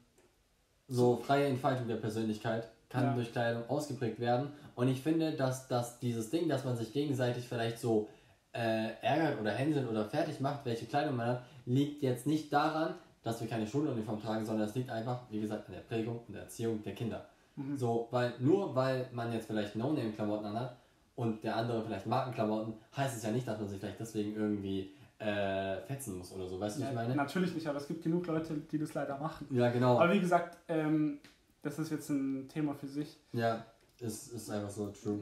so 0.89 1.17
freie 1.17 1.47
Entfaltung 1.47 1.89
der 1.89 1.97
Persönlichkeit 1.97 2.69
kann 2.91 3.05
ja. 3.05 3.15
durch 3.15 3.33
Kleidung 3.33 3.63
ausgeprägt 3.69 4.21
werden. 4.21 4.53
Und 4.75 4.89
ich 4.89 5.01
finde, 5.01 5.33
dass, 5.33 5.69
dass 5.69 5.99
dieses 6.01 6.29
Ding, 6.29 6.49
dass 6.49 6.65
man 6.65 6.77
sich 6.77 6.93
gegenseitig 6.93 7.49
vielleicht 7.49 7.79
so 7.79 8.09
äh, 8.53 8.91
ärgert 9.01 9.41
oder 9.41 9.53
hänselt 9.53 9.89
oder 9.89 10.05
fertig 10.05 10.41
macht, 10.41 10.65
welche 10.65 10.87
Kleidung 10.87 11.17
man 11.17 11.27
hat, 11.29 11.43
liegt 11.65 12.03
jetzt 12.03 12.27
nicht 12.27 12.53
daran, 12.53 12.97
dass 13.27 13.41
wir 13.41 13.49
keine 13.49 13.67
Schuluniform 13.67 14.23
tragen, 14.23 14.47
sondern 14.47 14.69
es 14.69 14.75
liegt 14.77 14.89
einfach, 14.89 15.23
wie 15.31 15.41
gesagt, 15.41 15.67
an 15.67 15.75
der 15.75 15.81
Prägung 15.81 16.21
und 16.29 16.33
der 16.33 16.43
Erziehung 16.43 16.81
der 16.85 16.95
Kinder. 16.95 17.27
Mhm. 17.57 17.77
So, 17.77 18.07
weil 18.13 18.35
nur 18.39 18.73
weil 18.77 19.09
man 19.13 19.33
jetzt 19.33 19.49
vielleicht 19.49 19.75
No-Name-Klamotten 19.75 20.47
anhat 20.47 20.77
und 21.17 21.43
der 21.43 21.57
andere 21.57 21.85
vielleicht 21.85 22.07
Markenklamotten, 22.07 22.75
heißt 22.97 23.17
es 23.17 23.25
ja 23.25 23.33
nicht, 23.33 23.49
dass 23.49 23.59
man 23.59 23.69
sich 23.69 23.81
vielleicht 23.81 23.99
deswegen 23.99 24.37
irgendwie 24.37 24.93
äh, 25.19 25.79
fetzen 25.89 26.19
muss 26.19 26.33
oder 26.33 26.47
so, 26.47 26.61
weißt 26.61 26.77
du, 26.77 26.83
ja, 26.83 26.87
was 26.87 26.93
ich 26.93 26.97
meine? 27.01 27.17
Natürlich 27.17 27.53
nicht, 27.53 27.67
aber 27.67 27.79
es 27.79 27.89
gibt 27.89 28.05
genug 28.05 28.29
Leute, 28.29 28.55
die 28.71 28.79
das 28.79 28.95
leider 28.95 29.19
machen. 29.19 29.49
Ja, 29.51 29.71
genau. 29.71 29.99
Aber 29.99 30.13
wie 30.13 30.21
gesagt, 30.21 30.59
ähm, 30.69 31.19
das 31.63 31.81
ist 31.81 31.91
jetzt 31.91 32.09
ein 32.11 32.49
Thema 32.49 32.75
für 32.75 32.87
sich. 32.87 33.19
Ja, 33.33 33.65
ist, 33.99 34.33
ist 34.33 34.51
einfach 34.51 34.71
so 34.71 34.87
true. 34.89 35.19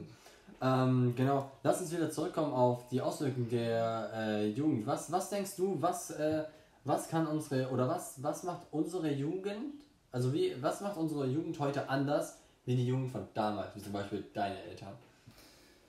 Ähm, 0.61 1.13
genau, 1.15 1.49
lass 1.63 1.81
uns 1.81 1.91
wieder 1.91 2.11
zurückkommen 2.11 2.53
auf 2.53 2.87
die 2.89 3.01
Auswirkungen 3.01 3.49
der 3.49 4.11
äh, 4.13 4.49
Jugend. 4.49 4.85
Was, 4.85 5.11
was 5.11 5.31
denkst 5.31 5.55
du, 5.55 5.81
was, 5.81 6.11
äh, 6.11 6.43
was 6.85 7.09
kann 7.09 7.27
unsere, 7.27 7.69
oder 7.69 7.89
was, 7.89 8.23
was 8.23 8.43
macht 8.43 8.67
unsere 8.71 9.11
Jugend, 9.11 9.83
also 10.11 10.31
wie, 10.31 10.55
was 10.61 10.81
macht 10.81 10.97
unsere 10.97 11.25
Jugend 11.25 11.59
heute 11.59 11.89
anders 11.89 12.37
wie 12.65 12.75
die 12.75 12.87
Jugend 12.87 13.11
von 13.11 13.27
damals, 13.33 13.75
wie 13.75 13.81
zum 13.81 13.91
Beispiel 13.91 14.23
deine 14.33 14.61
Eltern? 14.63 14.93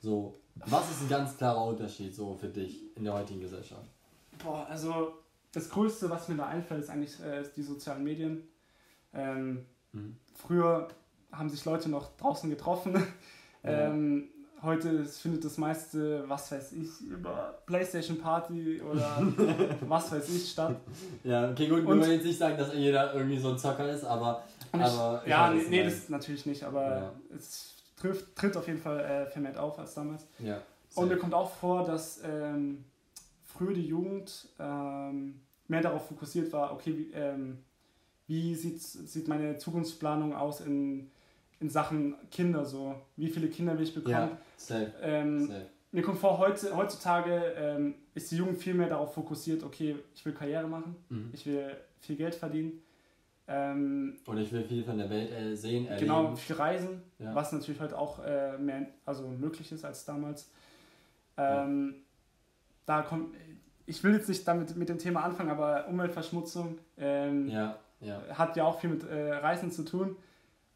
So, 0.01 0.35
was 0.57 0.91
ist 0.91 1.03
ein 1.03 1.09
ganz 1.09 1.37
klarer 1.37 1.65
Unterschied 1.65 2.15
so 2.15 2.35
für 2.35 2.49
dich 2.49 2.97
in 2.97 3.05
der 3.05 3.15
heutigen 3.15 3.41
Gesellschaft? 3.41 3.89
Boah, 4.43 4.67
also 4.69 5.15
das 5.53 5.71
Größte, 5.71 6.11
was 6.11 6.29
mir 6.29 6.37
da 6.37 6.47
einfällt, 6.47 6.83
ist 6.83 6.91
eigentlich 6.91 7.21
äh, 7.21 7.45
die 7.55 7.63
sozialen 7.63 8.05
Medien. 8.05 8.49
Ähm, 9.13 9.67
mhm. 9.93 10.17
Früher 10.35 10.89
haben 11.33 11.49
sich 11.49 11.65
Leute 11.65 11.89
noch 11.89 12.17
draußen 12.17 12.51
getroffen. 12.51 12.95
Ja. 13.63 13.89
Ähm, 13.89 14.29
heute 14.63 15.05
findet 15.05 15.45
das 15.45 15.59
meiste, 15.59 16.25
was 16.29 16.51
weiß 16.51 16.73
ich, 16.73 17.01
über 17.03 17.59
Playstation 17.67 18.19
Party 18.19 18.81
oder 18.81 19.23
was 19.83 20.11
weiß 20.13 20.29
ich 20.35 20.51
statt. 20.51 20.77
Ja, 21.25 21.51
okay, 21.51 21.69
gut, 21.69 21.83
wir 21.83 21.87
wollen 21.87 22.11
jetzt 22.11 22.25
nicht 22.25 22.39
sagen, 22.39 22.57
dass 22.57 22.75
jeder 22.75 23.15
irgendwie 23.15 23.39
so 23.39 23.51
ein 23.51 23.59
Zocker 23.59 23.89
ist, 23.91 24.05
aber. 24.05 24.45
aber 24.73 25.23
ich, 25.25 25.31
ja, 25.31 25.51
nee, 25.51 25.65
nee 25.69 25.85
das 25.85 26.09
natürlich 26.09 26.47
nicht, 26.47 26.65
aber 26.65 26.83
ja. 26.83 27.13
es 27.37 27.75
trifft, 27.97 28.35
tritt 28.37 28.57
auf 28.57 28.67
jeden 28.67 28.81
Fall 28.81 29.01
äh, 29.01 29.27
vermehrt 29.27 29.59
auf 29.59 29.79
als 29.79 29.95
damals. 29.95 30.27
Ja. 30.39 30.61
Und 30.95 31.09
mir 31.09 31.17
kommt 31.17 31.35
auch 31.35 31.51
vor, 31.51 31.85
dass 31.85 32.21
ähm, 32.25 32.85
früher 33.45 33.75
die 33.75 33.87
Jugend 33.87 34.49
ähm, 34.59 35.41
mehr 35.69 35.83
darauf 35.83 36.09
fokussiert 36.09 36.53
war, 36.53 36.73
okay, 36.73 36.97
wie, 36.97 37.13
ähm, 37.13 37.59
wie 38.27 38.55
sieht, 38.55 38.81
sieht 38.81 39.29
meine 39.29 39.59
Zukunftsplanung 39.59 40.35
aus 40.35 40.61
in, 40.61 41.11
in 41.61 41.71
Sachen 41.71 42.15
Kinder 42.31 42.65
so? 42.65 42.95
Wie 43.17 43.29
viele 43.29 43.49
Kinder 43.49 43.77
will 43.77 43.85
ich 43.85 43.95
bekommen? 43.95 44.15
Ja, 44.15 44.39
safe. 44.57 44.93
Ähm, 45.01 45.47
safe. 45.47 45.67
Mir 45.93 46.03
kommt 46.03 46.19
vor, 46.19 46.37
heute, 46.37 46.77
heutzutage 46.77 47.55
ähm, 47.57 47.95
ist 48.15 48.31
die 48.31 48.37
Jugend 48.37 48.59
viel 48.59 48.75
mehr 48.75 48.89
darauf 48.89 49.15
fokussiert, 49.15 49.63
okay, 49.63 49.97
ich 50.15 50.27
will 50.27 50.35
Karriere 50.35 50.67
machen, 50.67 50.95
mhm. 51.09 51.31
ich 51.33 51.47
will 51.47 51.75
viel 52.01 52.17
Geld 52.17 52.35
verdienen. 52.35 52.83
Ähm, 53.49 54.19
und 54.27 54.37
ich 54.37 54.53
will 54.53 54.65
viel 54.65 54.85
von 54.85 54.99
der 54.99 55.09
Welt 55.09 55.31
äh, 55.31 55.55
sehen, 55.55 55.87
erleben. 55.87 56.07
Genau, 56.07 56.37
viel 56.37 56.57
reisen, 56.57 57.03
ja. 57.19 57.35
was 57.35 57.53
natürlich 57.53 57.81
heute 57.81 57.97
auch 57.97 58.23
äh, 58.23 58.59
mehr 58.59 58.89
also 59.07 59.29
möglich 59.29 59.73
ist 59.73 59.87
als 59.87 60.05
damals. 60.05 60.51
Ähm, 61.39 61.95
ja. 61.95 62.03
Da 62.85 63.03
kommt, 63.03 63.35
ich 63.87 64.05
will 64.05 64.13
jetzt 64.15 64.29
nicht 64.29 64.47
damit 64.47 64.77
mit 64.77 64.91
dem 64.91 64.99
Thema 64.99 65.23
anfangen, 65.23 65.51
aber 65.51 65.87
Umweltverschmutzung 65.89 66.79
ähm, 66.99 67.49
ja. 67.49 67.79
hat 68.35 68.57
ja 68.57 68.65
auch 68.65 68.81
viel 68.81 68.91
mit 68.91 69.05
äh, 69.05 69.33
Reisen 69.35 69.71
zu 69.71 69.85
tun. 69.85 70.17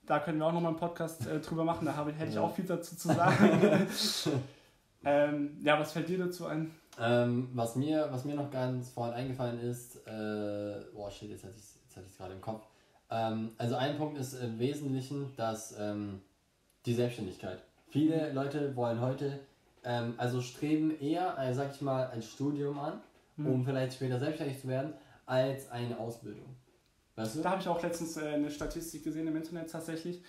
Da 0.06 0.18
können 0.18 0.38
wir 0.38 0.46
auch 0.46 0.52
nochmal 0.52 0.70
einen 0.70 0.80
Podcast 0.80 1.26
äh, 1.26 1.40
drüber 1.40 1.64
machen, 1.64 1.86
da 1.86 1.94
habe, 1.94 2.12
hätte 2.12 2.32
ich 2.32 2.38
auch 2.38 2.54
viel 2.54 2.64
dazu 2.64 2.96
zu 2.96 3.08
sagen. 3.08 3.86
ähm, 5.04 5.58
ja, 5.62 5.78
was 5.78 5.92
fällt 5.92 6.08
dir 6.08 6.18
dazu 6.18 6.46
ein? 6.46 6.74
Ähm, 6.98 7.48
was, 7.54 7.76
mir, 7.76 8.08
was 8.10 8.24
mir 8.24 8.34
noch 8.34 8.50
ganz 8.50 8.90
vorhin 8.90 9.14
eingefallen 9.14 9.60
ist, 9.60 9.96
äh, 10.06 10.84
boah 10.94 11.10
shit, 11.10 11.30
jetzt 11.30 11.44
hatte 11.44 11.54
ich 11.56 12.10
es 12.10 12.16
gerade 12.16 12.34
im 12.34 12.40
Kopf. 12.40 12.64
Ähm, 13.10 13.50
also 13.58 13.76
ein 13.76 13.96
Punkt 13.96 14.18
ist 14.18 14.34
im 14.34 14.58
Wesentlichen, 14.58 15.32
dass 15.36 15.76
ähm, 15.78 16.20
die 16.86 16.94
Selbstständigkeit. 16.94 17.62
Viele 17.88 18.32
Leute 18.32 18.74
wollen 18.76 19.00
heute 19.00 19.40
ähm, 19.84 20.14
also 20.16 20.40
streben 20.40 20.98
eher, 21.00 21.36
äh, 21.38 21.54
sag 21.54 21.74
ich 21.74 21.80
mal, 21.80 22.10
ein 22.10 22.22
Studium 22.22 22.78
an, 22.78 23.00
mhm. 23.36 23.46
um 23.46 23.64
vielleicht 23.64 23.94
später 23.94 24.18
selbstständig 24.18 24.60
zu 24.60 24.68
werden, 24.68 24.92
als 25.26 25.70
eine 25.70 25.98
Ausbildung. 25.98 26.56
Weißt 27.20 27.36
du? 27.36 27.42
Da 27.42 27.50
habe 27.50 27.60
ich 27.60 27.68
auch 27.68 27.82
letztens 27.82 28.16
äh, 28.16 28.28
eine 28.28 28.50
Statistik 28.50 29.04
gesehen 29.04 29.26
im 29.26 29.36
Internet 29.36 29.70
tatsächlich, 29.70 30.22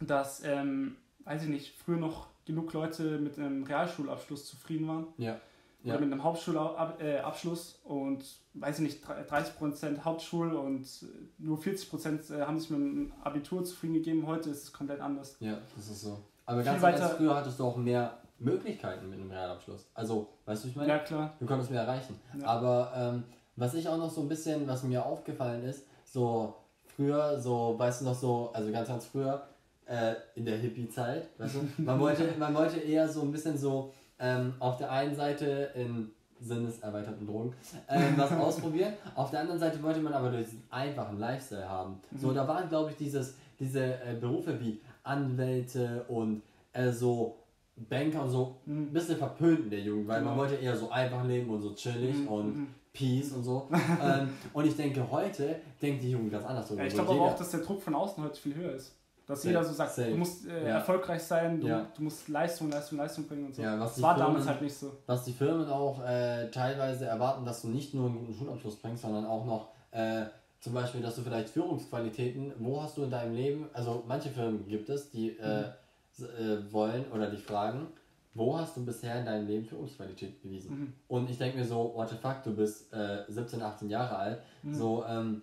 dass, 0.00 0.42
ähm, 0.44 0.96
weiß 1.24 1.44
ich 1.44 1.48
nicht, 1.48 1.74
früher 1.76 1.98
noch 1.98 2.28
genug 2.44 2.72
Leute 2.72 3.18
mit 3.18 3.38
einem 3.38 3.64
Realschulabschluss 3.64 4.46
zufrieden 4.46 4.88
waren. 4.88 5.06
Ja. 5.18 5.38
Ja. 5.84 5.94
Oder 5.94 6.04
mit 6.04 6.12
einem 6.12 6.22
Hauptschulabschluss 6.22 7.80
äh, 7.84 7.88
und, 7.88 8.24
weiß 8.54 8.78
ich 8.78 8.84
nicht, 8.84 9.04
30% 9.04 10.04
Hauptschul 10.04 10.54
und 10.54 10.86
nur 11.38 11.58
40% 11.58 12.32
äh, 12.32 12.42
haben 12.42 12.60
sich 12.60 12.70
mit 12.70 12.78
dem 12.78 13.12
Abitur 13.24 13.64
zufrieden 13.64 13.94
gegeben. 13.94 14.26
Heute 14.26 14.50
ist 14.50 14.62
es 14.62 14.72
komplett 14.72 15.00
anders. 15.00 15.36
Ja, 15.40 15.58
das 15.74 15.88
ist 15.88 16.02
so. 16.02 16.20
Aber 16.46 16.62
ganz 16.62 16.82
ehrlich, 16.82 17.02
früher 17.16 17.34
hattest 17.34 17.58
du 17.58 17.64
auch 17.64 17.76
mehr 17.76 18.16
Möglichkeiten 18.38 19.10
mit 19.10 19.18
einem 19.18 19.30
Realabschluss. 19.30 19.88
Also, 19.94 20.28
weißt 20.44 20.64
du, 20.64 20.68
ich 20.68 20.76
meine? 20.76 20.88
Ja, 20.88 20.98
klar. 21.00 21.34
Du 21.40 21.46
konntest 21.46 21.72
mehr 21.72 21.82
erreichen. 21.82 22.18
Ja. 22.38 22.46
Aber 22.46 22.92
ähm, 22.94 23.24
was 23.56 23.74
ich 23.74 23.88
auch 23.88 23.98
noch 23.98 24.10
so 24.10 24.20
ein 24.22 24.28
bisschen, 24.28 24.66
was 24.66 24.82
mir 24.82 25.04
aufgefallen 25.04 25.64
ist, 25.64 25.84
so 26.04 26.54
früher, 26.96 27.40
so, 27.40 27.74
weißt 27.78 28.00
du 28.00 28.04
noch 28.06 28.14
so, 28.14 28.50
also 28.52 28.70
ganz, 28.70 28.88
ganz 28.88 29.06
früher, 29.06 29.42
äh, 29.86 30.14
in 30.34 30.44
der 30.44 30.58
Hippie-Zeit, 30.58 31.28
weißt 31.38 31.56
du, 31.56 31.82
man 31.82 31.98
wollte, 32.00 32.32
man 32.38 32.54
wollte 32.54 32.78
eher 32.78 33.08
so 33.08 33.22
ein 33.22 33.32
bisschen 33.32 33.56
so 33.56 33.92
ähm, 34.18 34.54
auf 34.58 34.76
der 34.76 34.90
einen 34.90 35.14
Seite 35.14 35.70
in 35.74 36.10
sinneserweiterten 36.40 37.26
Drogen 37.26 37.54
ähm, 37.88 38.14
was 38.16 38.32
ausprobieren, 38.40 38.94
auf 39.14 39.30
der 39.30 39.40
anderen 39.40 39.60
Seite 39.60 39.82
wollte 39.82 40.00
man 40.00 40.12
aber 40.12 40.30
durch 40.30 40.46
diesen 40.46 40.64
einfachen 40.70 41.18
Lifestyle 41.18 41.68
haben. 41.68 42.00
So, 42.18 42.28
mhm. 42.28 42.34
da 42.34 42.48
waren, 42.48 42.68
glaube 42.68 42.90
ich, 42.90 42.96
dieses, 42.96 43.34
diese 43.60 43.80
äh, 43.80 44.16
Berufe 44.20 44.58
wie 44.60 44.80
Anwälte 45.04 46.04
und 46.08 46.42
äh, 46.72 46.90
so 46.90 47.36
Banker 47.76 48.22
und 48.22 48.30
so 48.30 48.56
mhm. 48.66 48.82
ein 48.82 48.92
bisschen 48.92 49.16
verpönt 49.16 49.60
in 49.64 49.70
der 49.70 49.80
Jugend, 49.80 50.08
weil 50.08 50.18
genau. 50.20 50.30
man 50.32 50.40
wollte 50.40 50.54
eher 50.56 50.76
so 50.76 50.90
einfach 50.90 51.24
leben 51.24 51.50
und 51.50 51.62
so 51.62 51.72
chillig 51.74 52.16
mhm. 52.18 52.28
und 52.28 52.56
mhm. 52.56 52.66
Peace 52.92 53.32
und 53.32 53.42
so. 53.42 53.68
ähm, 54.02 54.28
und 54.52 54.66
ich 54.66 54.76
denke, 54.76 55.10
heute 55.10 55.56
denkt 55.80 56.02
die 56.02 56.10
Jugend 56.10 56.30
ganz 56.32 56.44
anders. 56.44 56.70
Ja, 56.76 56.84
ich 56.84 56.92
glaube 56.94 57.10
aber 57.12 57.20
auch, 57.22 57.36
dass 57.36 57.50
der 57.50 57.60
Druck 57.60 57.80
von 57.82 57.94
außen 57.94 58.22
heute 58.22 58.38
viel 58.40 58.54
höher 58.54 58.72
ist. 58.74 58.94
Dass 59.26 59.44
jeder 59.44 59.64
so 59.64 59.72
sagt, 59.72 59.92
safe. 59.94 60.10
du 60.10 60.16
musst 60.16 60.46
äh, 60.46 60.62
Ja. 60.68 60.74
erfolgreich 60.74 61.22
sein, 61.22 61.60
du, 61.60 61.68
Ja. 61.68 61.86
du 61.96 62.02
musst 62.02 62.28
Leistung, 62.28 62.68
Leistung, 62.70 62.98
Leistung 62.98 63.24
bringen 63.26 63.46
und 63.46 63.54
so. 63.54 63.62
Ja, 63.62 63.78
was 63.78 63.90
das 63.90 63.96
die 63.96 64.02
war 64.02 64.16
Firmen- 64.16 64.26
damals 64.26 64.46
halt 64.48 64.62
nicht 64.62 64.74
so. 64.76 64.92
Was 65.06 65.24
die 65.24 65.32
Firmen 65.32 65.68
auch 65.68 66.04
äh, 66.04 66.50
teilweise 66.50 67.06
erwarten, 67.06 67.44
dass 67.46 67.62
du 67.62 67.68
nicht 67.68 67.94
nur 67.94 68.06
einen 68.10 68.18
guten 68.18 68.34
Schulabschluss 68.34 68.76
bringst, 68.76 69.02
sondern 69.02 69.24
auch 69.24 69.46
noch 69.46 69.68
äh, 69.92 70.24
zum 70.60 70.74
Beispiel, 70.74 71.00
dass 71.00 71.14
du 71.16 71.22
vielleicht 71.22 71.48
Führungsqualitäten, 71.50 72.52
wo 72.58 72.82
hast 72.82 72.96
du 72.96 73.04
in 73.04 73.10
deinem 73.10 73.34
Leben, 73.34 73.68
also 73.72 74.02
manche 74.06 74.28
Firmen 74.28 74.66
gibt 74.68 74.88
es, 74.90 75.10
die 75.10 75.30
äh, 75.38 75.62
s- 75.62 75.70
äh, 76.20 76.72
wollen 76.72 77.04
oder 77.12 77.30
die 77.30 77.36
fragen, 77.36 77.88
wo 78.34 78.56
hast 78.58 78.76
du 78.76 78.84
bisher 78.84 79.18
in 79.20 79.26
deinem 79.26 79.46
Leben 79.46 79.64
Führungsqualität 79.64 80.42
bewiesen? 80.42 80.78
Mhm. 80.78 80.92
Und 81.08 81.30
ich 81.30 81.38
denke 81.38 81.58
mir 81.58 81.64
so, 81.66 81.92
what 81.94 82.08
the 82.08 82.16
fuck, 82.16 82.42
du 82.42 82.54
bist 82.54 82.92
äh, 82.92 83.24
17, 83.28 83.60
18 83.62 83.90
Jahre 83.90 84.16
alt, 84.16 84.38
Mhm. 84.62 84.74
so, 84.74 85.04
ähm, 85.06 85.42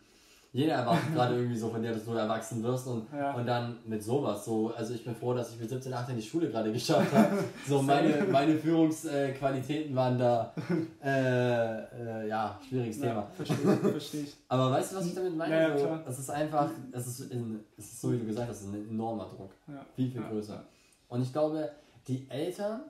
jeder 0.51 0.73
erwartet 0.73 1.13
gerade 1.13 1.35
irgendwie 1.35 1.57
so 1.57 1.69
von 1.69 1.81
dir, 1.81 1.91
dass 1.93 2.05
du 2.05 2.13
erwachsen 2.13 2.63
wirst 2.63 2.87
und, 2.87 3.07
Ja. 3.13 3.33
und 3.33 3.45
dann 3.45 3.77
mit 3.85 4.03
sowas 4.03 4.43
so, 4.45 4.73
also 4.75 4.93
ich 4.95 5.03
bin 5.05 5.15
froh, 5.15 5.33
dass 5.35 5.51
ich 5.53 5.59
mit 5.59 5.69
17, 5.69 5.93
18 5.93 6.15
die 6.15 6.21
Schule 6.23 6.49
gerade 6.49 6.71
geschafft 6.73 7.13
habe. 7.15 7.43
So 7.67 7.81
meine, 7.83 8.23
meine 8.31 8.57
Führungsqualitäten 8.57 9.95
waren 9.95 10.17
da, 10.17 10.51
äh, 11.03 12.23
äh, 12.23 12.27
ja, 12.27 12.59
schwieriges 12.67 12.99
Thema. 12.99 13.13
Ja, 13.13 13.27
verstehe 13.35 13.57
versteh 13.77 14.21
ich. 14.21 14.35
Aber 14.47 14.71
weißt 14.71 14.91
du, 14.91 14.95
was 14.97 15.05
ich 15.05 15.13
damit 15.15 15.37
meine? 15.37 15.55
Ja, 15.55 15.77
so, 15.77 15.99
es 16.07 16.19
ist 16.19 16.29
einfach, 16.31 16.69
es 16.91 17.07
ist, 17.07 17.31
in, 17.31 17.59
es 17.77 17.85
ist 17.85 18.01
so 18.01 18.11
wie 18.11 18.17
du 18.17 18.25
gesagt 18.25 18.49
hast, 18.49 18.63
ein 18.65 18.89
enormer 18.89 19.25
Druck. 19.25 19.51
Viel, 19.95 20.11
viel 20.11 20.21
größer. 20.23 20.63
Und 21.09 21.21
ich 21.21 21.31
glaube, 21.31 21.69
die 22.07 22.27
Eltern, 22.29 22.81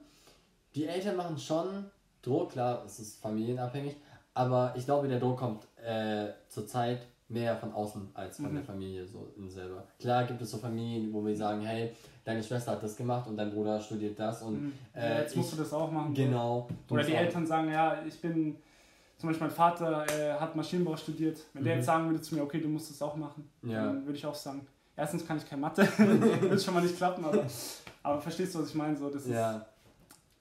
die 0.75 0.85
Eltern 0.87 1.17
machen 1.17 1.37
schon 1.37 1.85
Druck, 2.21 2.51
klar, 2.51 2.83
es 2.85 2.99
ist 2.99 3.21
familienabhängig, 3.21 3.95
aber 4.33 4.73
ich 4.77 4.85
glaube, 4.85 5.07
der 5.09 5.19
Druck 5.19 5.37
kommt 5.39 5.63
äh, 5.85 6.27
zurzeit 6.47 6.99
mehr 7.29 7.55
von 7.55 7.71
außen 7.71 8.09
als 8.13 8.37
von 8.37 8.51
Mhm. 8.51 8.55
der 8.55 8.63
Familie 8.63 9.05
so 9.07 9.31
in 9.37 9.49
selber. 9.49 9.83
Klar 9.99 10.23
gibt 10.25 10.41
es 10.41 10.49
so 10.51 10.57
Familien, 10.57 11.13
wo 11.13 11.23
wir 11.25 11.35
sagen, 11.35 11.61
hey, 11.61 11.91
deine 12.25 12.43
Schwester 12.43 12.71
hat 12.71 12.83
das 12.83 12.95
gemacht 12.97 13.27
und 13.27 13.37
dein 13.37 13.51
Bruder 13.51 13.79
studiert 13.79 14.19
das 14.19 14.41
und 14.41 14.61
Mhm. 14.65 14.73
äh, 14.95 15.21
jetzt 15.21 15.35
musst 15.35 15.49
ich- 15.51 15.57
du 15.57 15.63
das 15.63 15.71
auch 15.73 15.91
machen. 15.91 16.13
genau. 16.13 16.67
Oder 16.89 16.97
musst 16.97 17.09
die 17.09 17.13
Eltern 17.13 17.45
sagen, 17.45 17.71
ja, 17.71 18.01
ich 18.05 18.19
bin, 18.19 18.55
zum 19.17 19.29
Beispiel 19.29 19.47
mein 19.47 19.55
Vater 19.55 20.05
äh, 20.07 20.33
hat 20.39 20.55
Maschinenbau 20.55 20.95
studiert. 20.97 21.39
Wenn 21.53 21.63
der 21.63 21.73
Mhm. 21.75 21.79
jetzt 21.79 21.85
sagen 21.85 22.09
würde 22.09 22.21
zu 22.21 22.35
mir, 22.35 22.41
okay, 22.43 22.59
du 22.59 22.67
musst 22.67 22.89
das 22.89 23.01
auch 23.01 23.15
machen, 23.15 23.47
Ja. 23.61 23.85
dann 23.85 24.05
würde 24.05 24.17
ich 24.17 24.25
auch 24.25 24.35
sagen, 24.35 24.65
erstens 24.95 25.25
kann 25.27 25.37
ich 25.37 25.45
kein 25.47 25.59
Mathe, 25.59 25.81
wird 26.51 26.61
schon 26.63 26.73
mal 26.73 26.81
nicht 26.83 26.97
klappen, 26.97 27.23
aber, 27.25 27.45
aber 28.01 28.21
verstehst 28.21 28.55
du, 28.55 28.59
was 28.59 28.69
ich 28.69 28.75
meine? 28.75 28.97
So, 28.97 29.07
das 29.09 29.23
ist, 29.25 29.29
Ja, 29.31 29.65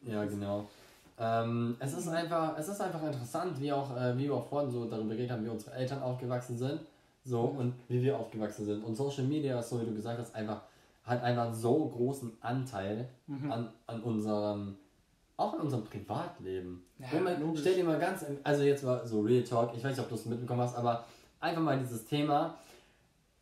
ja 0.02 0.24
genau. 0.24 0.66
Ähm, 1.20 1.76
es 1.80 1.94
ist 1.96 2.08
einfach, 2.08 2.56
es 2.58 2.68
ist 2.68 2.80
einfach 2.80 3.02
interessant, 3.02 3.60
wie 3.60 3.72
auch, 3.72 3.96
äh, 3.96 4.16
wie 4.16 4.24
wir 4.24 4.34
auch 4.34 4.46
vorhin 4.48 4.70
so 4.70 4.84
darüber 4.88 5.10
geredet 5.14 5.32
haben, 5.32 5.44
wie 5.44 5.48
unsere 5.48 5.74
Eltern 5.74 6.00
aufgewachsen 6.02 6.56
sind, 6.56 6.80
so 7.24 7.40
und 7.42 7.74
wie 7.88 8.02
wir 8.02 8.16
aufgewachsen 8.18 8.64
sind. 8.64 8.84
Und 8.84 8.94
Social 8.94 9.24
Media, 9.24 9.60
so 9.62 9.80
wie 9.80 9.86
du 9.86 9.94
gesagt 9.94 10.18
hast, 10.18 10.34
einfach 10.34 10.62
hat 11.04 11.22
einfach 11.22 11.44
einen 11.46 11.54
so 11.54 11.86
großen 11.88 12.32
Anteil 12.40 13.08
Mhm. 13.26 13.50
an, 13.50 13.68
an 13.86 14.02
unserem, 14.02 14.76
auch 15.36 15.54
an 15.54 15.60
unserem 15.60 15.84
Privatleben. 15.84 16.84
Ja, 16.98 17.18
man, 17.20 17.56
stell 17.56 17.74
dir 17.76 17.84
mal 17.84 17.98
ganz, 17.98 18.24
also 18.44 18.62
jetzt 18.62 18.84
mal 18.84 19.06
so 19.06 19.20
Real 19.22 19.42
Talk, 19.42 19.70
ich 19.74 19.82
weiß 19.82 19.92
nicht, 19.96 20.00
ob 20.00 20.08
du 20.08 20.14
es 20.14 20.26
mitbekommen 20.26 20.60
hast, 20.60 20.76
aber 20.76 21.04
einfach 21.40 21.62
mal 21.62 21.78
dieses 21.78 22.04
Thema, 22.04 22.54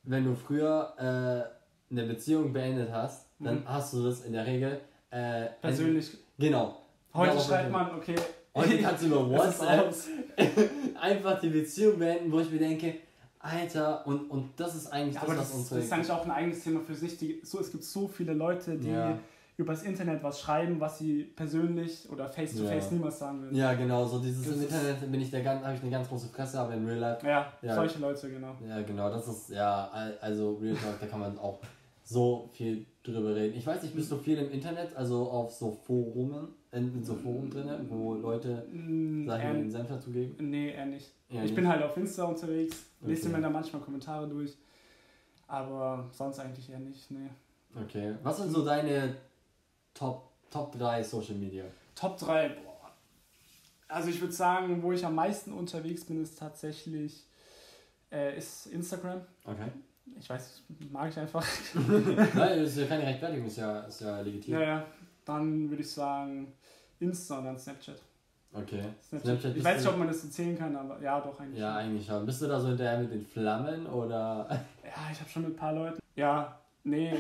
wenn 0.05 0.25
du 0.25 0.35
früher 0.35 0.93
äh, 0.99 1.93
eine 1.93 2.07
Beziehung 2.07 2.53
beendet 2.53 2.91
hast, 2.93 3.27
dann 3.39 3.57
Mhm. 3.61 3.69
hast 3.69 3.93
du 3.93 4.03
das 4.05 4.25
in 4.25 4.33
der 4.33 4.47
Regel 4.47 4.81
äh, 5.11 5.47
persönlich. 5.61 6.17
Genau. 6.39 6.77
Heute 7.17 7.41
schreibt 7.41 7.73
man, 7.73 7.95
okay, 7.97 8.15
Heute 8.55 8.79
kannst 8.79 9.03
du 9.03 9.07
über 9.09 9.31
WhatsApp 9.31 9.95
einfach 11.01 11.41
die 11.41 11.49
Beziehung 11.51 11.99
beenden, 11.99 12.33
wo 12.33 12.41
ich 12.41 12.51
mir 12.51 12.59
denke, 12.59 12.95
Alter, 13.39 14.07
und, 14.07 14.31
und 14.31 14.51
das 14.57 14.75
ist 14.75 14.87
eigentlich 14.93 15.15
Ja, 15.15 15.21
das, 15.21 15.29
aber 15.31 15.39
was 15.39 15.49
das, 15.49 15.51
das 15.51 15.59
unsere. 15.61 15.81
ist 15.81 15.93
eigentlich 15.93 16.11
auch 16.11 16.25
ein 16.25 16.31
eigenes 16.31 16.65
Thema 16.65 16.81
für 16.81 16.95
sich. 16.95 17.17
Die, 17.19 17.41
so, 17.45 17.61
es 17.61 17.71
gibt 17.71 17.85
so 17.85 18.09
viele 18.09 18.33
Leute, 18.33 18.77
die 18.77 18.91
Ja. 18.91 19.19
übers 19.57 19.83
Internet 19.85 20.23
was 20.23 20.41
schreiben, 20.41 20.81
was 20.81 20.99
sie 20.99 21.23
persönlich 21.25 22.09
oder 22.11 22.29
face-to-face 22.29 22.87
Ja. 22.87 22.93
niemals 22.93 23.19
sagen 23.19 23.43
würden. 23.43 23.55
ja, 23.57 23.75
genau, 23.75 24.05
so 24.07 24.19
dieses 24.19 24.47
Das 24.47 24.57
im 24.57 24.63
Internet 24.63 25.11
bin 25.13 25.21
ich 25.21 25.31
der 25.31 25.43
ganz, 25.43 25.63
habe 25.65 25.75
ich 25.77 25.83
eine 25.83 25.91
ganz 25.91 26.09
große 26.09 26.29
Fresse, 26.29 26.59
aber 26.59 26.75
in 26.75 26.87
Real 26.87 26.99
Life. 26.99 27.27
Ja, 27.27 27.53
Ja. 27.63 27.75
solche 27.75 27.99
Leute, 27.99 28.31
genau. 28.31 28.55
Ja, 28.67 28.83
genau, 28.83 29.11
das 29.11 29.29
ist, 29.29 29.51
ja, 29.51 29.89
al- 29.93 30.19
also 30.21 30.55
Real 30.61 30.75
Talk, 30.77 30.99
da 31.01 31.07
kann 31.07 31.21
man 31.21 31.39
auch 31.39 31.61
so 32.03 32.51
viel 32.55 32.87
drüber 33.05 33.35
reden. 33.35 33.57
Ich 33.57 33.67
weiß 33.67 33.83
nicht, 33.83 33.95
bist 33.95 34.11
du 34.11 34.17
viel 34.17 34.39
im 34.39 34.51
Internet, 34.51 34.97
also 34.97 35.31
auf 35.31 35.53
so 35.53 35.71
Forumen, 35.87 36.49
in, 36.73 36.95
in 36.95 37.05
so 37.05 37.15
Foren 37.15 37.51
drin, 37.51 37.69
wo 37.89 38.15
Leute, 38.15 38.67
Mm, 38.71 39.29
eher- 39.29 39.39
mal, 39.39 39.55
den 39.55 39.71
Senf 39.71 39.89
dazugeben? 39.89 40.51
Nee, 40.51 40.73
eher 40.73 40.87
nicht. 40.87 41.11
Ja, 41.29 41.37
ich 41.39 41.43
nicht? 41.45 41.55
bin 41.55 41.69
halt 41.69 41.83
auf 41.83 41.97
Insta 41.97 42.25
unterwegs, 42.25 42.85
lese 43.01 43.29
Okay. 43.29 43.37
mir 43.37 43.43
da 43.43 43.51
manchmal 43.51 43.83
Kommentare 43.83 44.29
durch. 44.29 44.57
Aber 45.49 46.09
sonst 46.13 46.39
eigentlich 46.41 46.69
eher 46.71 46.79
nicht, 46.81 47.11
nee. 47.11 47.29
Okay. 47.81 48.15
Was 48.23 48.39
sind 48.39 48.51
so 48.51 48.65
deine 48.65 49.17
Top, 49.95 50.31
Top 50.51 50.77
3 50.77 51.03
Social 51.03 51.37
Media? 51.37 51.65
Top 51.95 52.19
3, 52.19 52.49
boah. 52.51 52.91
Also 53.89 54.09
ich 54.09 54.21
würde 54.21 54.33
sagen, 54.33 54.83
wo 54.83 54.93
ich 54.93 55.05
am 55.07 55.15
meisten 55.15 55.53
unterwegs 55.53 56.05
bin, 56.05 56.21
ist 56.21 56.39
tatsächlich 56.39 57.25
äh, 58.11 58.37
ist 58.37 58.67
Instagram. 58.67 59.21
Okay. 59.45 59.69
Ich 60.19 60.29
weiß, 60.31 60.63
mag 60.91 61.11
ich 61.11 61.19
einfach. 61.19 61.45
Nein, 61.75 62.17
das 62.35 62.71
ist 62.71 62.79
ja 62.79 62.87
keine 62.87 63.05
Rechtfertigung, 63.05 63.47
ist 63.47 63.59
ja, 63.59 63.81
ist 63.81 64.01
ja 64.01 64.21
legitim. 64.21 64.55
ja, 64.55 64.61
ja. 64.63 64.87
Dann 65.27 65.69
würde 65.69 65.83
ich 65.83 65.91
sagen 65.91 66.55
Insta 67.01 67.39
und 67.39 67.45
dann 67.45 67.59
Snapchat. 67.59 68.01
Okay. 68.53 68.81
Snapchat. 69.03 69.21
Snapchat 69.23 69.57
ich 69.57 69.65
weiß 69.65 69.83
nicht, 69.83 69.93
ob 69.93 69.99
man 69.99 70.07
das 70.09 70.23
so 70.23 70.29
zählen 70.29 70.57
kann, 70.57 70.75
aber 70.75 71.03
ja, 71.03 71.21
doch 71.21 71.39
eigentlich. 71.39 71.61
Ja, 71.61 71.73
schon. 71.73 71.79
eigentlich 71.79 72.07
schon. 72.07 72.25
Bist 72.25 72.41
du 72.41 72.47
da 72.47 72.59
so 72.59 72.69
hinterher 72.69 72.99
mit 73.01 73.13
den 73.13 73.27
Flammen 73.27 73.87
oder? 73.87 74.49
Ja, 74.85 75.11
ich 75.13 75.21
habe 75.21 75.29
schon 75.29 75.43
mit 75.43 75.53
ein 75.53 75.57
paar 75.57 75.73
Leuten. 75.75 75.99
Ja, 76.15 76.59
nee, 76.85 77.13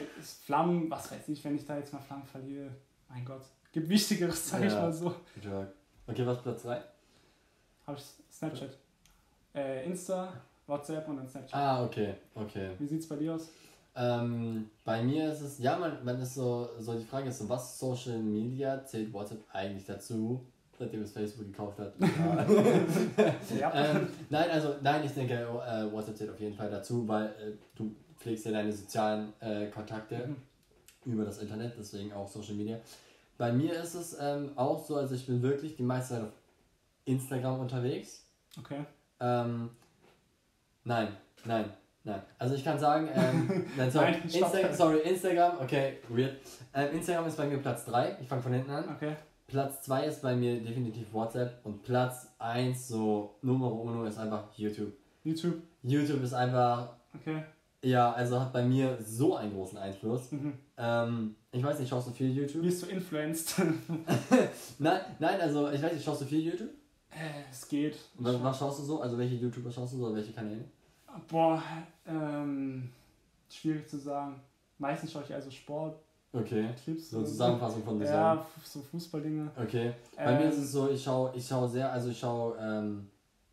Flammen, 0.44 0.88
was 0.88 1.10
weiß 1.12 1.28
ich, 1.28 1.44
wenn 1.44 1.56
ich 1.56 1.66
da 1.66 1.76
jetzt 1.76 1.92
mal 1.92 1.98
Flammen 1.98 2.24
verliere. 2.24 2.70
Mein 3.08 3.24
Gott. 3.24 3.42
Gibt 3.72 3.88
Wichtigeres, 3.88 4.48
sag 4.48 4.64
ich 4.64 4.72
Ja. 4.72 4.80
mal 4.82 4.92
so. 4.92 5.14
Okay, 6.06 6.24
was 6.24 6.40
Platz 6.40 6.62
3? 6.62 6.80
Habe 7.86 7.98
ich 7.98 8.04
Snapchat. 8.32 8.78
Äh, 9.54 9.84
Insta, 9.84 10.32
WhatsApp 10.66 11.06
und 11.08 11.16
dann 11.16 11.28
Snapchat. 11.28 11.54
Ah, 11.54 11.84
okay, 11.84 12.14
okay. 12.34 12.70
Wie 12.78 12.86
sieht's 12.86 13.08
bei 13.08 13.16
dir 13.16 13.34
aus? 13.34 13.50
Ähm, 13.96 14.70
bei 14.84 15.02
mir 15.02 15.32
ist 15.32 15.40
es, 15.40 15.58
ja, 15.58 15.78
man, 15.78 16.04
man 16.04 16.20
ist 16.20 16.34
so, 16.34 16.68
so 16.78 16.94
die 16.98 17.04
Frage 17.04 17.30
ist 17.30 17.38
so, 17.38 17.48
was 17.48 17.78
Social 17.78 18.18
Media 18.18 18.84
zählt 18.84 19.12
WhatsApp 19.12 19.40
eigentlich 19.52 19.86
dazu, 19.86 20.44
seitdem 20.78 21.02
es 21.02 21.12
Facebook 21.12 21.46
gekauft 21.46 21.78
hat? 21.78 21.94
Ja. 23.58 23.72
Ähm, 23.74 24.08
nein, 24.28 24.50
also, 24.50 24.74
nein, 24.82 25.02
ich 25.04 25.12
denke, 25.12 25.34
äh, 25.34 25.90
WhatsApp 25.92 26.16
zählt 26.16 26.30
auf 26.30 26.40
jeden 26.40 26.54
Fall 26.54 26.70
dazu, 26.70 27.08
weil 27.08 27.26
äh, 27.26 27.52
du 27.74 27.94
pflegst 28.18 28.44
ja 28.46 28.52
deine 28.52 28.72
sozialen 28.72 29.32
äh, 29.40 29.66
Kontakte 29.68 30.28
Mhm. 31.06 31.12
über 31.12 31.24
das 31.24 31.38
Internet, 31.38 31.74
deswegen 31.78 32.12
auch 32.12 32.28
Social 32.28 32.54
Media. 32.54 32.78
Bei 33.38 33.52
mir 33.52 33.80
ist 33.80 33.94
es 33.94 34.16
ähm, 34.20 34.50
auch 34.56 34.84
so, 34.84 34.96
also 34.96 35.14
ich 35.14 35.26
bin 35.26 35.40
wirklich 35.42 35.76
die 35.76 35.82
meiste 35.82 36.14
Zeit 36.14 36.22
auf 36.24 36.32
Instagram 37.04 37.60
unterwegs. 37.60 38.24
Okay. 38.58 38.84
Ähm, 39.20 39.70
nein, 40.84 41.08
nein, 41.44 41.70
nein. 42.06 42.22
Also 42.38 42.54
ich 42.54 42.64
kann 42.64 42.78
sagen, 42.78 43.08
ähm, 43.14 43.66
nein, 43.76 43.90
sorry, 43.90 44.12
Nein. 44.12 44.22
Insta 44.22 44.72
sorry, 44.72 44.98
Instagram, 45.00 45.58
okay, 45.60 45.98
weird. 46.08 46.36
Ähm, 46.72 46.94
Instagram 46.94 47.26
ist 47.26 47.36
bei 47.36 47.46
mir 47.46 47.58
Platz 47.58 47.84
3, 47.84 48.16
ich 48.22 48.28
fange 48.28 48.40
von 48.42 48.52
hinten 48.54 48.70
an. 48.70 48.88
Okay. 48.96 49.14
Platz 49.46 49.82
2 49.82 50.06
ist 50.06 50.22
bei 50.22 50.34
mir 50.34 50.60
definitiv 50.60 51.12
WhatsApp 51.12 51.60
und 51.64 51.82
Platz 51.82 52.34
1, 52.38 52.88
so 52.88 53.36
Nummer 53.42 53.70
uno, 53.72 54.04
ist 54.04 54.18
einfach 54.18 54.48
YouTube. 54.56 54.92
YouTube. 55.22 55.62
YouTube 55.82 56.22
ist 56.22 56.32
einfach, 56.32 56.96
Okay. 57.14 57.44
ja, 57.82 58.12
also 58.12 58.40
hat 58.40 58.52
bei 58.52 58.64
mir 58.64 58.98
so 59.04 59.36
einen 59.36 59.52
großen 59.52 59.78
Einfluss. 59.78 60.32
Mhm. 60.32 60.54
Ähm, 60.76 61.36
ich 61.52 61.62
weiß 61.62 61.78
nicht, 61.78 61.88
schaust 61.88 62.08
du 62.08 62.12
viel 62.12 62.30
YouTube? 62.32 62.62
Bist 62.62 62.82
du 62.82 62.86
influenced? 62.86 63.54
Nein, 64.78 65.00
nein, 65.20 65.40
also 65.40 65.70
ich 65.70 65.80
weiß 65.82 65.92
nicht, 65.92 66.04
schaust 66.04 66.22
du 66.22 66.24
viel 66.24 66.40
YouTube? 66.40 66.70
äh, 67.10 67.44
es 67.50 67.66
geht. 67.68 67.96
Was, 68.18 68.42
was 68.42 68.58
schaust 68.58 68.80
du 68.80 68.82
so? 68.82 69.00
Also 69.00 69.16
welche 69.16 69.36
YouTuber 69.36 69.70
schaust 69.70 69.94
du 69.94 69.98
so 69.98 70.06
oder 70.06 70.16
welche 70.16 70.32
Kanäle? 70.32 70.64
Boah, 71.28 71.62
ähm, 72.08 72.90
schwierig 73.50 73.88
zu 73.88 73.98
sagen. 73.98 74.40
Meistens 74.78 75.12
schaue 75.12 75.22
ich 75.24 75.34
also 75.34 75.50
Sport, 75.50 75.98
Okay. 76.32 76.68
Clips. 76.84 77.10
So 77.10 77.18
oder 77.18 77.26
Zusammenfassung 77.26 77.82
von 77.82 77.98
Design. 77.98 78.14
Ja, 78.14 78.46
so 78.62 78.82
Fußballdinge. 78.82 79.50
Okay. 79.56 79.92
Bei 80.16 80.34
mir 80.34 80.44
Ähm, 80.44 80.50
ist 80.50 80.58
es 80.58 80.72
so, 80.72 80.90
ich 80.90 81.02
schaue 81.02 81.32
ich 81.34 81.46
schau 81.46 81.66
sehr, 81.66 81.90
also 81.90 82.10
ich 82.10 82.18
schaue, 82.18 82.56
ähm, 82.60 83.08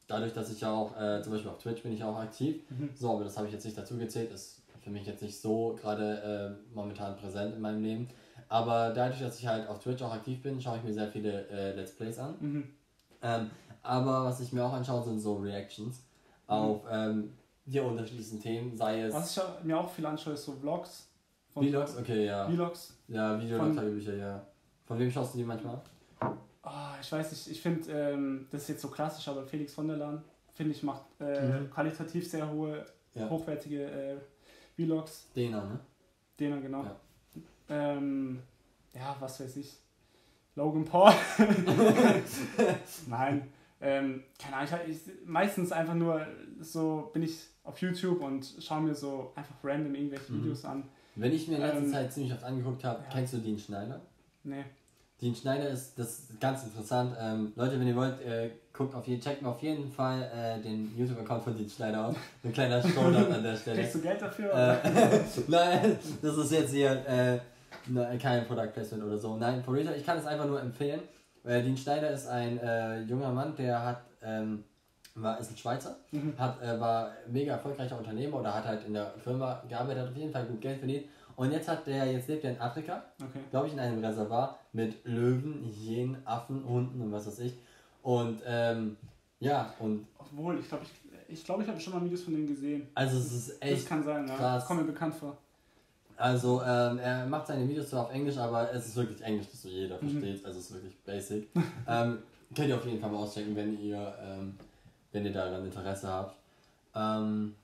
dadurch, 0.07 0.33
dass 0.33 0.51
ich 0.51 0.59
ja 0.59 0.71
auch, 0.73 0.99
äh, 0.99 1.21
zum 1.21 1.31
Beispiel 1.31 1.49
auf 1.51 1.59
Twitch 1.59 1.81
bin 1.83 1.93
ich 1.93 2.03
auch 2.03 2.17
aktiv. 2.17 2.61
Mhm. 2.69 2.89
So, 2.93 3.11
aber 3.11 3.23
das 3.23 3.37
habe 3.37 3.47
ich 3.47 3.53
jetzt 3.53 3.63
nicht 3.63 3.77
dazu 3.77 3.97
gezählt, 3.97 4.31
ist 4.31 4.61
für 4.81 4.89
mich 4.89 5.05
jetzt 5.05 5.21
nicht 5.21 5.39
so 5.39 5.77
gerade 5.79 6.57
äh, 6.69 6.75
momentan 6.75 7.15
präsent 7.15 7.55
in 7.55 7.61
meinem 7.61 7.81
Leben. 7.81 8.09
Aber 8.49 8.89
dadurch, 8.93 9.21
dass 9.21 9.39
ich 9.39 9.47
halt 9.47 9.67
auf 9.69 9.79
Twitch 9.79 10.01
auch 10.01 10.11
aktiv 10.13 10.41
bin, 10.41 10.59
schaue 10.61 10.77
ich 10.77 10.83
mir 10.83 10.93
sehr 10.93 11.07
viele 11.07 11.47
äh, 11.47 11.73
Let's 11.73 11.95
Plays 11.95 12.19
an. 12.19 12.35
Mhm. 12.41 12.63
Ähm, 13.21 13.49
aber 13.81 14.25
was 14.25 14.41
ich 14.41 14.51
mir 14.51 14.65
auch 14.65 14.73
anschaue, 14.73 15.03
sind 15.03 15.19
so 15.21 15.37
Reactions 15.37 16.03
auf 16.47 16.81
ähm, 16.91 17.31
die 17.65 17.79
unterschiedlichsten 17.79 18.39
Themen, 18.41 18.75
sei 18.75 19.01
es 19.03 19.13
Was 19.13 19.37
ich 19.37 19.43
mir 19.63 19.77
auch 19.79 19.89
viel 19.89 20.05
anschaue, 20.05 20.33
ist 20.33 20.45
so 20.45 20.53
Vlogs. 20.53 21.07
Von- 21.53 21.67
Vlogs, 21.67 21.97
okay, 21.97 22.25
ja. 22.25 22.47
Vlogs. 22.49 22.97
Ja, 23.07 23.39
Videotagebücher, 23.39 24.15
ja. 24.15 24.45
Von 24.85 24.99
wem 24.99 25.09
schaust 25.11 25.33
du 25.33 25.37
die 25.37 25.43
manchmal? 25.45 25.79
Ah, 26.61 26.95
ich 27.01 27.11
weiß 27.11 27.31
nicht, 27.31 27.47
ich 27.51 27.61
finde, 27.61 27.91
ähm, 27.91 28.47
das 28.51 28.63
ist 28.63 28.67
jetzt 28.69 28.81
so 28.81 28.87
klassisch, 28.89 29.27
aber 29.27 29.45
Felix 29.45 29.73
von 29.73 29.87
der 29.87 29.97
Lahn, 29.97 30.23
finde 30.53 30.71
ich, 30.73 30.81
macht 30.83 31.03
äh, 31.19 31.59
Mhm. 31.59 31.69
qualitativ 31.71 32.29
sehr 32.29 32.49
hohe, 32.49 32.85
Ja. 33.13 33.29
hochwertige 33.29 33.83
äh, 33.85 34.17
Vlogs. 34.75 35.27
Dena, 35.35 35.63
ne? 35.63 35.79
Dena, 36.39 36.57
genau. 36.59 36.83
Ja. 36.83 36.95
Ähm, 37.69 38.41
ja, 38.93 39.15
was 39.19 39.39
weiß 39.39 39.55
ich. 39.57 39.77
Logan 40.55 40.85
Paul. 40.85 41.11
Nein. 43.07 43.51
Ähm, 43.83 44.23
keine 44.41 44.55
Ahnung, 44.55 44.69
ich, 44.87 44.95
ich, 44.95 45.13
meistens 45.25 45.71
einfach 45.71 45.93
nur 45.93 46.25
so 46.61 47.09
bin 47.13 47.21
ich 47.23 47.37
auf 47.63 47.77
YouTube 47.79 48.21
und 48.21 48.45
schaue 48.59 48.81
mir 48.81 48.95
so 48.95 49.31
einfach 49.35 49.55
random 49.63 49.93
irgendwelche 49.93 50.31
Mhm. 50.31 50.43
Videos 50.43 50.63
an. 50.65 50.83
Wenn 51.15 51.31
ich 51.33 51.47
mir 51.47 51.55
in 51.57 51.61
letzter 51.61 51.77
Ähm, 51.79 51.91
Zeit 51.91 52.13
ziemlich 52.13 52.33
oft 52.33 52.43
angeguckt 52.43 52.83
habe, 52.83 53.03
ja. 53.03 53.09
kennst 53.11 53.33
du 53.33 53.37
Dean 53.37 53.59
Schneider? 53.59 54.01
Nee. 54.43 54.63
Dean 55.21 55.35
Schneider 55.35 55.69
ist 55.69 55.97
das 55.99 56.19
ist 56.19 56.39
ganz 56.41 56.63
interessant. 56.63 57.15
Ähm, 57.19 57.53
Leute, 57.55 57.79
wenn 57.79 57.87
ihr 57.87 57.95
wollt, 57.95 58.19
äh, 58.21 58.49
guckt 58.73 58.95
auf 58.95 59.07
jeden, 59.07 59.21
checkt 59.21 59.41
mir 59.41 59.49
auf 59.49 59.61
jeden 59.61 59.91
Fall 59.91 60.23
äh, 60.33 60.61
den 60.61 60.97
YouTube-Account 60.97 61.43
von 61.43 61.55
Dean 61.55 61.69
Schneider 61.69 62.07
aus. 62.07 62.15
Ein 62.43 62.51
kleiner 62.51 62.81
Showdown 62.81 63.31
an 63.31 63.43
der 63.43 63.55
Stelle. 63.55 63.79
Kriegst 63.81 63.95
du 63.95 64.01
Geld 64.01 64.21
dafür? 64.21 64.51
Äh, 64.53 64.79
nein, 65.47 65.97
das 66.21 66.37
ist 66.37 66.51
jetzt 66.51 66.71
hier 66.71 66.91
äh, 67.07 67.39
ne, 67.87 68.17
kein 68.21 68.45
Product 68.47 68.71
Placement 68.73 69.03
oder 69.03 69.17
so. 69.17 69.37
Nein, 69.37 69.63
real, 69.67 69.93
ich 69.95 70.05
kann 70.05 70.17
es 70.17 70.25
einfach 70.25 70.47
nur 70.47 70.59
empfehlen. 70.61 71.01
Äh, 71.43 71.61
Dean 71.61 71.75
Schneider 71.77 72.09
ist 72.11 72.27
ein 72.27 72.57
äh, 72.59 73.01
junger 73.01 73.31
Mann, 73.31 73.55
der 73.55 73.83
hat, 73.85 74.01
ähm, 74.21 74.63
war, 75.15 75.39
ist 75.39 75.51
ein 75.51 75.57
Schweizer, 75.57 75.97
Mhm. 76.11 76.33
hat, 76.37 76.61
äh, 76.61 76.79
war 76.79 77.11
mega 77.29 77.53
erfolgreicher 77.53 77.97
Unternehmer 77.97 78.39
oder 78.39 78.53
hat 78.53 78.65
halt 78.65 78.85
in 78.85 78.93
der 78.93 79.11
Firma 79.23 79.61
gearbeitet, 79.67 80.03
hat 80.03 80.09
auf 80.11 80.17
jeden 80.17 80.31
Fall 80.31 80.45
gut 80.45 80.61
Geld 80.61 80.79
verdient. 80.79 81.05
Und 81.35 81.51
jetzt 81.51 81.67
hat 81.67 81.85
der, 81.87 82.11
jetzt 82.11 82.27
lebt 82.27 82.43
er 82.43 82.51
in 82.51 82.61
Afrika, 82.61 83.03
Okay. 83.19 83.39
glaube 83.49 83.67
ich, 83.67 83.73
in 83.73 83.79
einem 83.79 84.03
Reservat 84.03 84.55
mit 84.71 85.03
Löwen, 85.05 85.63
Hyänen, 85.65 86.17
Affen, 86.25 86.63
Hunden 86.67 87.01
und 87.01 87.11
was 87.11 87.25
weiß 87.27 87.39
ich. 87.39 87.55
Und 88.03 88.41
ähm, 88.45 88.97
ja, 89.39 89.73
und 89.79 90.07
Obwohl, 90.19 90.59
ich 90.59 90.67
glaube, 90.69 90.83
ich, 90.85 91.33
ich, 91.39 91.43
glaub, 91.43 91.61
ich 91.61 91.67
habe 91.67 91.79
schon 91.79 91.93
mal 91.93 92.03
Videos 92.05 92.21
von 92.21 92.33
dem 92.33 92.47
gesehen. 92.47 92.87
also 92.93 93.17
es 93.17 93.31
ist 93.33 93.49
das 93.49 93.61
echt 93.61 93.87
kann 93.87 94.03
sein, 94.03 94.27
ja. 94.27 94.35
krass. 94.35 94.59
Das 94.61 94.65
kommt 94.67 94.81
mir 94.81 94.87
bekannt 94.91 95.15
vor. 95.15 95.37
Also, 96.17 96.61
ähm, 96.61 96.99
er 96.99 97.25
macht 97.25 97.47
seine 97.47 97.67
Videos 97.67 97.89
zwar 97.89 98.05
auf 98.05 98.13
Englisch, 98.13 98.37
aber 98.37 98.71
es 98.73 98.87
ist 98.87 98.95
wirklich 98.95 99.21
Englisch, 99.21 99.47
das 99.51 99.61
so 99.63 99.69
jeder 99.69 99.95
Mhm. 100.01 100.09
versteht. 100.09 100.45
Also, 100.45 100.59
es 100.59 100.65
ist 100.69 100.73
wirklich 100.73 100.97
basic. 101.05 101.47
ähm, 101.87 102.19
könnt 102.55 102.69
ihr 102.69 102.75
auf 102.75 102.85
jeden 102.85 102.99
Fall 102.99 103.09
mal 103.11 103.17
auschecken, 103.17 103.55
wenn 103.55 103.79
ihr, 103.79 104.13
ähm, 104.21 104.55
wenn 105.11 105.25
ihr 105.25 105.31
daran 105.33 105.65
Interesse 105.65 106.07
habt. 106.07 106.35
Ähm, 106.95 107.55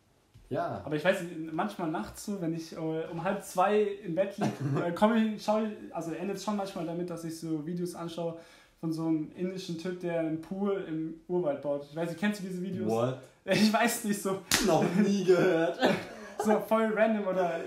ja. 0.50 0.82
Aber 0.84 0.96
ich 0.96 1.06
weiß, 1.06 1.22
nicht, 1.22 1.54
manchmal 1.54 1.92
nachts 1.92 2.26
so, 2.26 2.42
wenn 2.42 2.56
ich 2.56 2.74
äh, 2.74 2.78
um 3.12 3.24
halb 3.24 3.44
zwei 3.44 3.82
im 4.04 4.16
Bett 4.16 4.36
liege, 4.38 4.52
äh, 4.88 4.92
komme 4.94 5.24
ich, 5.36 5.44
schaue, 5.44 5.72
also 5.92 6.12
endet 6.12 6.38
es 6.38 6.44
schon 6.44 6.56
manchmal 6.56 6.86
damit, 6.86 7.10
dass 7.10 7.24
ich 7.24 7.40
so 7.40 7.66
Videos 7.66 7.94
anschaue 7.94 8.36
von 8.80 8.92
so 8.92 9.06
einem 9.08 9.32
indischen 9.36 9.78
Typ, 9.78 10.00
der 10.00 10.22
einen 10.22 10.42
Pool 10.42 10.84
im 10.88 11.22
Urwald 11.28 11.62
baut. 11.62 11.86
Ich 11.90 11.96
weiß 11.96 12.10
nicht, 12.10 12.20
kennst 12.20 12.40
du 12.42 12.48
diese 12.48 12.62
Videos? 12.62 12.90
What? 12.92 13.18
Ich 13.46 13.72
weiß 13.74 14.04
nicht, 14.06 14.22
so, 14.22 14.42
Noch 14.68 14.84
nie 14.96 15.24
gehört. 15.24 15.80
so 16.44 16.60
voll 16.60 16.92
random 16.96 17.26
oder. 17.28 17.60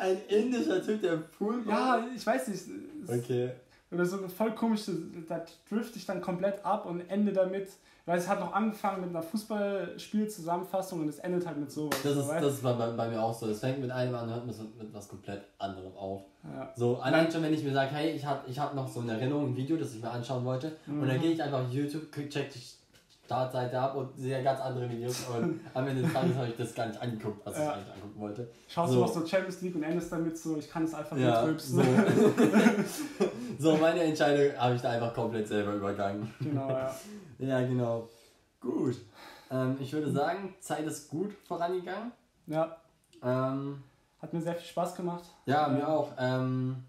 Ein 0.00 0.16
indischer 0.28 0.82
Typ, 0.82 1.00
der 1.02 1.16
Pool 1.16 1.62
Ja, 1.68 2.04
ich 2.16 2.26
weiß 2.26 2.48
nicht. 2.48 2.64
Okay. 3.08 3.50
Oder 3.92 4.04
so 4.06 4.18
eine 4.18 4.28
voll 4.28 4.54
komische, 4.54 4.92
da 5.28 5.44
drift 5.68 5.96
ich 5.96 6.06
dann 6.06 6.20
komplett 6.20 6.64
ab 6.64 6.86
und 6.86 7.00
ende 7.10 7.32
damit. 7.32 7.68
Weil 8.06 8.18
es 8.18 8.26
hat 8.28 8.40
noch 8.40 8.52
angefangen 8.52 9.02
mit 9.02 9.10
einer 9.10 9.22
Fußballspielzusammenfassung 9.22 11.00
und 11.00 11.08
es 11.08 11.18
endet 11.18 11.46
halt 11.46 11.58
mit 11.58 11.70
sowas. 11.70 11.98
Das 12.02 12.16
ist, 12.16 12.28
weißt? 12.28 12.44
das 12.44 12.62
war 12.64 12.76
bei, 12.76 12.90
bei 12.92 13.08
mir 13.08 13.22
auch 13.22 13.34
so. 13.34 13.46
Es 13.46 13.60
fängt 13.60 13.80
mit 13.80 13.90
einem 13.90 14.14
an 14.14 14.24
und 14.28 14.34
hört 14.34 14.46
mit, 14.46 14.78
mit 14.78 14.92
was 14.94 15.08
komplett 15.08 15.42
anderem 15.58 15.94
auf. 15.96 16.22
ja. 16.44 16.72
So, 16.76 16.96
allein 16.96 17.30
schon, 17.30 17.42
wenn 17.42 17.52
ich 17.54 17.62
mir 17.62 17.72
sage, 17.72 17.90
hey, 17.92 18.12
ich 18.12 18.24
habe 18.24 18.48
ich 18.48 18.58
hab 18.58 18.74
noch 18.74 18.88
so 18.88 19.00
eine 19.00 19.12
Erinnerung, 19.12 19.48
ein 19.52 19.56
Video, 19.56 19.76
das 19.76 19.94
ich 19.94 20.02
mir 20.02 20.10
anschauen 20.10 20.44
wollte. 20.44 20.72
Und 20.86 21.06
dann 21.06 21.16
Mhm. 21.18 21.20
gehe 21.20 21.32
ich 21.32 21.42
einfach 21.42 21.60
auf 21.60 21.70
YouTube, 21.72 22.10
check 22.30 22.50
Startseite 23.34 23.78
ab 23.78 23.94
und 23.94 24.16
sehe 24.16 24.42
ganz 24.42 24.60
andere 24.60 24.90
Videos. 24.90 25.24
Und 25.28 25.60
am 25.72 25.86
Ende 25.86 26.02
des 26.02 26.12
Tages 26.12 26.34
habe 26.36 26.48
ich 26.48 26.56
das 26.56 26.74
gar 26.74 26.86
nicht 26.86 27.00
angeguckt, 27.00 27.46
was 27.46 27.54
ich 27.56 27.62
Ja. 27.62 27.72
eigentlich 27.74 27.94
angucken 27.94 28.20
wollte. 28.20 28.50
Schaust 28.66 28.92
So. 28.92 28.98
du 28.98 29.04
auch 29.04 29.12
so 29.14 29.24
Champions 29.24 29.60
League 29.60 29.76
und 29.76 29.84
endest 29.84 30.10
damit 30.10 30.36
so, 30.36 30.56
ich 30.56 30.68
kann 30.68 30.82
es 30.82 30.92
einfach 30.94 31.16
Ja, 31.16 31.46
nicht 31.46 31.60
so. 31.60 31.80
rülpsen. 31.80 32.84
so, 33.60 33.76
meine 33.76 34.02
Entscheidung 34.02 34.58
habe 34.58 34.74
ich 34.74 34.82
da 34.82 34.90
einfach 34.90 35.14
komplett 35.14 35.46
selber 35.46 35.74
übergangen. 35.74 36.34
genau, 36.40 36.70
ja. 36.70 36.92
Ja, 37.38 37.60
genau. 37.60 38.08
Gut. 38.60 38.96
Ähm, 39.48 39.76
ich 39.80 39.92
würde 39.92 40.10
sagen, 40.10 40.54
Zeit 40.60 40.84
ist 40.84 41.08
gut 41.08 41.32
vorangegangen. 41.46 42.10
Ja, 42.48 42.76
Ähm, 43.22 43.80
hat 44.20 44.32
mir 44.32 44.40
sehr 44.40 44.54
viel 44.56 44.66
Spaß 44.66 44.96
gemacht. 44.96 45.22
ja, 45.46 45.68
Ähm, 45.68 45.74
mir 45.76 45.88
auch. 45.88 46.10
Ähm, 46.18 46.82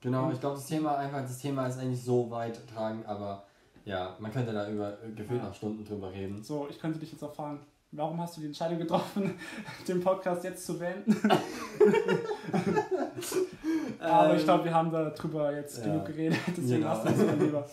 genau, 0.00 0.32
ich 0.32 0.40
glaube, 0.40 0.56
das 0.56 0.66
Thema 0.66 0.96
einfach, 0.96 1.22
das 1.22 1.38
Thema 1.38 1.68
ist 1.68 1.78
eigentlich 1.78 2.02
so 2.04 2.28
weit 2.30 2.58
tragend, 2.74 3.06
aber 3.06 3.44
ja, 3.90 4.16
man 4.18 4.32
könnte 4.32 4.52
da 4.52 4.68
über 4.70 4.92
äh, 5.02 5.10
gefühlt 5.14 5.40
Ja. 5.42 5.48
noch 5.48 5.54
Stunden 5.54 5.84
drüber 5.84 6.10
reden. 6.12 6.42
So, 6.42 6.66
ich 6.70 6.78
könnte 6.78 6.98
dich 6.98 7.12
jetzt 7.12 7.22
auch 7.22 7.34
fragen, 7.34 7.60
warum 7.92 8.20
hast 8.20 8.36
du 8.36 8.40
die 8.40 8.46
Entscheidung 8.46 8.78
getroffen, 8.78 9.34
den 9.88 10.00
Podcast 10.00 10.44
jetzt 10.44 10.64
zu 10.64 10.78
beenden? 10.78 11.16
Aber 14.00 14.34
ich 14.34 14.40
Ähm, 14.40 14.44
glaube, 14.44 14.64
wir 14.64 14.74
haben 14.74 14.90
darüber 14.90 15.54
jetzt 15.54 15.78
ja. 15.78 15.84
genug 15.84 16.06
geredet, 16.06 16.38
deswegen 16.48 16.82
Genau. 16.82 16.88
lassen 16.88 17.18
wir 17.18 17.28
es 17.34 17.38
lieber. 17.40 17.68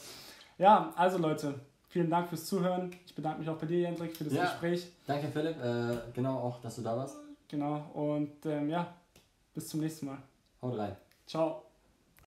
Ja, 0.58 0.92
also 0.96 1.18
Leute, 1.20 1.54
vielen 1.88 2.10
Dank 2.10 2.28
fürs 2.30 2.46
Zuhören. 2.46 2.92
Ich 3.06 3.16
bedanke 3.16 3.40
mich 3.40 3.50
auch 3.50 3.58
bei 3.58 3.68
dir, 3.68 3.80
Jendrik, 3.82 4.16
für 4.18 4.24
das 4.26 4.34
Ja. 4.34 4.44
Gespräch. 4.44 4.92
Danke, 5.06 5.28
Philipp. 5.28 5.56
Äh, 5.64 5.98
genau 6.14 6.40
auch, 6.40 6.60
dass 6.62 6.76
du 6.76 6.82
da 6.82 6.98
warst. 6.98 7.16
Genau, 7.48 7.82
und 7.94 8.46
ähm, 8.46 8.70
ja, 8.70 8.88
bis 9.54 9.70
zum 9.70 9.80
nächsten 9.80 10.08
Mal. 10.08 10.18
Haut 10.62 10.78
rein. 10.78 10.96
Ciao. 11.26 11.67